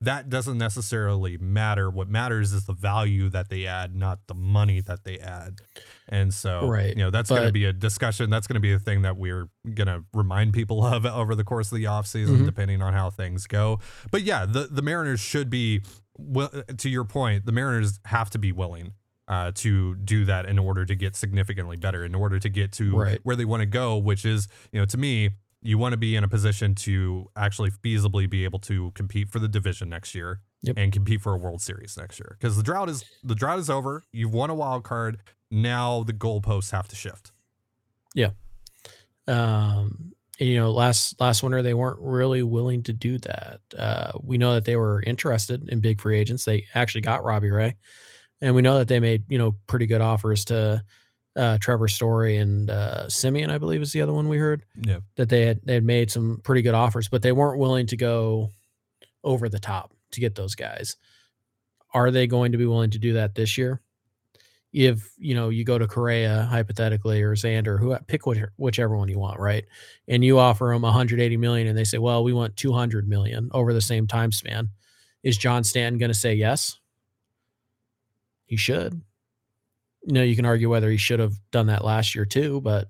that 0.00 0.28
doesn't 0.28 0.58
necessarily 0.58 1.38
matter. 1.38 1.90
What 1.90 2.08
matters 2.08 2.52
is 2.52 2.66
the 2.66 2.72
value 2.72 3.28
that 3.30 3.48
they 3.48 3.66
add, 3.66 3.94
not 3.94 4.20
the 4.26 4.34
money 4.34 4.80
that 4.80 5.04
they 5.04 5.18
add. 5.18 5.60
And 6.08 6.32
so, 6.32 6.68
right. 6.68 6.96
you 6.96 7.02
know, 7.02 7.10
that's 7.10 7.30
going 7.30 7.46
to 7.46 7.52
be 7.52 7.64
a 7.64 7.72
discussion. 7.72 8.30
That's 8.30 8.46
going 8.46 8.54
to 8.54 8.60
be 8.60 8.72
a 8.72 8.78
thing 8.78 9.02
that 9.02 9.16
we're 9.16 9.48
going 9.74 9.88
to 9.88 10.04
remind 10.12 10.52
people 10.52 10.84
of 10.84 11.04
over 11.06 11.34
the 11.34 11.44
course 11.44 11.70
of 11.72 11.78
the 11.78 11.84
offseason, 11.84 12.28
mm-hmm. 12.28 12.46
depending 12.46 12.82
on 12.82 12.92
how 12.92 13.10
things 13.10 13.46
go. 13.46 13.80
But 14.10 14.22
yeah, 14.22 14.46
the, 14.46 14.68
the 14.70 14.82
Mariners 14.82 15.20
should 15.20 15.50
be, 15.50 15.82
well, 16.16 16.50
to 16.76 16.88
your 16.88 17.04
point, 17.04 17.46
the 17.46 17.52
Mariners 17.52 18.00
have 18.06 18.30
to 18.30 18.38
be 18.38 18.52
willing 18.52 18.94
uh, 19.28 19.52
to 19.54 19.94
do 19.96 20.24
that 20.24 20.46
in 20.46 20.58
order 20.58 20.84
to 20.86 20.94
get 20.94 21.14
significantly 21.14 21.76
better, 21.76 22.04
in 22.04 22.14
order 22.14 22.38
to 22.38 22.48
get 22.48 22.72
to 22.72 22.96
right. 22.96 23.20
where 23.22 23.36
they 23.36 23.44
want 23.44 23.60
to 23.60 23.66
go, 23.66 23.96
which 23.96 24.24
is, 24.24 24.48
you 24.72 24.80
know, 24.80 24.86
to 24.86 24.96
me, 24.96 25.30
you 25.60 25.76
want 25.76 25.92
to 25.92 25.96
be 25.96 26.16
in 26.16 26.24
a 26.24 26.28
position 26.28 26.74
to 26.74 27.26
actually 27.36 27.70
feasibly 27.70 28.28
be 28.28 28.44
able 28.44 28.58
to 28.60 28.90
compete 28.92 29.28
for 29.28 29.38
the 29.38 29.48
division 29.48 29.88
next 29.88 30.14
year 30.14 30.40
yep. 30.62 30.76
and 30.78 30.92
compete 30.92 31.20
for 31.20 31.34
a 31.34 31.36
World 31.36 31.60
Series 31.60 31.96
next 31.96 32.18
year. 32.18 32.36
Because 32.40 32.56
the 32.56 32.62
drought 32.62 32.88
is 32.88 33.04
the 33.22 33.34
drought 33.34 33.58
is 33.58 33.68
over. 33.68 34.02
You've 34.12 34.32
won 34.32 34.50
a 34.50 34.54
wild 34.54 34.84
card. 34.84 35.18
Now 35.50 36.04
the 36.04 36.12
goalposts 36.12 36.70
have 36.70 36.88
to 36.88 36.96
shift. 36.96 37.32
Yeah. 38.14 38.30
Um, 39.26 40.12
you 40.38 40.54
know, 40.54 40.70
last 40.70 41.20
last 41.20 41.42
winter 41.42 41.60
they 41.60 41.74
weren't 41.74 41.98
really 42.00 42.44
willing 42.44 42.84
to 42.84 42.92
do 42.92 43.18
that. 43.18 43.60
Uh, 43.76 44.12
we 44.22 44.38
know 44.38 44.54
that 44.54 44.64
they 44.64 44.76
were 44.76 45.02
interested 45.02 45.68
in 45.68 45.80
big 45.80 46.00
free 46.00 46.18
agents. 46.18 46.44
They 46.44 46.66
actually 46.74 47.00
got 47.02 47.24
Robbie 47.24 47.50
Ray 47.50 47.76
and 48.40 48.54
we 48.54 48.62
know 48.62 48.78
that 48.78 48.88
they 48.88 49.00
made 49.00 49.24
you 49.28 49.38
know 49.38 49.54
pretty 49.66 49.86
good 49.86 50.00
offers 50.00 50.44
to 50.46 50.82
uh, 51.36 51.58
Trevor 51.58 51.88
Story 51.88 52.36
and 52.36 52.68
uh, 52.68 53.04
Semien, 53.06 53.48
I 53.48 53.58
believe 53.58 53.80
is 53.80 53.92
the 53.92 54.02
other 54.02 54.12
one 54.12 54.28
we 54.28 54.38
heard. 54.38 54.64
Yeah, 54.80 54.98
that 55.16 55.28
they 55.28 55.46
had 55.46 55.60
they 55.64 55.74
had 55.74 55.84
made 55.84 56.10
some 56.10 56.40
pretty 56.42 56.62
good 56.62 56.74
offers, 56.74 57.08
but 57.08 57.22
they 57.22 57.32
weren't 57.32 57.60
willing 57.60 57.86
to 57.86 57.96
go 57.96 58.50
over 59.22 59.48
the 59.48 59.60
top 59.60 59.92
to 60.12 60.20
get 60.20 60.34
those 60.34 60.54
guys. 60.54 60.96
Are 61.94 62.10
they 62.10 62.26
going 62.26 62.52
to 62.52 62.58
be 62.58 62.66
willing 62.66 62.90
to 62.90 62.98
do 62.98 63.14
that 63.14 63.34
this 63.34 63.56
year? 63.56 63.80
If 64.72 65.12
you 65.16 65.34
know 65.34 65.48
you 65.48 65.64
go 65.64 65.78
to 65.78 65.86
Correa 65.86 66.46
hypothetically 66.50 67.22
or 67.22 67.34
Xander, 67.34 67.78
who 67.78 67.96
pick 68.06 68.26
which, 68.26 68.40
whichever 68.56 68.96
one 68.96 69.08
you 69.08 69.18
want, 69.18 69.40
right? 69.40 69.64
And 70.06 70.22
you 70.24 70.38
offer 70.38 70.66
them 70.72 70.82
180 70.82 71.36
million, 71.38 71.68
and 71.68 71.78
they 71.78 71.84
say, 71.84 71.98
"Well, 71.98 72.22
we 72.22 72.32
want 72.32 72.56
200 72.56 73.08
million 73.08 73.48
over 73.52 73.72
the 73.72 73.80
same 73.80 74.06
time 74.06 74.32
span." 74.32 74.70
Is 75.22 75.38
John 75.38 75.64
Stanton 75.64 75.98
going 75.98 76.12
to 76.12 76.18
say 76.18 76.34
yes? 76.34 76.78
He 78.48 78.56
should. 78.56 79.00
You 80.04 80.12
know, 80.14 80.22
you 80.22 80.34
can 80.34 80.46
argue 80.46 80.70
whether 80.70 80.90
he 80.90 80.96
should 80.96 81.20
have 81.20 81.34
done 81.52 81.66
that 81.66 81.84
last 81.84 82.14
year 82.14 82.24
too, 82.24 82.60
but 82.60 82.88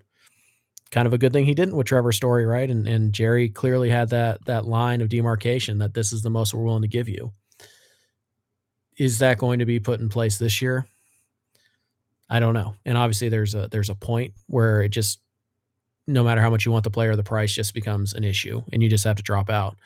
kind 0.90 1.06
of 1.06 1.12
a 1.12 1.18
good 1.18 1.32
thing 1.32 1.44
he 1.44 1.54
didn't 1.54 1.76
with 1.76 1.86
Trevor 1.86 2.12
Story, 2.12 2.46
right? 2.46 2.70
And 2.70 2.86
and 2.88 3.12
Jerry 3.12 3.48
clearly 3.48 3.90
had 3.90 4.10
that 4.10 4.44
that 4.46 4.64
line 4.64 5.00
of 5.00 5.08
demarcation 5.08 5.78
that 5.78 5.94
this 5.94 6.12
is 6.12 6.22
the 6.22 6.30
most 6.30 6.54
we're 6.54 6.62
willing 6.62 6.82
to 6.82 6.88
give 6.88 7.08
you. 7.08 7.32
Is 8.96 9.18
that 9.18 9.38
going 9.38 9.58
to 9.58 9.66
be 9.66 9.80
put 9.80 10.00
in 10.00 10.08
place 10.08 10.38
this 10.38 10.62
year? 10.62 10.86
I 12.30 12.40
don't 12.40 12.54
know. 12.54 12.74
And 12.84 12.96
obviously 12.96 13.28
there's 13.28 13.54
a 13.54 13.68
there's 13.68 13.90
a 13.90 13.94
point 13.94 14.34
where 14.46 14.82
it 14.82 14.90
just 14.90 15.20
no 16.06 16.24
matter 16.24 16.40
how 16.40 16.50
much 16.50 16.64
you 16.64 16.72
want 16.72 16.84
the 16.84 16.90
player, 16.90 17.16
the 17.16 17.22
price 17.22 17.52
just 17.52 17.74
becomes 17.74 18.14
an 18.14 18.24
issue 18.24 18.62
and 18.72 18.82
you 18.82 18.88
just 18.88 19.04
have 19.04 19.16
to 19.16 19.22
drop 19.22 19.50
out. 19.50 19.76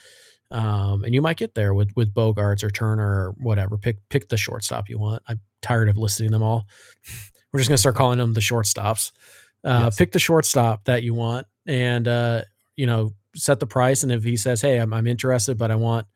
Um, 0.50 1.02
and 1.02 1.14
you 1.14 1.22
might 1.22 1.38
get 1.38 1.54
there 1.54 1.72
with 1.72 1.90
with 1.96 2.12
Bogaerts 2.12 2.62
or 2.62 2.70
Turner 2.70 3.04
or 3.04 3.34
whatever. 3.38 3.78
Pick 3.78 3.96
pick 4.10 4.28
the 4.28 4.36
shortstop 4.36 4.88
you 4.88 4.98
want. 4.98 5.22
I'm 5.26 5.40
tired 5.62 5.88
of 5.88 5.96
listing 5.96 6.30
them 6.30 6.42
all. 6.42 6.66
We're 7.52 7.60
just 7.60 7.68
gonna 7.68 7.78
start 7.78 7.96
calling 7.96 8.18
them 8.18 8.32
the 8.32 8.40
shortstops. 8.40 9.12
Uh, 9.64 9.82
yes. 9.84 9.96
Pick 9.96 10.12
the 10.12 10.18
shortstop 10.18 10.84
that 10.84 11.02
you 11.02 11.14
want, 11.14 11.46
and 11.66 12.08
uh, 12.08 12.42
you 12.76 12.86
know 12.86 13.12
set 13.34 13.60
the 13.60 13.66
price. 13.66 14.02
And 14.02 14.12
if 14.12 14.24
he 14.24 14.36
says, 14.36 14.60
"Hey, 14.60 14.78
I'm 14.78 14.92
I'm 14.92 15.06
interested, 15.06 15.58
but 15.58 15.70
I 15.70 15.76
want 15.76 16.06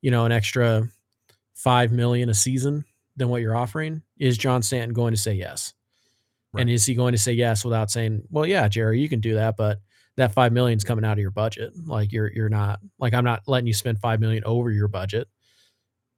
you 0.00 0.10
know 0.10 0.24
an 0.24 0.32
extra 0.32 0.88
five 1.54 1.92
million 1.92 2.28
a 2.28 2.34
season 2.34 2.84
than 3.16 3.28
what 3.28 3.42
you're 3.42 3.56
offering," 3.56 4.02
is 4.18 4.38
John 4.38 4.62
Stanton 4.62 4.94
going 4.94 5.14
to 5.14 5.20
say 5.20 5.34
yes? 5.34 5.74
Right. 6.52 6.62
And 6.62 6.70
is 6.70 6.86
he 6.86 6.94
going 6.94 7.12
to 7.12 7.18
say 7.18 7.32
yes 7.32 7.64
without 7.64 7.90
saying, 7.90 8.22
"Well, 8.30 8.46
yeah, 8.46 8.68
Jerry, 8.68 9.00
you 9.00 9.08
can 9.08 9.20
do 9.20 9.34
that, 9.34 9.56
but 9.56 9.80
that 10.16 10.32
five 10.32 10.52
million 10.52 10.76
is 10.76 10.84
coming 10.84 11.04
out 11.04 11.12
of 11.12 11.18
your 11.18 11.30
budget. 11.30 11.72
Like 11.84 12.12
you're 12.12 12.32
you're 12.32 12.48
not 12.48 12.80
like 12.98 13.14
I'm 13.14 13.24
not 13.24 13.42
letting 13.46 13.66
you 13.66 13.74
spend 13.74 13.98
five 13.98 14.20
million 14.20 14.44
over 14.44 14.70
your 14.70 14.88
budget 14.88 15.28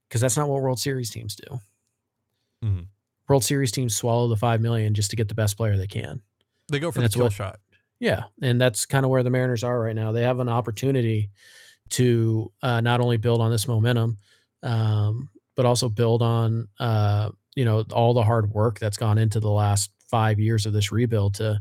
because 0.09 0.21
that's 0.21 0.37
not 0.37 0.49
what 0.49 0.63
World 0.63 0.79
Series 0.79 1.11
teams 1.11 1.35
do. 1.35 1.59
Mm-hmm. 2.65 2.83
World 3.29 3.45
Series 3.45 3.73
teams 3.73 3.95
swallow 3.95 4.29
the 4.29 4.37
five 4.37 4.61
million 4.61 4.95
just 4.95 5.11
to 5.11 5.17
get 5.17 5.29
the 5.29 5.35
best 5.35 5.57
player 5.57 5.77
they 5.77 5.87
can. 5.87 6.23
They 6.71 6.79
go 6.79 6.91
for 6.91 7.01
the 7.01 7.09
kill 7.09 7.25
what, 7.25 7.33
shot. 7.33 7.61
Yeah, 8.01 8.25
and 8.41 8.61
that's 8.61 8.87
kind 8.87 9.05
of 9.05 9.11
where 9.11 9.23
the 9.23 9.31
Mariners 9.31 9.65
are 9.65 9.79
right 9.79 9.95
now. 9.95 10.13
They 10.13 10.23
have 10.23 10.39
an 10.39 10.49
opportunity 10.49 11.31
to 11.91 12.53
uh, 12.63 12.81
not 12.81 13.01
only 13.01 13.17
build 13.17 13.41
on 13.41 13.51
this 13.51 13.67
momentum, 13.67 14.19
um, 14.63 15.31
but 15.57 15.67
also 15.67 15.89
build 15.89 16.23
on 16.23 16.69
uh, 16.79 17.31
you 17.55 17.65
know 17.65 17.85
all 17.93 18.15
the 18.15 18.23
hard 18.23 18.51
work 18.53 18.79
that's 18.79 18.97
gone 18.97 19.19
into 19.19 19.41
the 19.41 19.51
last 19.51 19.91
five 20.09 20.39
years 20.39 20.65
of 20.65 20.73
this 20.73 20.93
rebuild 20.93 21.35
to 21.35 21.61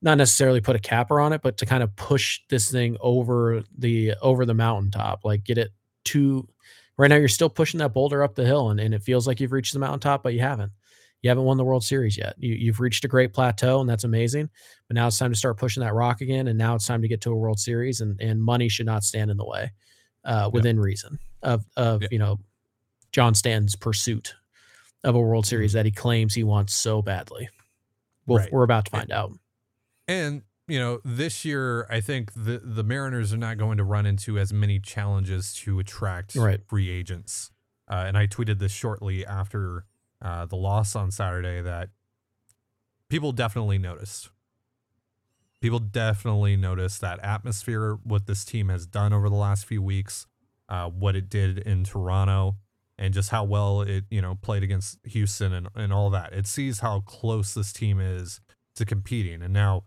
not 0.00 0.18
necessarily 0.18 0.60
put 0.60 0.76
a 0.76 0.80
capper 0.80 1.20
on 1.20 1.32
it, 1.32 1.42
but 1.42 1.58
to 1.58 1.66
kind 1.66 1.82
of 1.82 1.94
push 1.96 2.40
this 2.48 2.70
thing 2.70 2.96
over 3.00 3.62
the 3.76 4.14
over 4.22 4.46
the 4.46 4.54
mountaintop, 4.54 5.24
like 5.24 5.44
get 5.44 5.58
it 5.58 5.70
to 6.06 6.48
right 6.98 7.08
now 7.08 7.16
you're 7.16 7.28
still 7.28 7.48
pushing 7.48 7.78
that 7.78 7.94
boulder 7.94 8.22
up 8.22 8.34
the 8.34 8.44
hill 8.44 8.70
and, 8.70 8.80
and 8.80 8.92
it 8.92 9.02
feels 9.02 9.26
like 9.26 9.40
you've 9.40 9.52
reached 9.52 9.72
the 9.72 9.78
mountaintop, 9.78 10.22
but 10.22 10.34
you 10.34 10.40
haven't. 10.40 10.72
You 11.22 11.30
haven't 11.30 11.44
won 11.44 11.56
the 11.56 11.64
World 11.64 11.82
Series 11.82 12.16
yet. 12.16 12.34
You, 12.38 12.54
you've 12.54 12.78
reached 12.78 13.04
a 13.04 13.08
great 13.08 13.32
plateau, 13.32 13.80
and 13.80 13.88
that's 13.88 14.04
amazing. 14.04 14.48
But 14.86 14.94
now 14.94 15.08
it's 15.08 15.18
time 15.18 15.32
to 15.32 15.38
start 15.38 15.58
pushing 15.58 15.82
that 15.82 15.94
rock 15.94 16.20
again. 16.20 16.46
And 16.46 16.56
now 16.56 16.76
it's 16.76 16.86
time 16.86 17.02
to 17.02 17.08
get 17.08 17.20
to 17.22 17.32
a 17.32 17.36
World 17.36 17.58
Series, 17.58 18.00
and, 18.00 18.20
and 18.20 18.40
money 18.40 18.68
should 18.68 18.86
not 18.86 19.02
stand 19.02 19.30
in 19.30 19.36
the 19.36 19.44
way, 19.44 19.72
uh, 20.24 20.48
within 20.52 20.76
yeah. 20.76 20.82
reason 20.82 21.18
of 21.42 21.64
of 21.76 22.02
yeah. 22.02 22.08
you 22.12 22.18
know 22.18 22.38
John 23.10 23.34
Stanton's 23.34 23.74
pursuit 23.74 24.34
of 25.02 25.16
a 25.16 25.20
World 25.20 25.46
Series 25.46 25.70
mm-hmm. 25.70 25.78
that 25.78 25.86
he 25.86 25.92
claims 25.92 26.34
he 26.34 26.44
wants 26.44 26.74
so 26.74 27.02
badly. 27.02 27.48
Well, 28.26 28.38
right. 28.38 28.52
we're 28.52 28.62
about 28.62 28.84
to 28.84 28.90
find 28.90 29.10
out. 29.10 29.32
And 30.06 30.42
you 30.68 30.78
know, 30.78 31.00
this 31.04 31.44
year 31.44 31.86
I 31.90 32.00
think 32.00 32.32
the 32.34 32.60
the 32.62 32.84
Mariners 32.84 33.32
are 33.32 33.38
not 33.38 33.56
going 33.56 33.78
to 33.78 33.84
run 33.84 34.06
into 34.06 34.38
as 34.38 34.52
many 34.52 34.78
challenges 34.78 35.54
to 35.64 35.78
attract 35.78 36.34
right. 36.36 36.60
free 36.68 36.90
agents. 36.90 37.50
Uh, 37.90 38.04
and 38.06 38.18
I 38.18 38.26
tweeted 38.26 38.58
this 38.58 38.70
shortly 38.70 39.24
after 39.24 39.86
uh, 40.20 40.44
the 40.44 40.56
loss 40.56 40.94
on 40.94 41.10
Saturday 41.10 41.62
that 41.62 41.88
people 43.08 43.32
definitely 43.32 43.78
noticed. 43.78 44.30
People 45.60 45.78
definitely 45.78 46.56
noticed 46.56 47.00
that 47.00 47.18
atmosphere, 47.24 47.98
what 48.04 48.26
this 48.26 48.44
team 48.44 48.68
has 48.68 48.86
done 48.86 49.12
over 49.12 49.28
the 49.28 49.34
last 49.34 49.64
few 49.64 49.82
weeks, 49.82 50.26
uh, 50.68 50.88
what 50.88 51.16
it 51.16 51.28
did 51.28 51.58
in 51.58 51.82
Toronto, 51.82 52.56
and 52.98 53.14
just 53.14 53.30
how 53.30 53.42
well 53.42 53.80
it 53.80 54.04
you 54.10 54.20
know 54.20 54.36
played 54.42 54.62
against 54.62 54.98
Houston 55.04 55.54
and, 55.54 55.68
and 55.74 55.92
all 55.94 56.10
that. 56.10 56.34
It 56.34 56.46
sees 56.46 56.80
how 56.80 57.00
close 57.00 57.54
this 57.54 57.72
team 57.72 58.00
is 58.00 58.40
to 58.76 58.84
competing, 58.84 59.42
and 59.42 59.54
now 59.54 59.84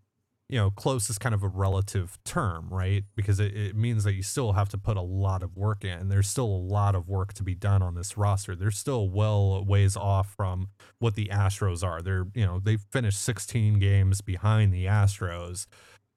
you 0.51 0.57
know, 0.57 0.69
close 0.69 1.09
is 1.09 1.17
kind 1.17 1.33
of 1.33 1.43
a 1.43 1.47
relative 1.47 2.19
term, 2.25 2.67
right? 2.69 3.05
Because 3.15 3.39
it, 3.39 3.55
it 3.55 3.73
means 3.73 4.03
that 4.03 4.15
you 4.15 4.21
still 4.21 4.51
have 4.51 4.67
to 4.69 4.77
put 4.77 4.97
a 4.97 5.01
lot 5.01 5.43
of 5.43 5.55
work 5.55 5.85
in. 5.85 6.09
There's 6.09 6.27
still 6.27 6.45
a 6.45 6.63
lot 6.67 6.93
of 6.93 7.07
work 7.07 7.33
to 7.35 7.43
be 7.43 7.55
done 7.55 7.81
on 7.81 7.95
this 7.95 8.17
roster. 8.17 8.53
They're 8.53 8.69
still 8.69 9.07
well 9.07 9.63
ways 9.63 9.95
off 9.95 10.33
from 10.35 10.67
what 10.99 11.15
the 11.15 11.27
Astros 11.27 11.85
are. 11.85 12.01
They're, 12.01 12.27
you 12.35 12.45
know, 12.45 12.59
they 12.59 12.75
finished 12.75 13.21
16 13.21 13.79
games 13.79 14.19
behind 14.19 14.73
the 14.73 14.87
Astros. 14.87 15.67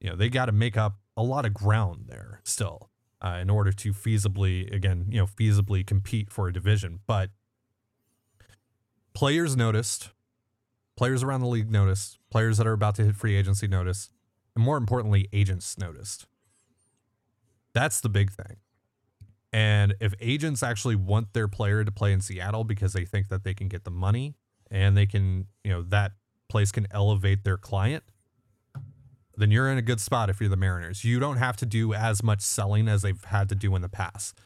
You 0.01 0.11
know, 0.11 0.17
they 0.17 0.29
got 0.29 0.47
to 0.47 0.53
make 0.53 0.77
up 0.77 0.99
a 1.17 1.23
lot 1.23 1.47
of 1.47 1.55
ground 1.55 2.07
there 2.09 2.41
still 2.43 2.91
uh, 3.23 3.39
in 3.41 3.49
order 3.49 3.71
to 3.71 3.93
feasibly, 3.93 4.69
again, 4.75 5.07
you 5.11 5.19
know, 5.19 5.27
feasibly 5.27 5.87
compete 5.87 6.33
for 6.33 6.49
a 6.49 6.53
division. 6.53 6.99
But 7.07 7.31
players 9.15 9.57
noticed, 9.57 10.11
players 10.97 11.23
around 11.23 11.43
the 11.43 11.47
league 11.47 11.71
noticed, 11.71 12.19
players 12.33 12.59
that 12.59 12.67
are 12.67 12.73
about 12.73 12.97
to 12.97 13.05
hit 13.05 13.15
free 13.15 13.37
agency 13.37 13.69
notice 13.69 14.11
and 14.55 14.65
more 14.65 14.77
importantly, 14.77 15.29
agents 15.33 15.79
noticed. 15.79 16.27
That's 17.73 18.01
the 18.01 18.09
big 18.09 18.31
thing. 18.31 18.57
And 19.53 19.95
if 20.01 20.15
agents 20.21 20.63
actually 20.63 20.97
want 20.97 21.33
their 21.33 21.49
player 21.49 21.85
to 21.85 21.93
play 21.93 22.13
in 22.13 22.21
Seattle 22.21 22.65
because 22.65 22.93
they 22.93 23.05
think 23.05 23.29
that 23.29 23.45
they 23.45 23.55
can 23.55 23.69
get 23.69 23.85
the 23.85 23.91
money 23.91 24.35
and 24.71 24.97
they 24.97 25.07
can, 25.07 25.47
you 25.63 25.71
know, 25.71 25.83
that 25.83 26.13
place 26.49 26.73
can 26.73 26.87
elevate 26.91 27.45
their 27.45 27.57
client, 27.57 28.03
then 29.37 29.51
you're 29.51 29.71
in 29.71 29.79
a 29.79 29.83
good 29.83 30.01
spot 30.01 30.31
if 30.31 30.41
you're 30.41 30.49
the 30.49 30.57
Mariners. 30.57 31.05
You 31.05 31.21
don't 31.21 31.37
have 31.37 31.57
to 31.59 31.67
do 31.67 31.95
as 31.95 32.23
much 32.23 32.41
selling 32.41 32.89
as 32.89 33.03
they've 33.03 33.23
had 33.25 33.49
to 33.49 33.55
do 33.55 33.75
in 33.77 33.83
the 33.83 33.89
past 33.89 34.41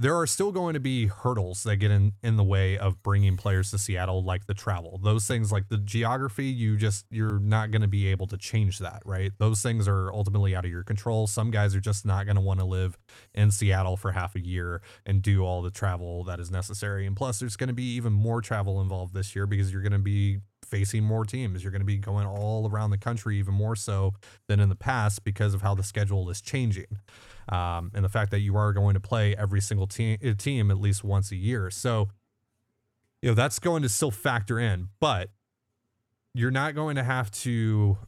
there 0.00 0.16
are 0.16 0.26
still 0.26 0.50
going 0.50 0.72
to 0.72 0.80
be 0.80 1.08
hurdles 1.08 1.62
that 1.64 1.76
get 1.76 1.90
in 1.90 2.12
in 2.22 2.38
the 2.38 2.42
way 2.42 2.78
of 2.78 3.02
bringing 3.02 3.36
players 3.36 3.70
to 3.70 3.78
Seattle 3.78 4.24
like 4.24 4.46
the 4.46 4.54
travel. 4.54 4.98
Those 5.04 5.26
things 5.26 5.52
like 5.52 5.68
the 5.68 5.76
geography, 5.76 6.46
you 6.46 6.78
just 6.78 7.04
you're 7.10 7.38
not 7.38 7.70
going 7.70 7.82
to 7.82 7.88
be 7.88 8.06
able 8.06 8.26
to 8.28 8.38
change 8.38 8.78
that, 8.78 9.02
right? 9.04 9.30
Those 9.36 9.60
things 9.60 9.86
are 9.86 10.10
ultimately 10.10 10.56
out 10.56 10.64
of 10.64 10.70
your 10.70 10.84
control. 10.84 11.26
Some 11.26 11.50
guys 11.50 11.74
are 11.74 11.80
just 11.80 12.06
not 12.06 12.24
going 12.24 12.36
to 12.36 12.40
want 12.40 12.60
to 12.60 12.66
live 12.66 12.96
in 13.34 13.50
Seattle 13.50 13.98
for 13.98 14.12
half 14.12 14.34
a 14.34 14.40
year 14.40 14.80
and 15.04 15.20
do 15.20 15.44
all 15.44 15.60
the 15.60 15.70
travel 15.70 16.24
that 16.24 16.40
is 16.40 16.50
necessary. 16.50 17.06
And 17.06 17.14
plus 17.14 17.38
there's 17.38 17.56
going 17.56 17.68
to 17.68 17.74
be 17.74 17.94
even 17.96 18.14
more 18.14 18.40
travel 18.40 18.80
involved 18.80 19.12
this 19.12 19.36
year 19.36 19.46
because 19.46 19.70
you're 19.70 19.82
going 19.82 19.92
to 19.92 19.98
be 19.98 20.38
facing 20.64 21.04
more 21.04 21.26
teams. 21.26 21.62
You're 21.62 21.72
going 21.72 21.82
to 21.82 21.86
be 21.86 21.98
going 21.98 22.26
all 22.26 22.70
around 22.70 22.88
the 22.88 22.98
country 22.98 23.38
even 23.38 23.52
more 23.52 23.76
so 23.76 24.14
than 24.48 24.60
in 24.60 24.70
the 24.70 24.76
past 24.76 25.24
because 25.24 25.52
of 25.52 25.60
how 25.60 25.74
the 25.74 25.82
schedule 25.82 26.30
is 26.30 26.40
changing 26.40 26.86
um, 27.48 27.90
and 27.94 28.04
the 28.04 28.08
fact 28.08 28.30
that 28.30 28.40
you 28.40 28.56
are 28.56 28.72
going 28.72 28.94
to 28.94 29.00
play 29.00 29.34
every 29.36 29.60
single 29.60 29.86
team 29.86 30.18
uh, 30.24 30.34
team 30.36 30.70
at 30.70 30.78
least 30.78 31.04
once 31.04 31.30
a 31.30 31.36
year. 31.36 31.70
So, 31.70 32.08
you 33.22 33.30
know, 33.30 33.34
that's 33.34 33.58
going 33.58 33.82
to 33.82 33.88
still 33.88 34.10
factor 34.10 34.58
in, 34.58 34.88
but 35.00 35.30
you're 36.34 36.50
not 36.50 36.74
going 36.74 36.96
to 36.96 37.02
have 37.02 37.30
to. 37.30 37.98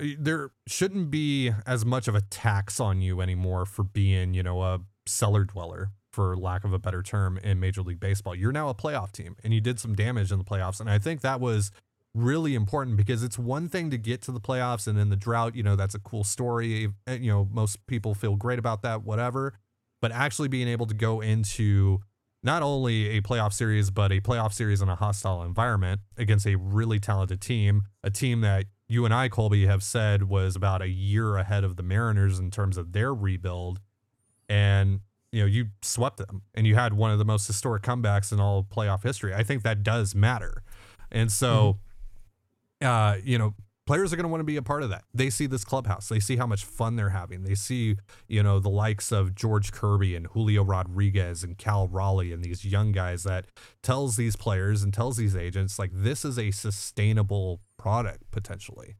Uh, 0.00 0.06
there 0.18 0.50
shouldn't 0.66 1.10
be 1.10 1.52
as 1.66 1.84
much 1.84 2.08
of 2.08 2.14
a 2.14 2.20
tax 2.20 2.80
on 2.80 3.00
you 3.00 3.20
anymore 3.20 3.66
for 3.66 3.82
being, 3.82 4.34
you 4.34 4.42
know, 4.42 4.62
a 4.62 4.80
cellar 5.06 5.44
dweller, 5.44 5.90
for 6.10 6.36
lack 6.36 6.64
of 6.64 6.72
a 6.72 6.78
better 6.78 7.02
term, 7.02 7.38
in 7.38 7.60
Major 7.60 7.82
League 7.82 8.00
Baseball. 8.00 8.34
You're 8.34 8.52
now 8.52 8.68
a 8.68 8.74
playoff 8.74 9.12
team, 9.12 9.36
and 9.44 9.52
you 9.52 9.60
did 9.60 9.78
some 9.78 9.94
damage 9.94 10.32
in 10.32 10.38
the 10.38 10.44
playoffs, 10.44 10.80
and 10.80 10.90
I 10.90 10.98
think 10.98 11.20
that 11.20 11.40
was 11.40 11.70
really 12.16 12.54
important 12.54 12.96
because 12.96 13.22
it's 13.22 13.38
one 13.38 13.68
thing 13.68 13.90
to 13.90 13.98
get 13.98 14.22
to 14.22 14.32
the 14.32 14.40
playoffs 14.40 14.86
and 14.86 14.98
in 14.98 15.10
the 15.10 15.16
drought, 15.16 15.54
you 15.54 15.62
know, 15.62 15.76
that's 15.76 15.94
a 15.94 15.98
cool 15.98 16.24
story. 16.24 16.88
Eh, 17.06 17.16
you 17.16 17.30
know, 17.30 17.48
most 17.52 17.86
people 17.86 18.14
feel 18.14 18.36
great 18.36 18.58
about 18.58 18.82
that, 18.82 19.04
whatever. 19.04 19.54
But 20.00 20.12
actually 20.12 20.48
being 20.48 20.68
able 20.68 20.86
to 20.86 20.94
go 20.94 21.20
into 21.20 22.00
not 22.42 22.62
only 22.62 23.16
a 23.16 23.20
playoff 23.20 23.52
series, 23.52 23.90
but 23.90 24.12
a 24.12 24.20
playoff 24.20 24.52
series 24.52 24.80
in 24.80 24.88
a 24.88 24.94
hostile 24.94 25.42
environment 25.42 26.00
against 26.16 26.46
a 26.46 26.56
really 26.56 26.98
talented 26.98 27.40
team, 27.40 27.82
a 28.02 28.10
team 28.10 28.40
that 28.40 28.66
you 28.88 29.04
and 29.04 29.12
I, 29.12 29.28
Colby, 29.28 29.66
have 29.66 29.82
said 29.82 30.24
was 30.24 30.54
about 30.54 30.80
a 30.80 30.88
year 30.88 31.36
ahead 31.36 31.64
of 31.64 31.76
the 31.76 31.82
Mariners 31.82 32.38
in 32.38 32.50
terms 32.50 32.76
of 32.76 32.92
their 32.92 33.12
rebuild. 33.14 33.80
And, 34.48 35.00
you 35.32 35.40
know, 35.40 35.46
you 35.46 35.66
swept 35.82 36.18
them 36.18 36.42
and 36.54 36.66
you 36.66 36.76
had 36.76 36.94
one 36.94 37.10
of 37.10 37.18
the 37.18 37.24
most 37.24 37.46
historic 37.46 37.82
comebacks 37.82 38.32
in 38.32 38.38
all 38.38 38.62
playoff 38.62 39.02
history. 39.02 39.34
I 39.34 39.42
think 39.42 39.64
that 39.64 39.82
does 39.82 40.14
matter. 40.14 40.62
And 41.10 41.30
so, 41.32 41.48
mm-hmm 41.48 41.85
uh, 42.82 43.16
you 43.22 43.38
know, 43.38 43.54
players 43.86 44.12
are 44.12 44.16
going 44.16 44.24
to 44.24 44.28
want 44.28 44.40
to 44.40 44.44
be 44.44 44.56
a 44.56 44.62
part 44.62 44.82
of 44.82 44.90
that. 44.90 45.04
They 45.14 45.30
see 45.30 45.46
this 45.46 45.64
clubhouse. 45.64 46.08
They 46.08 46.20
see 46.20 46.36
how 46.36 46.46
much 46.46 46.64
fun 46.64 46.96
they're 46.96 47.10
having. 47.10 47.44
They 47.44 47.54
see, 47.54 47.96
you 48.28 48.42
know, 48.42 48.58
the 48.58 48.68
likes 48.68 49.12
of 49.12 49.34
George 49.34 49.72
Kirby 49.72 50.14
and 50.14 50.26
Julio 50.26 50.62
Rodriguez 50.64 51.42
and 51.42 51.56
Cal 51.56 51.88
Raleigh 51.88 52.32
and 52.32 52.44
these 52.44 52.64
young 52.64 52.92
guys 52.92 53.22
that 53.22 53.46
tells 53.82 54.16
these 54.16 54.36
players 54.36 54.82
and 54.82 54.92
tells 54.92 55.16
these 55.16 55.36
agents 55.36 55.78
like 55.78 55.90
this 55.92 56.24
is 56.24 56.38
a 56.38 56.50
sustainable 56.50 57.60
product 57.78 58.30
potentially. 58.30 58.96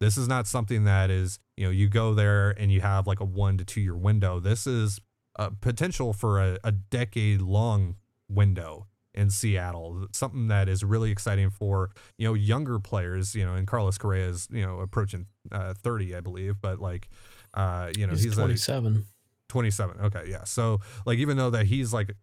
This 0.00 0.16
is 0.16 0.26
not 0.26 0.48
something 0.48 0.82
that 0.84 1.10
is, 1.10 1.38
you 1.56 1.66
know, 1.66 1.70
you 1.70 1.88
go 1.88 2.12
there 2.14 2.50
and 2.50 2.72
you 2.72 2.80
have 2.80 3.06
like 3.06 3.20
a 3.20 3.24
one 3.24 3.56
to 3.58 3.64
two 3.64 3.80
year 3.80 3.96
window. 3.96 4.40
This 4.40 4.66
is 4.66 4.98
a 5.36 5.50
potential 5.50 6.12
for 6.12 6.40
a, 6.40 6.58
a 6.64 6.72
decade 6.72 7.40
long 7.40 7.96
window 8.28 8.88
in 9.14 9.30
Seattle. 9.30 10.06
Something 10.12 10.48
that 10.48 10.68
is 10.68 10.84
really 10.84 11.10
exciting 11.10 11.50
for 11.50 11.90
you 12.18 12.26
know 12.26 12.34
younger 12.34 12.78
players. 12.78 13.34
You 13.34 13.44
know, 13.44 13.54
and 13.54 13.66
Carlos 13.66 13.98
Correa 13.98 14.28
is 14.28 14.48
you 14.50 14.64
know 14.64 14.80
approaching 14.80 15.26
uh, 15.50 15.74
thirty, 15.74 16.14
I 16.14 16.20
believe, 16.20 16.60
but 16.60 16.80
like 16.80 17.08
uh, 17.54 17.90
you 17.96 18.06
know 18.06 18.12
He's, 18.12 18.24
he's, 18.24 18.34
27. 18.34 19.04
27. 19.48 20.00
Okay, 20.00 20.24
yeah. 20.28 20.44
So 20.44 20.80
like 21.04 21.18
even 21.18 21.36
though 21.36 21.50
that 21.50 21.66
he's 21.66 21.92
like 21.92 22.14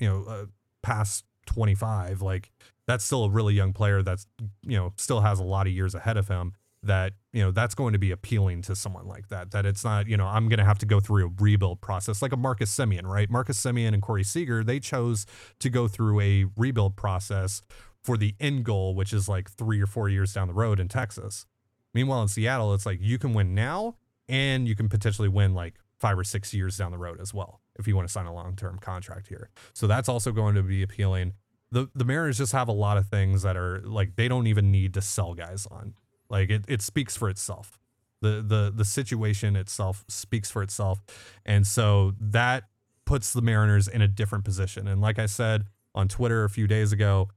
you 0.00 0.08
know 0.08 0.24
uh, 0.24 0.46
past 0.82 1.24
25, 1.46 2.22
like 2.22 2.50
that's 2.86 3.04
still 3.04 3.24
a 3.24 3.30
really 3.30 3.54
young 3.54 3.72
player 3.72 4.02
that's 4.02 4.26
you 4.62 4.76
know 4.76 4.92
still 4.96 5.20
has 5.20 5.38
a 5.38 5.44
lot 5.44 5.66
of 5.66 5.72
years 5.72 5.94
ahead 5.94 6.16
of 6.16 6.28
him 6.28 6.54
that 6.86 7.12
you 7.32 7.42
know 7.42 7.50
that's 7.50 7.74
going 7.74 7.92
to 7.92 7.98
be 7.98 8.10
appealing 8.10 8.62
to 8.62 8.76
someone 8.76 9.06
like 9.06 9.28
that 9.28 9.50
that 9.50 9.66
it's 9.66 9.84
not 9.84 10.06
you 10.06 10.16
know 10.16 10.26
i'm 10.26 10.48
going 10.48 10.58
to 10.58 10.64
have 10.64 10.78
to 10.78 10.86
go 10.86 11.00
through 11.00 11.26
a 11.26 11.30
rebuild 11.40 11.80
process 11.80 12.22
like 12.22 12.32
a 12.32 12.36
marcus 12.36 12.74
Semien 12.74 13.04
right? 13.04 13.30
Marcus 13.30 13.60
Semien 13.60 13.94
and 13.94 14.02
corey 14.02 14.24
seager 14.24 14.62
they 14.62 14.80
chose 14.80 15.26
to 15.60 15.70
go 15.70 15.88
through 15.88 16.20
a 16.20 16.46
rebuild 16.56 16.96
process 16.96 17.62
for 18.02 18.16
the 18.16 18.34
end 18.40 18.64
goal 18.64 18.94
which 18.94 19.12
is 19.12 19.28
like 19.28 19.50
three 19.50 19.80
or 19.80 19.86
four 19.86 20.08
years 20.08 20.32
down 20.32 20.48
the 20.48 20.54
road 20.54 20.80
in 20.80 20.88
texas. 20.88 21.46
Meanwhile 21.92 22.22
in 22.22 22.28
seattle 22.28 22.74
it's 22.74 22.86
like 22.86 22.98
you 23.00 23.18
can 23.18 23.34
win 23.34 23.54
now 23.54 23.96
and 24.28 24.66
you 24.66 24.74
can 24.74 24.88
potentially 24.88 25.28
win 25.28 25.54
like 25.54 25.74
five 25.98 26.18
or 26.18 26.24
six 26.24 26.52
years 26.52 26.76
down 26.76 26.92
the 26.92 26.98
road 26.98 27.20
as 27.20 27.32
well 27.32 27.60
if 27.78 27.88
you 27.88 27.96
want 27.96 28.06
to 28.06 28.12
sign 28.12 28.26
a 28.26 28.34
long-term 28.34 28.78
contract 28.78 29.28
here. 29.28 29.50
So 29.72 29.86
that's 29.86 30.08
also 30.08 30.32
going 30.32 30.54
to 30.54 30.62
be 30.62 30.82
appealing. 30.82 31.32
The 31.70 31.88
the 31.94 32.04
mariners 32.04 32.38
just 32.38 32.52
have 32.52 32.68
a 32.68 32.72
lot 32.72 32.98
of 32.98 33.08
things 33.08 33.42
that 33.42 33.56
are 33.56 33.80
like 33.80 34.16
they 34.16 34.28
don't 34.28 34.46
even 34.46 34.70
need 34.70 34.94
to 34.94 35.00
sell 35.00 35.34
guys 35.34 35.66
on 35.70 35.94
like 36.28 36.50
it, 36.50 36.64
it 36.68 36.82
speaks 36.82 37.16
for 37.16 37.28
itself. 37.28 37.78
The 38.20 38.44
the 38.46 38.72
the 38.74 38.84
situation 38.84 39.56
itself 39.56 40.04
speaks 40.08 40.50
for 40.50 40.62
itself. 40.62 41.00
And 41.44 41.66
so 41.66 42.12
that 42.20 42.64
puts 43.04 43.32
the 43.32 43.42
Mariners 43.42 43.86
in 43.86 44.02
a 44.02 44.08
different 44.08 44.44
position. 44.44 44.88
And 44.88 45.00
like 45.00 45.18
I 45.18 45.26
said 45.26 45.64
on 45.94 46.08
Twitter 46.08 46.44
a 46.44 46.50
few 46.50 46.66
days 46.66 46.92
ago, 46.92 47.28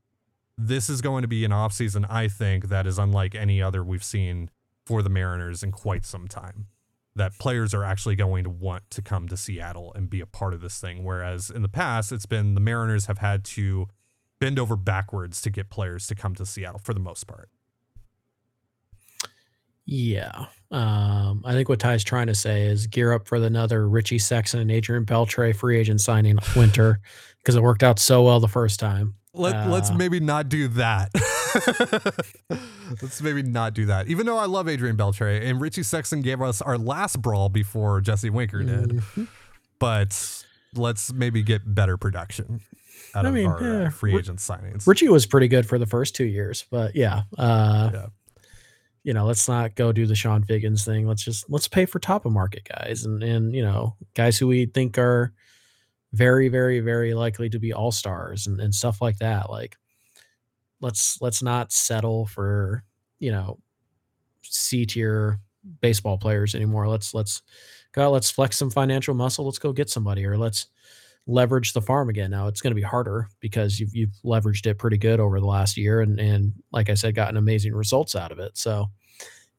this 0.58 0.90
is 0.90 1.02
going 1.02 1.22
to 1.22 1.28
be 1.28 1.46
an 1.46 1.52
offseason, 1.52 2.06
I 2.10 2.28
think, 2.28 2.70
that 2.70 2.88
is 2.88 2.98
unlike 2.98 3.36
any 3.36 3.62
other 3.62 3.84
we've 3.84 4.04
seen 4.04 4.50
for 4.86 5.02
the 5.02 5.10
Mariners 5.10 5.62
in 5.62 5.72
quite 5.72 6.06
some 6.06 6.28
time. 6.28 6.68
That 7.16 7.38
players 7.40 7.74
are 7.74 7.84
actually 7.84 8.16
going 8.16 8.44
to 8.44 8.50
want 8.50 8.90
to 8.92 9.02
come 9.02 9.28
to 9.28 9.38
Seattle 9.38 9.92
and 9.96 10.10
be 10.10 10.22
a 10.22 10.26
part 10.26 10.54
of 10.54 10.62
this 10.62 10.80
thing. 10.80 11.04
Whereas 11.04 11.50
in 11.50 11.64
the 11.64 11.70
past, 11.70 12.12
it's 12.12 12.28
been 12.28 12.54
the 12.54 12.62
Mariners 12.62 13.08
have 13.08 13.18
had 13.18 13.44
to 13.46 13.88
bend 14.40 14.60
over 14.60 14.76
backwards 14.76 15.42
to 15.42 15.50
get 15.50 15.70
players 15.70 16.06
to 16.08 16.16
come 16.16 16.36
to 16.36 16.46
Seattle 16.46 16.80
for 16.80 16.94
the 16.94 17.00
most 17.00 17.26
part. 17.26 17.50
Yeah. 19.88 20.48
Um, 20.70 21.44
I 21.46 21.54
think 21.54 21.70
what 21.70 21.80
Ty's 21.80 22.04
trying 22.04 22.28
to 22.28 22.36
say 22.36 22.66
is 22.66 22.88
gear 22.88 23.14
up 23.14 23.26
for 23.26 23.38
another 23.38 23.88
Richie 23.88 24.20
Sexson 24.20 24.60
and 24.60 24.70
Adrian 24.70 25.06
Beltre 25.06 25.56
free 25.56 25.80
agent 25.80 26.02
signing 26.02 26.38
winter 26.56 27.00
because 27.42 27.56
it 27.56 27.64
worked 27.64 27.84
out 27.84 27.98
so 27.98 28.24
well 28.24 28.40
the 28.40 28.50
first 28.50 28.80
time. 28.80 29.16
Let, 29.34 29.56
uh, 29.56 29.70
let's 29.70 29.92
maybe 29.92 30.20
not 30.20 30.50
do 30.50 30.68
that. 30.70 31.12
let's 33.02 33.22
maybe 33.22 33.44
not 33.44 33.74
do 33.74 33.86
that. 33.86 34.08
Even 34.08 34.26
though 34.26 34.38
I 34.38 34.46
love 34.46 34.68
Adrian 34.68 34.98
Beltre 34.98 35.42
and 35.42 35.62
Richie 35.62 35.82
Sexson 35.82 36.22
gave 36.22 36.42
us 36.42 36.62
our 36.62 36.78
last 36.78 37.22
brawl 37.22 37.48
before 37.48 38.02
Jesse 38.02 38.30
Winker 38.30 38.64
did, 38.64 38.90
mm-hmm. 38.90 39.24
but 39.80 40.44
let's 40.76 41.14
maybe 41.14 41.44
get 41.44 41.74
better 41.74 41.98
production 41.98 42.62
out 43.16 43.26
I 43.26 43.30
of 43.30 43.36
mean, 43.36 43.48
our 43.48 43.64
yeah, 43.64 43.90
free 43.90 44.18
agent 44.18 44.40
signings. 44.40 44.88
Richie 44.88 45.08
was 45.08 45.26
pretty 45.26 45.48
good 45.48 45.66
for 45.66 45.78
the 45.78 45.86
first 45.86 46.16
two 46.16 46.26
years, 46.26 46.66
but 46.72 46.96
yeah, 46.96 47.24
uh, 47.38 47.92
yeah 47.94 48.06
you 49.08 49.14
know, 49.14 49.26
let's 49.26 49.48
not 49.48 49.74
go 49.76 49.94
do 49.94 50.06
the 50.06 50.16
Chone 50.16 50.44
Figgins 50.44 50.84
thing. 50.84 51.08
Let's 51.08 51.24
just 51.24 51.50
let's 51.50 51.70
pay 51.70 51.86
for 51.86 51.98
top 51.98 52.26
of 52.26 52.34
market 52.34 52.68
guys 52.68 53.06
and 53.06 53.24
and 53.24 53.56
you 53.56 53.62
know 53.62 53.96
guys 54.16 54.38
who 54.38 54.48
we 54.48 54.66
think 54.66 54.98
are 54.98 55.32
very 56.12 56.50
very 56.50 56.82
very 56.82 57.14
likely 57.14 57.50
to 57.52 57.58
be 57.58 57.72
all 57.72 57.90
stars 57.94 58.48
and, 58.48 58.60
and 58.60 58.76
stuff 58.76 59.02
like 59.02 59.18
that. 59.20 59.50
Like 59.50 59.78
let's 60.82 61.22
let's 61.22 61.42
not 61.42 61.72
settle 61.72 62.26
for 62.26 62.84
you 63.20 63.32
know 63.32 63.60
C 64.44 64.86
tier 64.86 65.40
baseball 65.80 66.18
players 66.18 66.54
anymore. 66.54 66.90
Let's 66.90 67.14
let's 67.14 67.42
go 67.94 68.12
let's 68.12 68.30
flex 68.30 68.58
some 68.58 68.70
financial 68.70 69.14
muscle. 69.14 69.46
Let's 69.46 69.58
go 69.58 69.72
get 69.72 69.90
somebody 69.90 70.26
or 70.26 70.38
let's 70.38 70.68
leverage 71.28 71.72
the 71.72 71.82
farm 71.82 72.10
again. 72.10 72.32
Now 72.32 72.48
it's 72.48 72.60
going 72.60 72.72
to 72.72 72.76
be 72.76 72.82
harder 72.82 73.30
because 73.40 73.80
you've 73.80 73.96
you've 73.96 74.18
leveraged 74.26 74.68
it 74.68 74.78
pretty 74.78 74.98
good 74.98 75.22
over 75.22 75.40
the 75.40 75.46
last 75.46 75.78
year, 75.78 76.02
and 76.02 76.20
and 76.20 76.52
like 76.74 76.90
I 76.90 76.94
said, 76.96 77.16
gotten 77.16 77.38
amazing 77.38 77.74
results 77.74 78.18
out 78.18 78.34
of 78.34 78.40
it. 78.40 78.58
So 78.58 78.88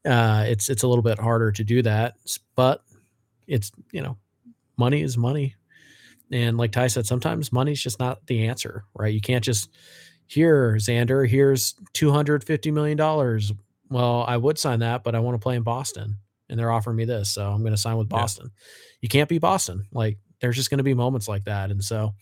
uh, 0.08 0.44
it's 0.46 0.68
it's 0.68 0.82
a 0.82 0.88
little 0.88 1.02
bit 1.02 1.18
harder 1.18 1.52
to 1.52 1.64
do 1.64 1.82
that, 1.82 2.14
but 2.56 2.82
it's 3.46 3.70
you 3.92 4.02
know, 4.02 4.16
money 4.76 5.02
is 5.02 5.16
money, 5.18 5.54
and 6.32 6.56
like 6.56 6.72
Ty 6.72 6.86
said, 6.88 7.06
sometimes 7.06 7.52
money's 7.52 7.82
just 7.82 7.98
not 7.98 8.26
the 8.26 8.46
answer, 8.46 8.84
right? 8.94 9.12
You 9.12 9.20
can't 9.20 9.44
just 9.44 9.70
here, 10.26 10.74
Xander, 10.74 11.28
here's 11.28 11.74
two 11.92 12.10
hundred 12.10 12.44
fifty 12.44 12.70
million 12.70 12.96
dollars. 12.96 13.52
Well, 13.90 14.24
I 14.26 14.36
would 14.36 14.58
sign 14.58 14.80
that, 14.80 15.04
but 15.04 15.14
I 15.14 15.20
want 15.20 15.34
to 15.34 15.42
play 15.42 15.56
in 15.56 15.62
Boston, 15.62 16.16
and 16.48 16.58
they're 16.58 16.72
offering 16.72 16.96
me 16.96 17.04
this, 17.04 17.30
so 17.30 17.50
I'm 17.50 17.60
going 17.60 17.72
to 17.72 17.78
sign 17.80 17.96
with 17.96 18.08
Boston. 18.08 18.50
Yeah. 18.52 18.62
You 19.02 19.08
can't 19.08 19.28
be 19.28 19.38
Boston, 19.38 19.86
like 19.92 20.18
there's 20.40 20.56
just 20.56 20.70
going 20.70 20.78
to 20.78 20.84
be 20.84 20.94
moments 20.94 21.28
like 21.28 21.44
that. 21.44 21.70
And 21.70 21.82
so 21.82 22.14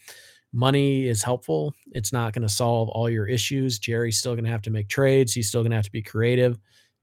money 0.52 1.06
is 1.06 1.22
helpful. 1.22 1.74
It's 1.92 2.12
not 2.12 2.32
going 2.32 2.46
to 2.46 2.52
solve 2.52 2.88
all 2.88 3.10
your 3.10 3.26
issues. 3.26 3.78
Jerry's 3.78 4.18
still 4.18 4.34
going 4.34 4.44
to 4.44 4.50
have 4.50 4.62
to 4.62 4.70
make 4.70 4.88
trades. 4.88 5.32
He's 5.32 5.48
still 5.48 5.62
going 5.62 5.70
to 5.70 5.76
have 5.76 5.84
to 5.84 5.92
be 5.92 6.02
creative. 6.02 6.58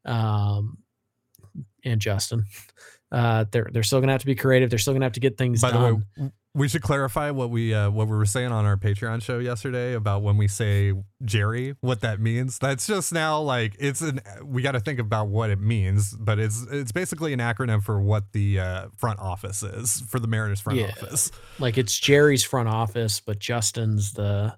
Um, 0.06 0.80
and 1.86 2.00
Justin, 2.00 2.46
uh, 3.12 3.46
they're 3.52 3.70
they're 3.72 3.84
still 3.84 4.00
going 4.00 4.08
to 4.08 4.14
have 4.14 4.22
to 4.22 4.26
be 4.26 4.36
creative. 4.36 4.70
They're 4.70 4.80
still 4.80 4.94
going 4.94 5.02
to 5.02 5.06
have 5.06 5.14
to 5.14 5.20
get 5.20 5.38
things 5.38 5.62
By 5.62 5.72
done. 5.72 6.04
the 6.18 6.24
way, 6.24 6.32
we 6.56 6.68
should 6.68 6.84
clarify 6.84 7.32
what 7.32 7.50
we 7.50 7.74
uh, 7.74 7.90
what 7.90 8.08
we 8.08 8.16
were 8.16 8.26
saying 8.26 8.52
on 8.52 8.66
our 8.66 8.78
Patreon 8.78 9.22
show 9.24 9.40
yesterday 9.40 9.94
about 9.94 10.22
when 10.22 10.38
we 10.38 10.48
say 10.48 10.94
Jerry, 11.26 11.76
what 11.82 12.02
that 12.02 12.20
means. 12.20 12.60
That's 12.60 12.86
just 12.86 13.12
now 13.12 13.42
like 13.42 13.76
it's 13.80 14.02
an 14.02 14.22
we 14.44 14.62
got 14.62 14.74
to 14.74 14.80
think 14.80 15.00
about 15.00 15.30
what 15.30 15.50
it 15.50 15.60
means, 15.60 16.16
but 16.16 16.38
it's 16.40 16.66
it's 16.72 16.92
basically 16.92 17.34
an 17.34 17.40
acronym 17.40 17.84
for 17.84 18.00
what 18.00 18.32
the 18.34 18.60
uh, 18.60 18.88
front 18.98 19.20
office 19.20 19.64
is 19.64 20.02
for 20.10 20.20
the 20.20 20.28
Mariners 20.28 20.60
front 20.60 20.80
yeah. 20.80 20.88
office. 20.90 21.32
Like 21.60 21.78
it's 21.78 22.00
Jerry's 22.00 22.44
front 22.44 22.70
office, 22.70 23.20
but 23.20 23.40
Justin's 23.40 24.14
the 24.14 24.56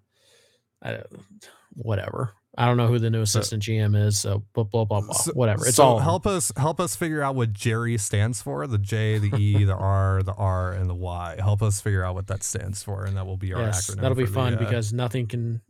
whatever. 1.76 2.34
I 2.58 2.66
don't 2.66 2.78
know 2.78 2.88
who 2.88 3.00
the 3.00 3.10
new 3.10 3.22
assistant 3.22 3.64
so, 3.64 3.72
GM 3.72 3.98
is, 3.98 4.20
so 4.20 4.44
blah 4.54 4.64
blah 4.64 4.86
blah 4.86 5.02
blah. 5.02 5.14
So, 5.14 5.34
whatever. 5.34 5.68
It's 5.68 5.76
so 5.76 5.84
all 5.84 6.00
help 6.00 6.26
us 6.26 6.52
help 6.56 6.80
us 6.80 6.96
figure 6.96 7.22
out 7.22 7.36
what 7.36 7.52
Jerry 7.52 7.98
stands 7.98 8.42
for. 8.42 8.66
The 8.66 8.78
J, 8.78 9.18
the 9.18 9.36
E, 9.38 9.66
the 9.66 9.76
R, 9.76 10.24
the 10.24 10.34
R, 10.34 10.72
and 10.72 10.90
the 10.90 10.96
Y. 10.96 11.36
Help 11.40 11.62
us 11.62 11.82
figure 11.82 12.04
out 12.04 12.16
what 12.16 12.28
that 12.28 12.44
stands 12.44 12.82
for, 12.82 13.06
and 13.06 13.18
that 13.18 13.26
will 13.26 13.38
be 13.38 13.54
our 13.54 13.62
yes, 13.62 13.90
acronym. 13.90 14.02
That'll 14.02 14.18
be 14.18 14.26
fun 14.26 14.54
the, 14.54 14.60
uh, 14.60 14.64
because 14.64 14.94
nothing 14.94 15.28
can. 15.28 15.62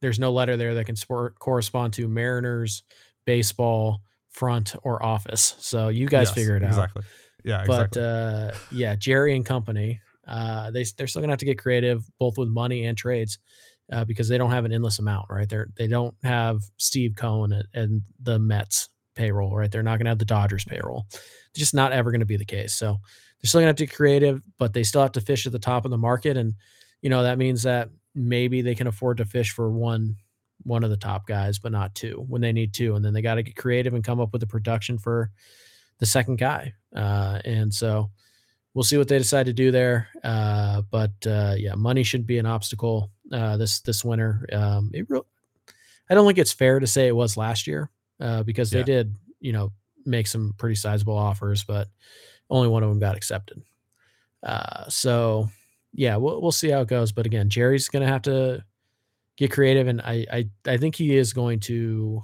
There's 0.00 0.18
no 0.18 0.32
letter 0.32 0.56
there 0.56 0.74
that 0.74 0.86
can 0.86 0.96
sport, 0.96 1.38
correspond 1.38 1.92
to 1.94 2.08
Mariners 2.08 2.84
baseball 3.26 4.00
front 4.30 4.74
or 4.82 5.02
office. 5.02 5.56
So 5.58 5.88
you 5.88 6.06
guys 6.06 6.28
yes, 6.28 6.34
figure 6.34 6.56
it 6.56 6.62
out. 6.62 6.68
Exactly. 6.68 7.02
Yeah. 7.44 7.64
But 7.66 7.96
exactly. 7.96 8.02
uh, 8.02 8.52
yeah, 8.70 8.96
Jerry 8.96 9.36
and 9.36 9.44
company. 9.44 10.00
Uh, 10.26 10.70
they 10.70 10.84
they're 10.96 11.06
still 11.06 11.20
gonna 11.20 11.32
have 11.32 11.40
to 11.40 11.44
get 11.44 11.58
creative, 11.58 12.02
both 12.18 12.38
with 12.38 12.48
money 12.48 12.86
and 12.86 12.96
trades 12.96 13.38
uh, 13.92 14.04
because 14.04 14.28
they 14.28 14.38
don't 14.38 14.50
have 14.50 14.64
an 14.64 14.72
endless 14.72 14.98
amount, 14.98 15.26
right? 15.30 15.48
They're 15.48 15.68
they 15.76 15.86
don't 15.86 16.14
have 16.22 16.62
Steve 16.76 17.14
Cohen 17.16 17.62
and 17.74 18.02
the 18.22 18.38
Mets 18.38 18.88
payroll, 19.14 19.54
right? 19.54 19.70
They're 19.70 19.82
not 19.82 19.98
going 19.98 20.06
to 20.06 20.10
have 20.10 20.18
the 20.18 20.24
Dodgers 20.24 20.64
payroll. 20.64 21.06
It's 21.10 21.58
just 21.58 21.74
not 21.74 21.92
ever 21.92 22.10
going 22.10 22.20
to 22.20 22.26
be 22.26 22.36
the 22.36 22.44
case. 22.44 22.74
So 22.74 22.98
they're 23.40 23.48
still 23.48 23.60
going 23.60 23.66
to 23.66 23.70
have 23.70 23.76
to 23.76 23.92
be 23.92 23.96
creative, 23.96 24.42
but 24.58 24.72
they 24.72 24.82
still 24.82 25.02
have 25.02 25.12
to 25.12 25.20
fish 25.20 25.46
at 25.46 25.52
the 25.52 25.58
top 25.58 25.84
of 25.84 25.90
the 25.90 25.98
market, 25.98 26.36
and 26.36 26.54
you 27.02 27.10
know 27.10 27.22
that 27.22 27.38
means 27.38 27.62
that 27.64 27.90
maybe 28.14 28.62
they 28.62 28.74
can 28.74 28.86
afford 28.86 29.18
to 29.18 29.24
fish 29.24 29.50
for 29.50 29.70
one 29.70 30.16
one 30.62 30.84
of 30.84 30.90
the 30.90 30.96
top 30.96 31.26
guys, 31.26 31.58
but 31.58 31.72
not 31.72 31.94
two 31.94 32.24
when 32.28 32.42
they 32.42 32.52
need 32.52 32.74
two, 32.74 32.94
and 32.94 33.04
then 33.04 33.12
they 33.12 33.22
got 33.22 33.36
to 33.36 33.42
get 33.42 33.56
creative 33.56 33.94
and 33.94 34.04
come 34.04 34.20
up 34.20 34.32
with 34.32 34.40
the 34.40 34.46
production 34.46 34.98
for 34.98 35.30
the 35.98 36.06
second 36.06 36.36
guy. 36.36 36.72
Uh, 36.94 37.40
and 37.44 37.72
so 37.72 38.10
we'll 38.74 38.84
see 38.84 38.98
what 38.98 39.08
they 39.08 39.18
decide 39.18 39.46
to 39.46 39.52
do 39.52 39.70
there. 39.70 40.08
Uh, 40.22 40.82
but 40.90 41.12
uh, 41.26 41.54
yeah, 41.56 41.74
money 41.74 42.02
should 42.02 42.26
be 42.26 42.38
an 42.38 42.46
obstacle 42.46 43.10
uh, 43.32 43.56
this 43.56 43.80
this 43.80 44.04
winter. 44.04 44.46
Um, 44.52 44.90
it 44.92 45.06
real, 45.08 45.26
I 46.08 46.14
don't 46.14 46.26
think 46.26 46.38
it's 46.38 46.52
fair 46.52 46.80
to 46.80 46.86
say 46.86 47.06
it 47.06 47.16
was 47.16 47.36
last 47.36 47.66
year 47.66 47.90
uh, 48.20 48.42
because 48.42 48.72
yeah. 48.72 48.78
they 48.78 48.84
did, 48.84 49.14
you 49.40 49.52
know, 49.52 49.72
make 50.04 50.26
some 50.26 50.54
pretty 50.58 50.74
sizable 50.74 51.16
offers, 51.16 51.64
but 51.64 51.88
only 52.48 52.68
one 52.68 52.82
of 52.82 52.88
them 52.88 52.98
got 52.98 53.16
accepted. 53.16 53.62
Uh, 54.42 54.88
so 54.88 55.48
yeah, 55.92 56.16
we'll 56.16 56.40
we'll 56.40 56.52
see 56.52 56.70
how 56.70 56.80
it 56.80 56.88
goes. 56.88 57.12
But 57.12 57.26
again, 57.26 57.48
Jerry's 57.48 57.88
going 57.88 58.02
to 58.02 58.12
have 58.12 58.22
to 58.22 58.64
get 59.36 59.52
creative, 59.52 59.88
and 59.88 60.00
I, 60.00 60.26
I 60.32 60.48
I 60.66 60.76
think 60.76 60.96
he 60.96 61.16
is 61.16 61.32
going 61.32 61.60
to 61.60 62.22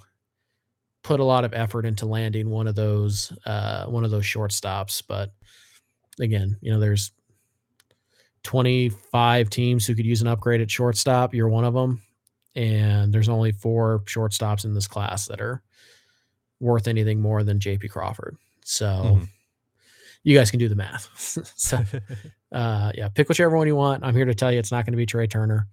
put 1.03 1.21
a 1.21 1.25
lot 1.25 1.45
of 1.45 1.55
effort 1.55 1.87
into 1.87 2.05
landing 2.07 2.51
one 2.51 2.67
of 2.67 2.75
those 2.75 3.33
uh, 3.47 3.87
one 3.87 4.05
of 4.05 4.11
those 4.11 4.25
shortstops. 4.25 5.03
But 5.07 5.33
again, 6.21 6.57
you 6.61 6.73
know, 6.73 6.81
there's 6.81 7.13
25 8.47 9.51
teams 9.51 9.85
who 9.85 9.95
could 9.97 10.07
use 10.07 10.23
an 10.23 10.29
upgrade 10.29 10.61
at 10.61 10.71
shortstop. 10.71 11.35
You're 11.35 11.49
one 11.49 11.65
of 11.65 11.75
them. 11.75 12.01
And 12.55 13.13
there's 13.13 13.29
only 13.29 13.51
four 13.51 14.03
shortstops 14.07 14.65
in 14.65 14.73
this 14.73 14.87
class 14.87 15.27
that 15.27 15.41
are 15.41 15.63
worth 16.61 16.87
anything 16.87 17.21
more 17.21 17.43
than 17.43 17.59
JP 17.59 17.91
Crawford. 17.91 18.37
So 18.65 18.87
mm-hmm. 18.87 19.25
you 20.23 20.39
guys 20.39 20.51
can 20.51 20.61
do 20.61 20.69
the 20.69 20.77
math. 20.77 21.09
so 21.57 21.85
uh, 22.53 22.93
yeah, 22.95 23.09
pick 23.09 23.29
whichever 23.29 23.57
one 23.57 23.67
you 23.67 23.75
want. 23.75 24.05
I'm 24.05 24.15
here 24.15 24.25
to 24.25 24.35
tell 24.35 24.53
you 24.53 24.61
it's 24.61 24.73
not 24.73 24.87
going 24.87 24.93
to 24.93 24.97
be 24.97 25.07
Trea 25.07 25.27
Turner. 25.27 25.67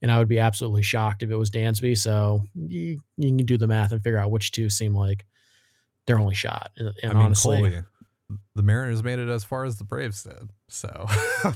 and 0.00 0.10
I 0.10 0.18
would 0.18 0.28
be 0.28 0.38
absolutely 0.38 0.82
shocked 0.82 1.24
if 1.24 1.30
it 1.30 1.36
was 1.36 1.50
Dansby. 1.50 1.98
So 1.98 2.44
you, 2.54 3.02
you 3.16 3.36
can 3.36 3.44
do 3.44 3.58
the 3.58 3.66
math 3.66 3.90
and 3.90 4.02
figure 4.02 4.18
out 4.18 4.30
which 4.30 4.52
two 4.52 4.70
seem 4.70 4.94
like 4.94 5.26
their 6.06 6.20
only 6.20 6.36
shot. 6.36 6.70
And, 6.76 6.94
and 7.02 7.12
I 7.12 7.14
mean, 7.14 7.24
honestly, 7.24 7.56
Colby, 7.58 7.82
the 8.54 8.62
Mariners 8.62 9.02
made 9.02 9.18
it 9.18 9.28
as 9.28 9.42
far 9.42 9.64
as 9.64 9.76
the 9.76 9.84
Braves 9.84 10.22
did. 10.22 10.50
So 10.68 11.06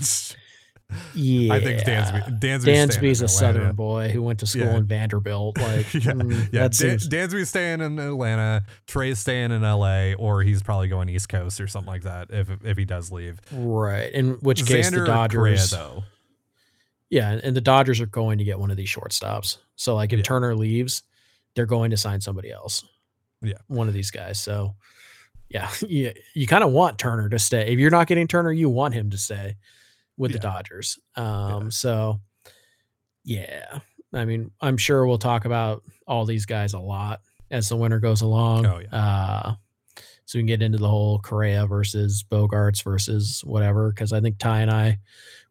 yeah, 1.14 1.52
I 1.52 1.60
think 1.60 1.82
Dansby, 1.82 2.38
Dansby's, 2.40 2.64
Dansby's 2.64 3.20
a 3.22 3.28
Southern 3.28 3.74
boy 3.74 4.08
who 4.10 4.22
went 4.22 4.38
to 4.40 4.46
school 4.46 4.62
Yeah. 4.66 4.76
in 4.76 4.86
Vanderbilt. 4.86 5.58
Like, 5.66 5.92
yeah, 5.94 6.00
mm, 6.12 6.52
yeah. 6.52 6.60
Dan- 6.68 6.72
seems 6.72 7.08
Dansby's 7.08 7.48
staying 7.48 7.80
in 7.80 7.98
Atlanta. 7.98 8.64
Trea's 8.86 9.18
staying 9.18 9.50
in 9.50 9.62
LA, 9.62 10.12
or 10.14 10.42
he's 10.42 10.62
probably 10.62 10.86
going 10.88 11.08
East 11.08 11.28
Coast 11.28 11.60
or 11.60 11.66
something 11.66 11.92
like 11.92 12.02
that. 12.02 12.28
If 12.30 12.48
if 12.64 12.76
he 12.78 12.84
does 12.84 13.10
leave, 13.10 13.40
right. 13.52 14.12
In 14.12 14.34
which 14.34 14.64
case, 14.64 14.88
Xander 14.88 14.92
the 14.92 15.02
or 15.02 15.06
Correa, 15.06 15.56
Dodgers, 15.56 15.70
though. 15.70 16.04
yeah, 17.10 17.30
and- 17.32 17.42
and 17.42 17.56
the 17.56 17.60
Dodgers 17.60 18.00
are 18.00 18.06
going 18.06 18.38
to 18.38 18.44
get 18.44 18.58
one 18.58 18.70
of 18.70 18.76
these 18.76 18.88
shortstops. 18.88 19.58
So, 19.74 19.94
like, 19.96 20.12
if 20.12 20.18
Yeah. 20.18 20.24
Turner 20.24 20.54
leaves, 20.54 21.02
they're 21.54 21.66
going 21.66 21.90
to 21.90 21.96
sign 21.96 22.20
somebody 22.20 22.50
else. 22.52 22.84
Yeah. 23.42 23.58
one 23.66 23.86
of 23.86 23.92
these 23.94 24.10
guys. 24.10 24.40
So, 24.40 24.74
yeah, 25.50 25.70
you, 25.86 26.12
you 26.34 26.46
kind 26.46 26.64
of 26.64 26.70
want 26.72 26.98
Turner 26.98 27.28
to 27.28 27.38
stay. 27.38 27.72
If 27.72 27.78
you're 27.78 27.90
not 27.90 28.06
getting 28.06 28.26
Turner, 28.28 28.50
you 28.50 28.70
want 28.70 28.94
him 28.94 29.10
to 29.10 29.18
stay 29.18 29.56
with 30.16 30.32
the 30.32 30.38
Dodgers. 30.38 30.98
Um, 31.14 31.70
so 31.70 32.20
yeah, 33.24 33.80
I 34.12 34.24
mean, 34.24 34.50
I'm 34.60 34.76
sure 34.76 35.06
we'll 35.06 35.18
talk 35.18 35.44
about 35.44 35.82
all 36.06 36.24
these 36.24 36.46
guys 36.46 36.74
a 36.74 36.78
lot 36.78 37.20
as 37.50 37.68
the 37.68 37.76
winter 37.76 38.00
goes 38.00 38.22
along. 38.22 38.66
Oh, 38.66 38.80
yeah. 38.80 38.96
Uh, 38.96 39.54
so 40.24 40.38
we 40.38 40.40
can 40.40 40.46
get 40.46 40.62
into 40.62 40.78
the 40.78 40.88
whole 40.88 41.20
Correa 41.20 41.66
versus 41.66 42.24
Bogaerts 42.28 42.82
versus 42.82 43.42
whatever, 43.44 43.90
because 43.90 44.12
I 44.12 44.20
think 44.20 44.38
Ty 44.38 44.62
and 44.62 44.70
I 44.70 44.98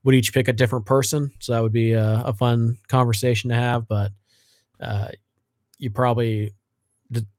would 0.04 0.16
each 0.16 0.34
pick 0.34 0.48
a 0.48 0.54
different 0.54 0.86
person. 0.86 1.32
So 1.40 1.54
that 1.54 1.64
would 1.64 1.72
be 1.72 1.94
a, 1.94 2.24
a 2.26 2.34
fun 2.34 2.78
conversation 2.88 3.50
to 3.50 3.56
have. 3.56 3.88
But 3.88 4.12
uh, 4.80 5.10
you 5.78 5.90
probably 5.90 6.54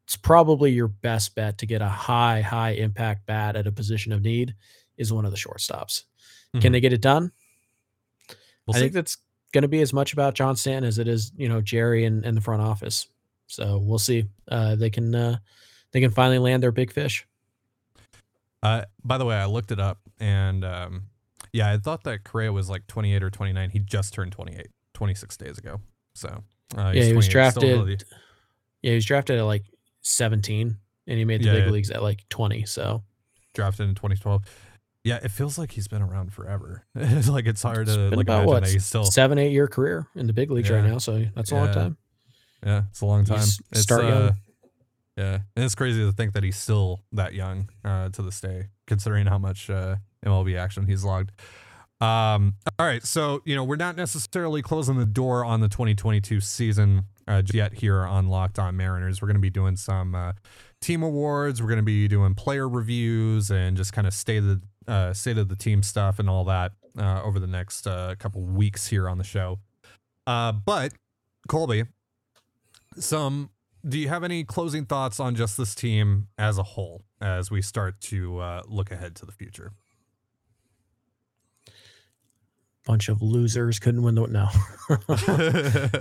it's 0.06 0.16
probably 0.16 0.70
your 0.70 0.86
best 0.86 1.34
bet 1.34 1.58
to 1.58 1.66
get 1.66 1.82
a 1.82 1.88
high, 1.88 2.40
high 2.40 2.70
impact 2.70 3.26
bat 3.26 3.56
at 3.56 3.66
a 3.66 3.72
position 3.72 4.12
of 4.12 4.22
need 4.22 4.54
is 4.96 5.12
one 5.12 5.24
of 5.24 5.32
the 5.32 5.36
shortstops. 5.36 6.04
Mhm. 6.56 6.62
Can 6.62 6.72
they 6.72 6.80
get 6.80 6.92
it 6.92 7.00
done? 7.00 7.32
We'll 8.66 8.74
I 8.74 8.78
see. 8.78 8.80
think 8.84 8.92
that's 8.94 9.16
going 9.52 9.62
to 9.62 9.68
be 9.68 9.80
as 9.80 9.92
much 9.92 10.12
about 10.12 10.34
John 10.34 10.56
Stanton 10.56 10.84
as 10.84 10.98
it 10.98 11.06
is, 11.08 11.32
you 11.36 11.48
know, 11.48 11.60
Jerry 11.60 12.04
and, 12.04 12.24
and 12.24 12.36
the 12.36 12.40
front 12.40 12.62
office. 12.62 13.06
So 13.46 13.78
we'll 13.78 13.98
see. 14.00 14.24
Uh, 14.48 14.74
they 14.74 14.90
can 14.90 15.14
uh, 15.14 15.38
they 15.92 16.00
can 16.00 16.10
finally 16.10 16.38
land 16.38 16.62
their 16.62 16.72
big 16.72 16.92
fish. 16.92 17.26
Uh, 18.62 18.82
by 19.04 19.18
the 19.18 19.24
way, 19.24 19.36
I 19.36 19.46
looked 19.46 19.70
it 19.70 19.78
up, 19.78 20.00
and 20.18 20.64
um, 20.64 21.04
yeah, 21.52 21.70
I 21.72 21.76
thought 21.78 22.02
that 22.04 22.24
Correa 22.24 22.52
was 22.52 22.68
like 22.68 22.86
28 22.88 23.22
or 23.22 23.30
29. 23.30 23.70
He 23.70 23.78
just 23.78 24.12
turned 24.14 24.32
28, 24.32 24.66
26 24.94 25.36
days 25.36 25.58
ago. 25.58 25.80
So 26.14 26.42
uh, 26.76 26.92
Yeah, 26.94 27.04
he 27.04 27.12
was 27.12 27.28
drafted 27.28 27.62
really- 27.62 27.98
Yeah, 28.82 28.90
he 28.90 28.94
was 28.96 29.04
drafted 29.04 29.38
at 29.38 29.42
like 29.42 29.64
17 30.02 30.76
and 31.06 31.18
he 31.18 31.24
made 31.24 31.42
the 31.42 31.46
Yeah, 31.46 31.52
big 31.52 31.64
yeah. 31.66 31.70
leagues 31.70 31.90
at 31.90 32.02
like 32.02 32.28
20. 32.30 32.64
So 32.64 33.04
drafted 33.54 33.88
in 33.88 33.94
2012. 33.94 34.42
Yeah, 35.06 35.20
it 35.22 35.30
feels 35.30 35.56
like 35.56 35.70
he's 35.70 35.86
been 35.86 36.02
around 36.02 36.32
forever. 36.32 36.84
it's 36.96 37.28
like 37.28 37.46
it's 37.46 37.62
hard 37.62 37.86
it's 37.86 37.94
to 37.96 38.08
like 38.10 38.26
about 38.26 38.42
imagine 38.42 38.46
what 38.48 38.64
that 38.64 38.72
he's 38.72 38.84
still. 38.84 39.04
seven, 39.04 39.38
eight 39.38 39.52
year 39.52 39.68
career 39.68 40.08
in 40.16 40.26
the 40.26 40.32
big 40.32 40.50
leagues 40.50 40.68
right 40.68 40.84
now. 40.84 40.98
So 40.98 41.24
that's 41.36 41.52
a 41.52 41.54
long 41.54 41.72
time. 41.72 41.96
Yeah, 42.64 42.82
it's 42.90 43.00
a 43.00 43.06
long 43.06 43.24
time. 43.24 43.38
s- 43.38 43.60
It's, 43.70 43.82
start 43.82 44.04
uh, 44.04 44.08
young. 44.08 44.34
Yeah, 45.16 45.38
and 45.54 45.64
it's 45.64 45.76
crazy 45.76 46.04
to 46.04 46.10
think 46.10 46.34
that 46.34 46.42
he's 46.42 46.56
still 46.56 47.02
that 47.12 47.34
young 47.34 47.68
uh, 47.84 48.08
to 48.10 48.22
this 48.22 48.40
day, 48.40 48.66
considering 48.88 49.26
how 49.26 49.38
much 49.38 49.70
uh, 49.70 49.96
MLB 50.24 50.58
action 50.58 50.86
he's 50.88 51.04
logged. 51.04 51.30
Um, 52.00 52.54
all 52.78 52.86
right, 52.86 53.02
so 53.04 53.42
you 53.46 53.54
know 53.54 53.62
we're 53.64 53.76
not 53.76 53.96
necessarily 53.96 54.60
closing 54.60 54.98
the 54.98 55.06
door 55.06 55.44
on 55.44 55.60
the 55.60 55.68
2022 55.68 56.40
season 56.40 57.04
uh, 57.28 57.42
yet 57.54 57.74
here 57.74 58.00
on 58.04 58.28
Locked 58.28 58.58
On 58.58 58.76
Mariners. 58.76 59.22
We're 59.22 59.28
going 59.28 59.36
to 59.36 59.40
be 59.40 59.50
doing 59.50 59.76
some 59.76 60.14
uh, 60.14 60.32
team 60.80 61.02
awards. 61.02 61.62
We're 61.62 61.68
going 61.68 61.78
to 61.78 61.84
be 61.84 62.08
doing 62.08 62.34
player 62.34 62.68
reviews 62.68 63.50
and 63.50 63.76
just 63.76 63.92
kind 63.92 64.06
of 64.06 64.12
state 64.12 64.38
of 64.38 64.46
the 64.46 64.60
uh, 64.88 65.12
state 65.12 65.38
of 65.38 65.48
the 65.48 65.56
team 65.56 65.82
stuff 65.82 66.18
and 66.18 66.28
all 66.28 66.44
that 66.44 66.72
uh, 66.98 67.22
over 67.22 67.38
the 67.38 67.46
next 67.46 67.86
uh, 67.86 68.14
couple 68.18 68.42
weeks 68.42 68.86
here 68.88 69.08
on 69.08 69.18
the 69.18 69.24
show. 69.24 69.58
Uh, 70.26 70.52
but 70.52 70.92
Colby, 71.48 71.84
some 72.98 73.50
do 73.86 73.98
you 73.98 74.08
have 74.08 74.24
any 74.24 74.44
closing 74.44 74.84
thoughts 74.84 75.20
on 75.20 75.34
just 75.34 75.56
this 75.56 75.74
team 75.74 76.28
as 76.38 76.58
a 76.58 76.62
whole 76.62 77.04
as 77.20 77.50
we 77.50 77.62
start 77.62 78.00
to 78.00 78.38
uh, 78.38 78.62
look 78.66 78.90
ahead 78.90 79.14
to 79.16 79.26
the 79.26 79.32
future? 79.32 79.72
Bunch 82.84 83.08
of 83.08 83.22
losers 83.22 83.78
couldn't 83.78 84.02
win 84.02 84.14
the 84.14 84.26
no. 84.26 84.48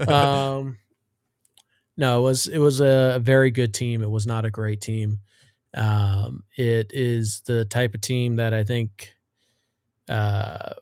um 0.13 0.77
no 1.97 2.19
it 2.19 2.21
was 2.21 2.47
it 2.47 2.59
was 2.59 2.79
a 2.79 3.19
very 3.21 3.49
good 3.49 3.73
team 3.73 4.03
it 4.03 4.09
was 4.09 4.27
not 4.27 4.45
a 4.45 4.51
great 4.51 4.81
team 4.81 5.19
um 5.75 6.43
it 6.57 6.91
is 6.93 7.41
the 7.45 7.65
type 7.65 7.93
of 7.93 8.01
team 8.01 8.37
that 8.37 8.53
i 8.53 8.63
think 8.63 9.13
uh 10.09 10.73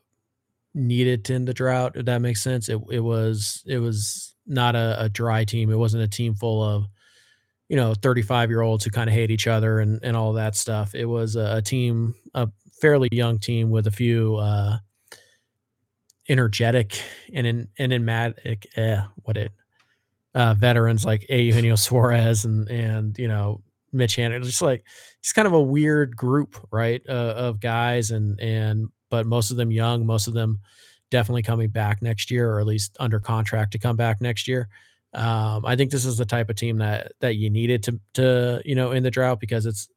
needed 0.74 1.30
end 1.30 1.46
the 1.46 1.54
drought 1.54 1.96
if 1.96 2.04
that 2.06 2.20
makes 2.20 2.42
sense. 2.42 2.68
It, 2.68 2.80
it 2.90 3.00
was 3.00 3.62
it 3.66 3.78
was 3.78 4.34
not 4.46 4.74
a, 4.74 4.96
a 5.04 5.08
dry 5.08 5.44
team. 5.44 5.70
It 5.70 5.78
wasn't 5.78 6.02
a 6.02 6.08
team 6.08 6.34
full 6.34 6.62
of 6.62 6.86
you 7.68 7.76
know 7.76 7.94
35 7.94 8.50
year 8.50 8.60
olds 8.60 8.84
who 8.84 8.90
kind 8.90 9.08
of 9.08 9.14
hate 9.14 9.30
each 9.30 9.46
other 9.46 9.78
and 9.78 10.00
and 10.02 10.16
all 10.16 10.32
that 10.34 10.56
stuff. 10.56 10.94
It 10.94 11.06
was 11.06 11.36
a, 11.36 11.56
a 11.56 11.62
team 11.62 12.14
a 12.34 12.48
fairly 12.80 13.08
young 13.12 13.38
team 13.38 13.70
with 13.70 13.86
a 13.86 13.92
few 13.92 14.36
uh 14.36 14.78
energetic 16.28 17.00
and 17.32 17.46
in 17.46 17.68
and 17.78 17.92
enigmatic 17.92 18.66
eh, 18.76 19.00
what 19.22 19.36
it 19.36 19.52
uh 20.34 20.54
veterans 20.54 21.04
like 21.04 21.26
Eugenio 21.28 21.76
Suarez 21.76 22.44
and 22.44 22.68
and 22.68 23.16
you 23.18 23.28
know 23.28 23.62
Mitch 23.94 24.16
Haniger 24.16 24.42
just 24.42 24.62
like 24.62 24.84
it's 25.20 25.32
kind 25.32 25.46
of 25.46 25.54
a 25.54 25.62
weird 25.62 26.16
group 26.16 26.66
right 26.70 27.02
uh, 27.08 27.34
of 27.36 27.60
guys 27.60 28.10
and 28.10 28.38
and 28.40 28.88
but 29.10 29.26
most 29.26 29.50
of 29.50 29.56
them 29.56 29.70
young 29.70 30.04
most 30.04 30.26
of 30.26 30.34
them 30.34 30.58
definitely 31.10 31.42
coming 31.42 31.68
back 31.68 32.02
next 32.02 32.30
year 32.30 32.50
or 32.50 32.60
at 32.60 32.66
least 32.66 32.96
under 33.00 33.20
contract 33.20 33.72
to 33.72 33.78
come 33.78 33.96
back 33.96 34.20
next 34.20 34.48
year 34.48 34.68
um 35.14 35.64
I 35.64 35.76
think 35.76 35.90
this 35.90 36.04
is 36.04 36.16
the 36.16 36.24
type 36.24 36.50
of 36.50 36.56
team 36.56 36.78
that 36.78 37.12
that 37.20 37.36
you 37.36 37.50
needed 37.50 37.82
to 37.84 38.00
to 38.14 38.62
you 38.64 38.74
know 38.74 38.92
in 38.92 39.02
the 39.02 39.10
drought 39.10 39.40
because 39.40 39.66
it's 39.66 39.88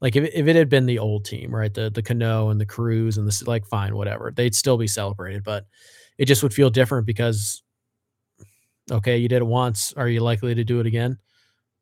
like 0.00 0.16
if, 0.16 0.30
if 0.32 0.46
it 0.46 0.56
had 0.56 0.68
been 0.68 0.86
the 0.86 0.98
old 0.98 1.24
team, 1.24 1.54
right? 1.54 1.72
The 1.72 1.90
the 1.90 2.02
Cano 2.02 2.50
and 2.50 2.60
the 2.60 2.66
Cruz 2.66 3.18
and 3.18 3.26
this 3.26 3.46
like 3.46 3.66
fine, 3.66 3.96
whatever. 3.96 4.32
They'd 4.34 4.54
still 4.54 4.78
be 4.78 4.86
celebrated, 4.86 5.42
but 5.42 5.66
it 6.18 6.26
just 6.26 6.42
would 6.42 6.54
feel 6.54 6.70
different 6.70 7.06
because 7.06 7.62
okay, 8.90 9.18
you 9.18 9.28
did 9.28 9.42
it 9.42 9.46
once. 9.46 9.92
Are 9.96 10.08
you 10.08 10.20
likely 10.20 10.54
to 10.54 10.64
do 10.64 10.80
it 10.80 10.86
again? 10.86 11.18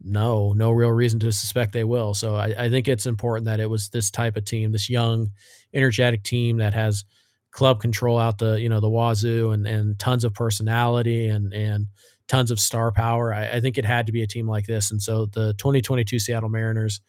No, 0.02 0.52
no 0.52 0.70
real 0.70 0.90
reason 0.90 1.18
to 1.20 1.32
suspect 1.32 1.72
they 1.72 1.85
will. 1.85 2.14
So 2.14 2.37
I, 2.37 2.54
I 2.64 2.70
think 2.70 2.87
it's 2.87 3.06
important 3.06 3.46
that 3.46 3.61
it 3.61 3.70
was 3.70 3.88
this 3.88 4.11
type 4.11 4.37
of 4.37 4.44
team, 4.44 4.72
this 4.72 4.90
young, 4.90 5.30
energetic 5.72 6.22
team 6.22 6.59
that 6.59 6.74
has 6.74 7.04
club 7.50 7.80
control 7.80 8.18
out 8.18 8.38
the, 8.38 8.61
you 8.61 8.68
know, 8.68 8.80
the 8.80 8.90
wazoo 8.90 9.50
and 9.52 9.66
and 9.66 9.98
tons 9.98 10.24
of 10.24 10.35
personality 10.35 11.28
and 11.28 11.52
and 11.52 11.87
tons 12.28 12.50
of 12.50 12.61
star 12.61 12.92
power. 12.92 13.32
I, 13.32 13.52
I 13.52 13.61
think 13.61 13.78
it 13.78 13.85
had 13.85 14.06
to 14.06 14.12
be 14.12 14.22
a 14.22 14.26
team 14.26 14.46
like 14.46 14.66
this. 14.66 14.90
And 14.90 15.00
so 15.00 15.26
the 15.26 15.54
2022 15.54 16.18
Seattle 16.18 16.50
Mariners 16.50 17.00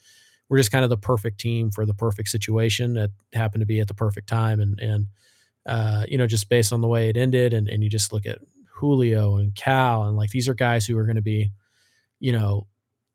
we're 0.50 0.58
just 0.58 0.72
kind 0.72 0.84
of 0.84 0.90
the 0.90 0.98
perfect 0.98 1.40
team 1.40 1.72
for 1.72 1.86
the 1.86 1.94
perfect 1.94 2.30
situation 2.30 2.94
that 2.94 3.12
happened 3.34 3.62
to 3.62 3.66
be 3.66 3.80
at 3.80 3.88
the 3.88 3.94
perfect 3.94 4.28
time 4.28 4.60
and 4.60 4.80
and 4.80 5.08
uh, 5.66 6.06
you 6.08 6.18
know 6.18 6.28
just 6.28 6.50
based 6.50 6.72
on 6.72 6.82
the 6.82 6.88
way 6.88 7.10
it 7.10 7.18
ended 7.18 7.54
and 7.54 7.68
and 7.68 7.84
you 7.84 7.90
just 7.90 8.14
look 8.14 8.26
at 8.26 8.40
Julio 8.74 9.38
and 9.38 9.54
Cal 9.56 10.04
and 10.04 10.16
like 10.16 10.30
these 10.30 10.48
are 10.48 10.54
guys 10.54 10.86
who 10.86 10.98
are 10.98 11.06
going 11.06 11.18
to 11.18 11.22
be 11.22 11.52
you 12.20 12.32
know 12.32 12.68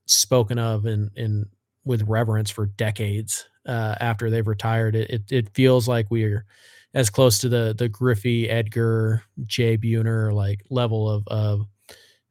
spoken 0.07 0.59
of 0.59 0.87
in 0.87 1.11
in 1.17 1.47
with 1.85 2.03
reverence 2.03 2.51
for 2.51 2.67
decades 2.67 3.45
uh, 3.67 3.95
after 4.01 4.31
they've 4.31 4.47
retired 4.47 4.95
it, 4.97 5.11
it 5.11 5.23
it 5.33 5.55
feels 5.55 5.87
like 5.88 6.07
we're 6.11 6.45
as 6.95 7.11
close 7.11 7.38
to 7.38 7.49
the 7.49 7.75
the 7.77 7.88
Griffey 7.88 8.49
Edgar 8.51 9.23
Jay 9.47 9.77
Buhner 9.77 10.33
like 10.33 10.62
level 10.71 11.09
of 11.11 11.27
of 11.29 11.67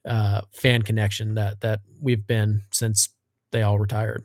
uh, 0.05 0.41
fan 0.51 0.81
connection 0.81 1.35
that 1.35 1.61
that 1.61 1.81
we've 2.01 2.25
been 2.25 2.63
since 2.71 3.09
they 3.51 3.61
all 3.61 3.77
retired. 3.79 4.23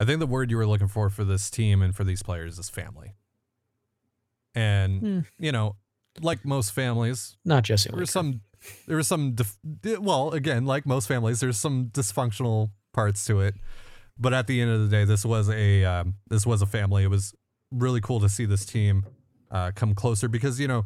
I 0.00 0.04
think 0.04 0.20
the 0.20 0.26
word 0.26 0.50
you 0.50 0.56
were 0.56 0.66
looking 0.66 0.86
for 0.88 1.10
for 1.10 1.24
this 1.24 1.50
team 1.50 1.82
and 1.82 1.94
for 1.94 2.04
these 2.04 2.22
players 2.22 2.58
is 2.58 2.68
family. 2.70 3.14
And 4.54 5.00
Hmm. 5.00 5.20
you 5.38 5.52
know, 5.52 5.76
like 6.20 6.44
most 6.44 6.72
families, 6.72 7.36
Not 7.44 7.64
Jesse. 7.64 7.90
there 7.92 8.06
some 8.06 8.40
there 8.86 8.96
was 8.96 9.06
some 9.08 9.32
dif- 9.32 9.58
well, 10.00 10.30
again, 10.32 10.66
like 10.66 10.86
most 10.86 11.08
families, 11.08 11.40
there's 11.40 11.58
some 11.58 11.86
dysfunctional 11.86 12.70
parts 12.92 13.24
to 13.26 13.40
it. 13.40 13.54
But 14.18 14.34
at 14.34 14.46
the 14.46 14.60
end 14.60 14.70
of 14.70 14.80
the 14.80 14.88
day, 14.88 15.04
this 15.04 15.24
was 15.24 15.48
a 15.48 15.84
um, 15.84 16.14
this 16.28 16.44
was 16.44 16.60
a 16.62 16.66
family. 16.66 17.04
It 17.04 17.08
was 17.10 17.34
really 17.70 18.00
cool 18.00 18.20
to 18.20 18.28
see 18.28 18.44
this 18.46 18.66
team 18.66 19.04
uh, 19.50 19.70
come 19.74 19.94
closer 19.94 20.26
because 20.28 20.58
you 20.58 20.66
know 20.66 20.84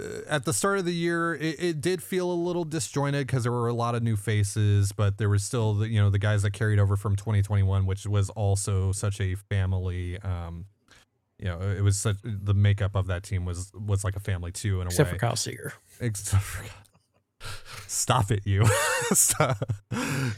uh, 0.00 0.04
at 0.28 0.44
the 0.44 0.52
start 0.52 0.78
of 0.78 0.84
the 0.84 0.92
year 0.94 1.34
it, 1.34 1.56
it 1.58 1.80
did 1.80 2.02
feel 2.02 2.30
a 2.30 2.34
little 2.34 2.64
disjointed 2.64 3.26
because 3.26 3.44
there 3.44 3.52
were 3.52 3.68
a 3.68 3.72
lot 3.72 3.94
of 3.94 4.02
new 4.02 4.16
faces, 4.16 4.92
but 4.92 5.16
there 5.16 5.30
was 5.30 5.42
still 5.42 5.74
the 5.74 5.88
you 5.88 6.00
know 6.00 6.10
the 6.10 6.18
guys 6.18 6.42
that 6.42 6.52
carried 6.52 6.78
over 6.78 6.96
from 6.96 7.16
2021, 7.16 7.86
which 7.86 8.06
was 8.06 8.28
also 8.30 8.92
such 8.92 9.20
a 9.20 9.34
family 9.34 10.18
um, 10.20 10.66
you 11.38 11.46
know, 11.46 11.58
it 11.60 11.80
was 11.82 11.96
such 11.96 12.16
the 12.22 12.52
makeup 12.52 12.94
of 12.94 13.06
that 13.06 13.22
team 13.22 13.46
was 13.46 13.72
was 13.74 14.04
like 14.04 14.16
a 14.16 14.20
family 14.20 14.52
too 14.52 14.82
in 14.82 14.86
a 14.86 14.90
Except 14.90 15.08
way. 15.08 15.14
for 15.14 15.18
Kyle 15.18 15.36
Seager. 15.36 15.72
Except 15.98 16.42
for 16.42 16.64
Stop 17.90 18.30
it, 18.30 18.46
you. 18.46 18.64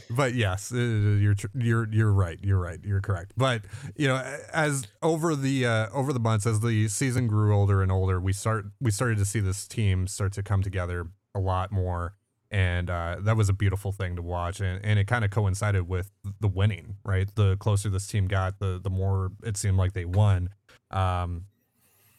But 0.09 0.33
yes, 0.33 0.71
you're 0.71 1.35
you're 1.53 1.87
you're 1.91 2.11
right. 2.11 2.39
You're 2.41 2.59
right. 2.59 2.79
You're 2.83 3.01
correct. 3.01 3.33
But 3.37 3.61
you 3.95 4.07
know, 4.07 4.15
as 4.51 4.87
over 5.03 5.35
the 5.35 5.67
uh, 5.67 5.89
over 5.93 6.13
the 6.13 6.19
months, 6.19 6.47
as 6.47 6.61
the 6.61 6.87
season 6.87 7.27
grew 7.27 7.55
older 7.55 7.83
and 7.83 7.91
older, 7.91 8.19
we 8.19 8.33
start 8.33 8.65
we 8.81 8.89
started 8.89 9.19
to 9.19 9.25
see 9.25 9.39
this 9.39 9.67
team 9.67 10.07
start 10.07 10.33
to 10.33 10.41
come 10.43 10.63
together 10.63 11.07
a 11.35 11.39
lot 11.39 11.71
more, 11.71 12.15
and 12.49 12.89
uh, 12.89 13.17
that 13.19 13.37
was 13.37 13.49
a 13.49 13.53
beautiful 13.53 13.91
thing 13.91 14.15
to 14.15 14.23
watch. 14.23 14.59
And, 14.59 14.83
and 14.83 14.97
it 14.97 15.05
kind 15.05 15.23
of 15.23 15.29
coincided 15.29 15.87
with 15.87 16.09
the 16.39 16.47
winning. 16.47 16.95
Right, 17.05 17.29
the 17.35 17.57
closer 17.57 17.89
this 17.89 18.07
team 18.07 18.27
got, 18.27 18.57
the 18.57 18.79
the 18.83 18.89
more 18.89 19.31
it 19.43 19.57
seemed 19.57 19.77
like 19.77 19.93
they 19.93 20.05
won. 20.05 20.49
Um, 20.89 21.45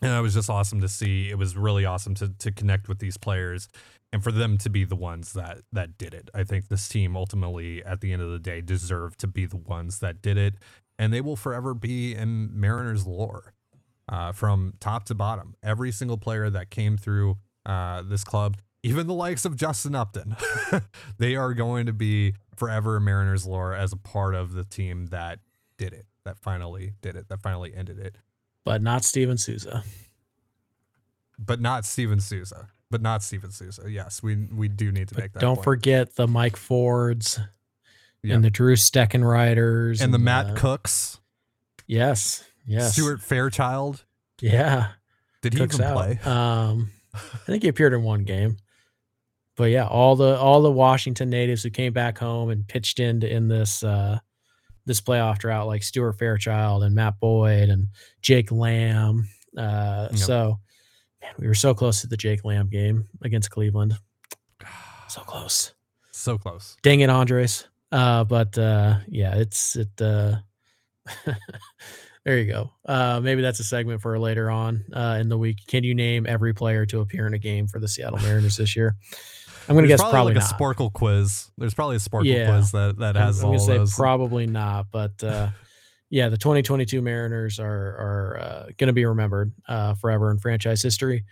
and 0.04 0.14
it 0.14 0.20
was 0.20 0.34
just 0.34 0.50
awesome 0.50 0.80
to 0.80 0.88
see. 0.88 1.30
It 1.30 1.38
was 1.38 1.56
really 1.56 1.84
awesome 1.84 2.14
to 2.16 2.28
to 2.28 2.52
connect 2.52 2.88
with 2.88 2.98
these 2.98 3.16
players 3.16 3.68
and 4.12 4.22
for 4.22 4.30
them 4.30 4.58
to 4.58 4.70
be 4.70 4.84
the 4.84 4.96
ones 4.96 5.32
that 5.32 5.62
that 5.72 5.98
did 5.98 6.14
it. 6.14 6.30
I 6.34 6.44
think 6.44 6.68
this 6.68 6.88
team 6.88 7.16
ultimately 7.16 7.82
at 7.84 8.00
the 8.00 8.12
end 8.12 8.22
of 8.22 8.30
the 8.30 8.38
day 8.38 8.60
deserved 8.60 9.18
to 9.20 9.26
be 9.26 9.46
the 9.46 9.56
ones 9.56 9.98
that 10.00 10.22
did 10.22 10.36
it 10.36 10.54
and 10.98 11.12
they 11.12 11.20
will 11.20 11.36
forever 11.36 11.74
be 11.74 12.14
in 12.14 12.58
Mariners 12.58 13.06
lore. 13.06 13.52
Uh, 14.06 14.32
from 14.32 14.74
top 14.80 15.06
to 15.06 15.14
bottom, 15.14 15.54
every 15.62 15.90
single 15.90 16.18
player 16.18 16.50
that 16.50 16.68
came 16.68 16.98
through 16.98 17.38
uh, 17.64 18.02
this 18.02 18.22
club, 18.22 18.58
even 18.82 19.06
the 19.06 19.14
likes 19.14 19.46
of 19.46 19.56
Justin 19.56 19.94
Upton, 19.94 20.36
they 21.18 21.36
are 21.36 21.54
going 21.54 21.86
to 21.86 21.92
be 21.94 22.34
forever 22.54 23.00
Mariners 23.00 23.46
lore 23.46 23.72
as 23.72 23.94
a 23.94 23.96
part 23.96 24.34
of 24.34 24.52
the 24.52 24.62
team 24.62 25.06
that 25.06 25.38
did 25.78 25.94
it, 25.94 26.04
that 26.26 26.38
finally 26.38 26.92
did 27.00 27.16
it, 27.16 27.30
that 27.30 27.40
finally 27.40 27.72
ended 27.74 27.98
it. 27.98 28.16
But 28.64 28.82
not 28.82 29.04
Steven 29.04 29.36
Souza. 29.36 29.84
But 31.38 31.60
not 31.60 31.84
Steven 31.84 32.20
Souza 32.20 32.68
but 32.90 33.02
not 33.02 33.24
Steven 33.24 33.50
Souza. 33.50 33.90
Yes, 33.90 34.22
we 34.22 34.36
we 34.54 34.68
do 34.68 34.92
need 34.92 35.08
to 35.08 35.14
But 35.16 35.24
make 35.24 35.32
that. 35.32 35.40
don't 35.40 35.56
point. 35.56 35.64
forget 35.64 36.14
the 36.14 36.28
Mike 36.28 36.54
Fords 36.56 37.40
Yeah. 38.22 38.36
and 38.36 38.44
the 38.44 38.50
Drew 38.50 38.76
Steckenriders 38.76 40.00
and 40.00 40.14
the 40.14 40.18
Matt 40.18 40.50
uh, 40.50 40.54
Kochs, 40.54 41.18
Yes. 41.88 42.44
Yes. 42.66 42.92
Stuart 42.92 43.20
Fairchild. 43.20 44.04
Yeah. 44.40 44.90
Did 45.42 45.54
he 45.54 45.58
Cooks 45.58 45.74
even 45.74 45.86
out. 45.86 45.96
play? 45.96 46.18
Um, 46.30 46.90
I 47.14 47.18
think 47.46 47.64
he 47.64 47.68
appeared 47.68 47.94
in 47.94 48.04
one 48.04 48.22
game. 48.22 48.58
But 49.56 49.70
yeah, 49.70 49.88
all 49.88 50.14
the 50.14 50.36
all 50.38 50.62
the 50.62 50.70
Washington 50.70 51.30
natives 51.30 51.64
who 51.64 51.70
came 51.70 51.92
back 51.92 52.18
home 52.18 52.48
and 52.50 52.64
pitched 52.68 53.00
into 53.00 53.28
in 53.28 53.48
this 53.48 53.82
uh 53.82 54.20
this 54.86 55.00
playoff 55.00 55.38
drought, 55.38 55.66
like 55.66 55.82
Stuart 55.82 56.18
Fairchild 56.18 56.82
and 56.82 56.94
Matt 56.94 57.18
Boyd 57.20 57.68
and 57.68 57.88
Jake 58.22 58.52
Lamb. 58.52 59.28
Uh, 59.56 60.08
Yep. 60.10 60.18
So 60.18 60.58
man, 61.22 61.32
we 61.38 61.46
were 61.46 61.54
so 61.54 61.74
close 61.74 62.00
to 62.02 62.06
the 62.06 62.16
Jake 62.16 62.44
Lamb 62.44 62.68
game 62.68 63.08
against 63.22 63.50
Cleveland. 63.50 63.96
So 65.06 65.20
close. 65.20 65.74
So 66.10 66.38
close. 66.38 66.76
Dang 66.82 66.98
it, 67.00 67.08
Andres. 67.08 67.68
Uh, 67.92 68.24
but 68.24 68.58
uh, 68.58 68.96
yeah, 69.06 69.36
it's 69.36 69.76
it. 69.76 70.00
Uh, 70.00 70.36
there 72.24 72.38
you 72.38 72.46
go. 72.46 72.72
Uh, 72.84 73.20
maybe 73.22 73.40
that's 73.40 73.60
a 73.60 73.64
segment 73.64 74.00
for 74.00 74.18
later 74.18 74.50
on 74.50 74.84
uh, 74.92 75.18
in 75.20 75.28
the 75.28 75.38
week. 75.38 75.58
Can 75.68 75.84
you 75.84 75.94
name 75.94 76.26
every 76.26 76.52
player 76.52 76.84
to 76.86 77.00
appear 77.00 77.28
in 77.28 77.34
a 77.34 77.38
game 77.38 77.68
for 77.68 77.78
the 77.78 77.86
Seattle 77.86 78.18
Mariners 78.18 78.56
this 78.56 78.74
year? 78.74 78.96
I'm 79.68 79.74
going 79.74 79.84
to 79.84 79.88
There's 79.88 80.00
guess 80.00 80.10
probably, 80.10 80.34
like 80.34 80.42
not. 80.42 80.50
a 80.52 80.54
Sporcle 80.54 80.92
quiz. 80.92 81.50
There's 81.58 81.74
probably 81.74 81.96
a 81.96 82.00
Sporcle 82.00 82.24
Yeah. 82.26 82.50
quiz 82.50 82.72
that 82.72 82.98
that 82.98 83.16
has 83.16 83.40
I'm 83.40 83.46
all 83.46 83.52
gonna 83.52 83.64
say 83.64 83.78
those. 83.78 83.94
probably 83.94 84.46
not, 84.46 84.86
but 84.90 85.22
uh, 85.24 85.48
yeah, 86.10 86.28
the 86.28 86.36
2022 86.38 87.00
Mariners 87.02 87.58
are 87.58 87.64
are 87.66 88.38
uh, 88.40 88.66
going 88.78 88.88
to 88.88 88.92
be 88.92 89.04
remembered 89.04 89.52
uh, 89.68 89.94
forever 89.94 90.30
in 90.30 90.38
franchise 90.38 90.82
history. 90.82 91.24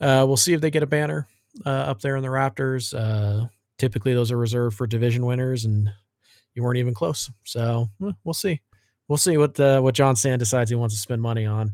Uh, 0.00 0.24
we'll 0.26 0.36
see 0.36 0.52
if 0.52 0.60
they 0.60 0.70
get 0.70 0.82
a 0.82 0.86
banner 0.86 1.26
uh, 1.64 1.68
up 1.70 2.00
there 2.00 2.16
in 2.16 2.22
the 2.22 2.28
Raptors. 2.28 2.92
Uh, 2.92 3.46
typically, 3.78 4.14
those 4.14 4.30
are 4.32 4.36
reserved 4.38 4.76
for 4.76 4.86
division 4.86 5.24
winners, 5.24 5.64
and 5.64 5.88
you 6.54 6.62
weren't 6.62 6.78
even 6.78 6.92
close. 6.94 7.30
So 7.44 7.88
eh, 8.04 8.12
we'll 8.24 8.34
see. 8.34 8.60
We'll 9.08 9.16
see 9.18 9.36
what 9.38 9.58
uh, 9.60 9.80
what 9.80 9.94
John 9.94 10.16
Sand 10.16 10.38
decides 10.40 10.70
he 10.70 10.76
wants 10.76 10.94
to 10.94 11.00
spend 11.00 11.22
money 11.22 11.46
on. 11.46 11.72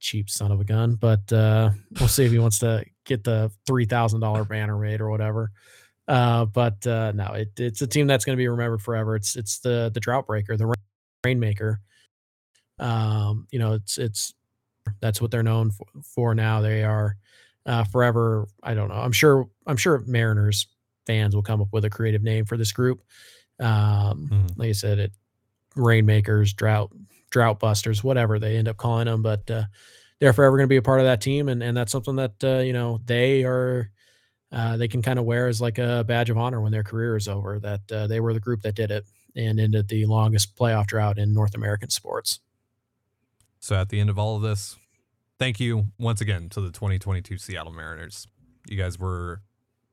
Cheap 0.00 0.28
son 0.28 0.52
of 0.52 0.60
a 0.60 0.64
gun, 0.64 0.96
but 0.96 1.32
uh, 1.32 1.70
we'll 1.98 2.08
see 2.08 2.24
if 2.24 2.30
he 2.32 2.38
wants 2.38 2.58
to 2.60 2.84
get 3.04 3.24
the 3.24 3.50
three 3.66 3.84
thousand 3.86 4.20
dollar 4.20 4.44
banner 4.44 4.78
made 4.78 5.00
or 5.00 5.10
whatever. 5.10 5.50
Uh, 6.06 6.44
but 6.44 6.86
uh, 6.86 7.12
no, 7.12 7.32
it, 7.32 7.52
it's 7.58 7.80
a 7.80 7.86
team 7.86 8.06
that's 8.06 8.24
going 8.24 8.36
to 8.36 8.40
be 8.40 8.48
remembered 8.48 8.82
forever. 8.82 9.16
It's 9.16 9.36
it's 9.36 9.58
the 9.60 9.90
the 9.92 10.00
drought 10.00 10.26
breaker, 10.26 10.56
the 10.56 10.72
rainmaker. 11.24 11.80
Um, 12.78 13.46
you 13.50 13.58
know, 13.58 13.72
it's 13.74 13.98
it's 13.98 14.34
that's 15.00 15.20
what 15.20 15.30
they're 15.30 15.42
known 15.42 15.70
for, 15.70 15.86
for 16.02 16.34
now. 16.34 16.60
They 16.60 16.82
are 16.84 17.16
uh, 17.66 17.84
forever. 17.84 18.46
I 18.62 18.74
don't 18.74 18.88
know. 18.88 18.96
I'm 18.96 19.12
sure. 19.12 19.48
I'm 19.66 19.76
sure 19.76 20.02
Mariners 20.06 20.66
fans 21.06 21.34
will 21.34 21.42
come 21.42 21.60
up 21.62 21.68
with 21.72 21.84
a 21.84 21.90
creative 21.90 22.22
name 22.22 22.44
for 22.44 22.56
this 22.56 22.72
group. 22.72 23.02
Um, 23.60 24.28
Mhm. 24.30 24.58
Like 24.58 24.68
I 24.70 24.72
said, 24.72 24.98
it 24.98 25.12
rainmakers, 25.76 26.52
drought 26.52 26.92
drought 27.30 27.60
busters, 27.60 28.04
whatever 28.04 28.38
they 28.38 28.56
end 28.56 28.68
up 28.68 28.76
calling 28.76 29.06
them, 29.06 29.22
but 29.22 29.50
uh, 29.50 29.64
they're 30.24 30.32
forever 30.32 30.56
going 30.56 30.64
to 30.64 30.72
be 30.72 30.78
a 30.78 30.82
part 30.82 31.00
of 31.00 31.04
that 31.06 31.20
team, 31.20 31.50
and 31.50 31.62
and 31.62 31.76
that's 31.76 31.92
something 31.92 32.16
that 32.16 32.32
uh, 32.42 32.58
you 32.60 32.72
know 32.72 32.98
they 33.04 33.44
are. 33.44 33.90
Uh, 34.50 34.76
they 34.76 34.86
can 34.86 35.02
kind 35.02 35.18
of 35.18 35.24
wear 35.24 35.48
as 35.48 35.60
like 35.60 35.78
a 35.78 36.04
badge 36.06 36.30
of 36.30 36.38
honor 36.38 36.60
when 36.60 36.70
their 36.70 36.84
career 36.84 37.16
is 37.16 37.26
over 37.26 37.58
that 37.58 37.80
uh, 37.90 38.06
they 38.06 38.20
were 38.20 38.32
the 38.32 38.38
group 38.38 38.62
that 38.62 38.76
did 38.76 38.88
it 38.92 39.04
and 39.34 39.58
ended 39.58 39.88
the 39.88 40.06
longest 40.06 40.54
playoff 40.56 40.86
drought 40.86 41.18
in 41.18 41.34
North 41.34 41.56
American 41.56 41.90
sports. 41.90 42.38
So 43.58 43.74
at 43.74 43.88
the 43.88 43.98
end 43.98 44.10
of 44.10 44.18
all 44.18 44.36
of 44.36 44.42
this, 44.42 44.76
thank 45.40 45.58
you 45.58 45.86
once 45.98 46.20
again 46.20 46.48
to 46.50 46.60
the 46.60 46.70
2022 46.70 47.36
Seattle 47.36 47.72
Mariners. 47.72 48.28
You 48.68 48.76
guys 48.76 48.96
were 48.96 49.42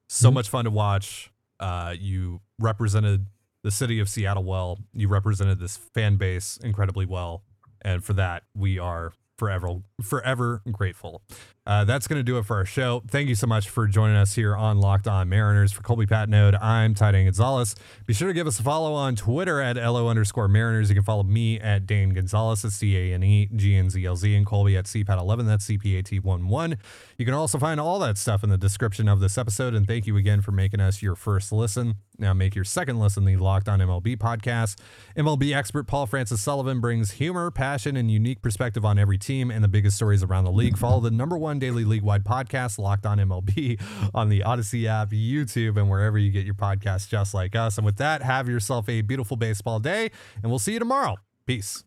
so 0.08 0.30
Mhm. 0.30 0.34
much 0.36 0.50
fun 0.50 0.66
to 0.66 0.72
watch. 0.72 1.32
Uh, 1.60 1.96
you 2.00 2.42
represented 2.60 3.26
the 3.64 3.72
city 3.72 4.00
of 4.00 4.10
Seattle 4.10 4.44
well. 4.44 4.78
You 4.94 5.08
represented 5.08 5.60
this 5.60 5.76
fan 5.78 6.18
base 6.18 6.58
incredibly 6.58 7.08
well, 7.08 7.44
and 7.82 8.04
for 8.04 8.14
that 8.14 8.44
we 8.54 8.78
are 8.78 9.14
forever 9.42 9.82
forever 10.04 10.62
grateful. 10.72 11.24
Uh, 11.64 11.86
that's 11.86 12.08
going 12.08 12.18
to 12.20 12.24
do 12.24 12.40
it 12.40 12.46
for 12.46 12.56
our 12.56 12.66
show. 12.66 13.04
Thank 13.08 13.30
you 13.30 13.36
so 13.36 13.46
much 13.46 13.70
for 13.70 13.86
joining 13.86 14.16
us 14.16 14.34
here 14.34 14.56
on 14.56 14.80
Locked 14.80 15.08
On 15.08 15.30
Mariners. 15.30 15.72
For 15.72 15.84
Colby 15.84 16.08
Patnode, 16.08 16.58
I'm 16.60 16.96
Ty 16.96 17.12
Dane 17.12 17.26
Gonzalez. 17.26 17.76
Be 18.08 18.14
sure 18.16 18.28
to 18.30 18.34
give 18.34 18.48
us 18.48 18.60
a 18.60 18.64
follow 18.64 18.94
on 18.94 19.16
Twitter 19.16 19.62
at 19.62 19.76
LO 19.76 20.08
underscore 20.08 20.48
Mariners. 20.48 20.90
You 20.90 20.96
can 20.96 21.04
follow 21.04 21.22
me 21.22 21.60
at 21.60 21.86
Dane 21.86 22.16
Gonzalez, 22.16 22.64
that's 22.64 22.76
C 22.76 22.98
A 22.98 23.14
N 23.14 23.22
E 23.24 23.48
G 23.56 23.76
N 23.76 23.92
Z 23.92 24.04
L 24.04 24.16
Z, 24.16 24.34
and 24.34 24.44
Colby 24.44 24.76
at 24.76 24.86
CPAT11, 24.86 25.46
that's 25.46 25.68
CPAT11. 25.68 26.78
You 27.20 27.26
can 27.26 27.36
also 27.36 27.60
find 27.60 27.80
all 27.80 28.00
that 28.00 28.18
stuff 28.18 28.44
in 28.44 28.50
the 28.50 28.58
description 28.58 29.08
of 29.08 29.20
this 29.20 29.38
episode. 29.38 29.76
And 29.76 29.86
thank 29.86 30.08
you 30.08 30.18
again 30.18 30.42
for 30.42 30.52
making 30.52 30.80
us 30.80 31.04
your 31.04 31.16
first 31.16 31.52
listen. 31.52 31.96
Now 32.18 32.34
make 32.34 32.56
your 32.56 32.64
second 32.64 33.00
listen 33.00 33.26
the 33.26 33.38
Locked 33.38 33.70
On 33.70 33.80
MLB 33.80 34.18
podcast. 34.18 34.80
MLB 35.16 35.56
expert 35.56 35.86
Paul 35.88 36.08
Francis 36.08 36.42
Sullivan 36.42 36.80
brings 36.80 37.12
humor, 37.12 37.52
passion, 37.52 37.96
and 37.96 38.10
unique 38.12 38.42
perspective 38.42 38.84
on 38.84 38.98
every 38.98 39.18
team 39.20 39.52
and 39.52 39.64
the 39.64 39.68
biggest 39.68 39.96
stories 39.96 40.24
around 40.24 40.46
the 40.46 40.52
league. 40.52 40.78
Follow 40.78 41.00
the 41.00 41.12
number 41.12 41.38
one 41.38 41.60
daily 41.62 41.86
league 41.86 42.02
wide 42.02 42.26
podcast, 42.26 42.78
Locked 42.78 43.06
On 43.06 43.18
MLB, 43.18 43.80
on 44.14 44.28
the 44.28 44.44
Odyssey 44.44 44.88
app, 44.88 45.12
YouTube, 45.12 45.78
and 45.78 45.90
wherever 45.90 46.18
you 46.18 46.32
get 46.32 46.44
your 46.44 46.56
podcasts, 46.56 47.08
just 47.08 47.34
like 47.34 47.56
us. 47.56 47.78
And 47.78 47.86
with 47.86 47.98
that, 47.98 48.24
have 48.24 48.50
yourself 48.50 48.90
a 48.90 49.02
beautiful 49.02 49.38
baseball 49.38 49.80
day, 49.80 50.12
and 50.42 50.52
we'll 50.52 50.60
see 50.60 50.74
you 50.74 50.80
tomorrow. 50.80 51.16
Peace. 51.46 51.86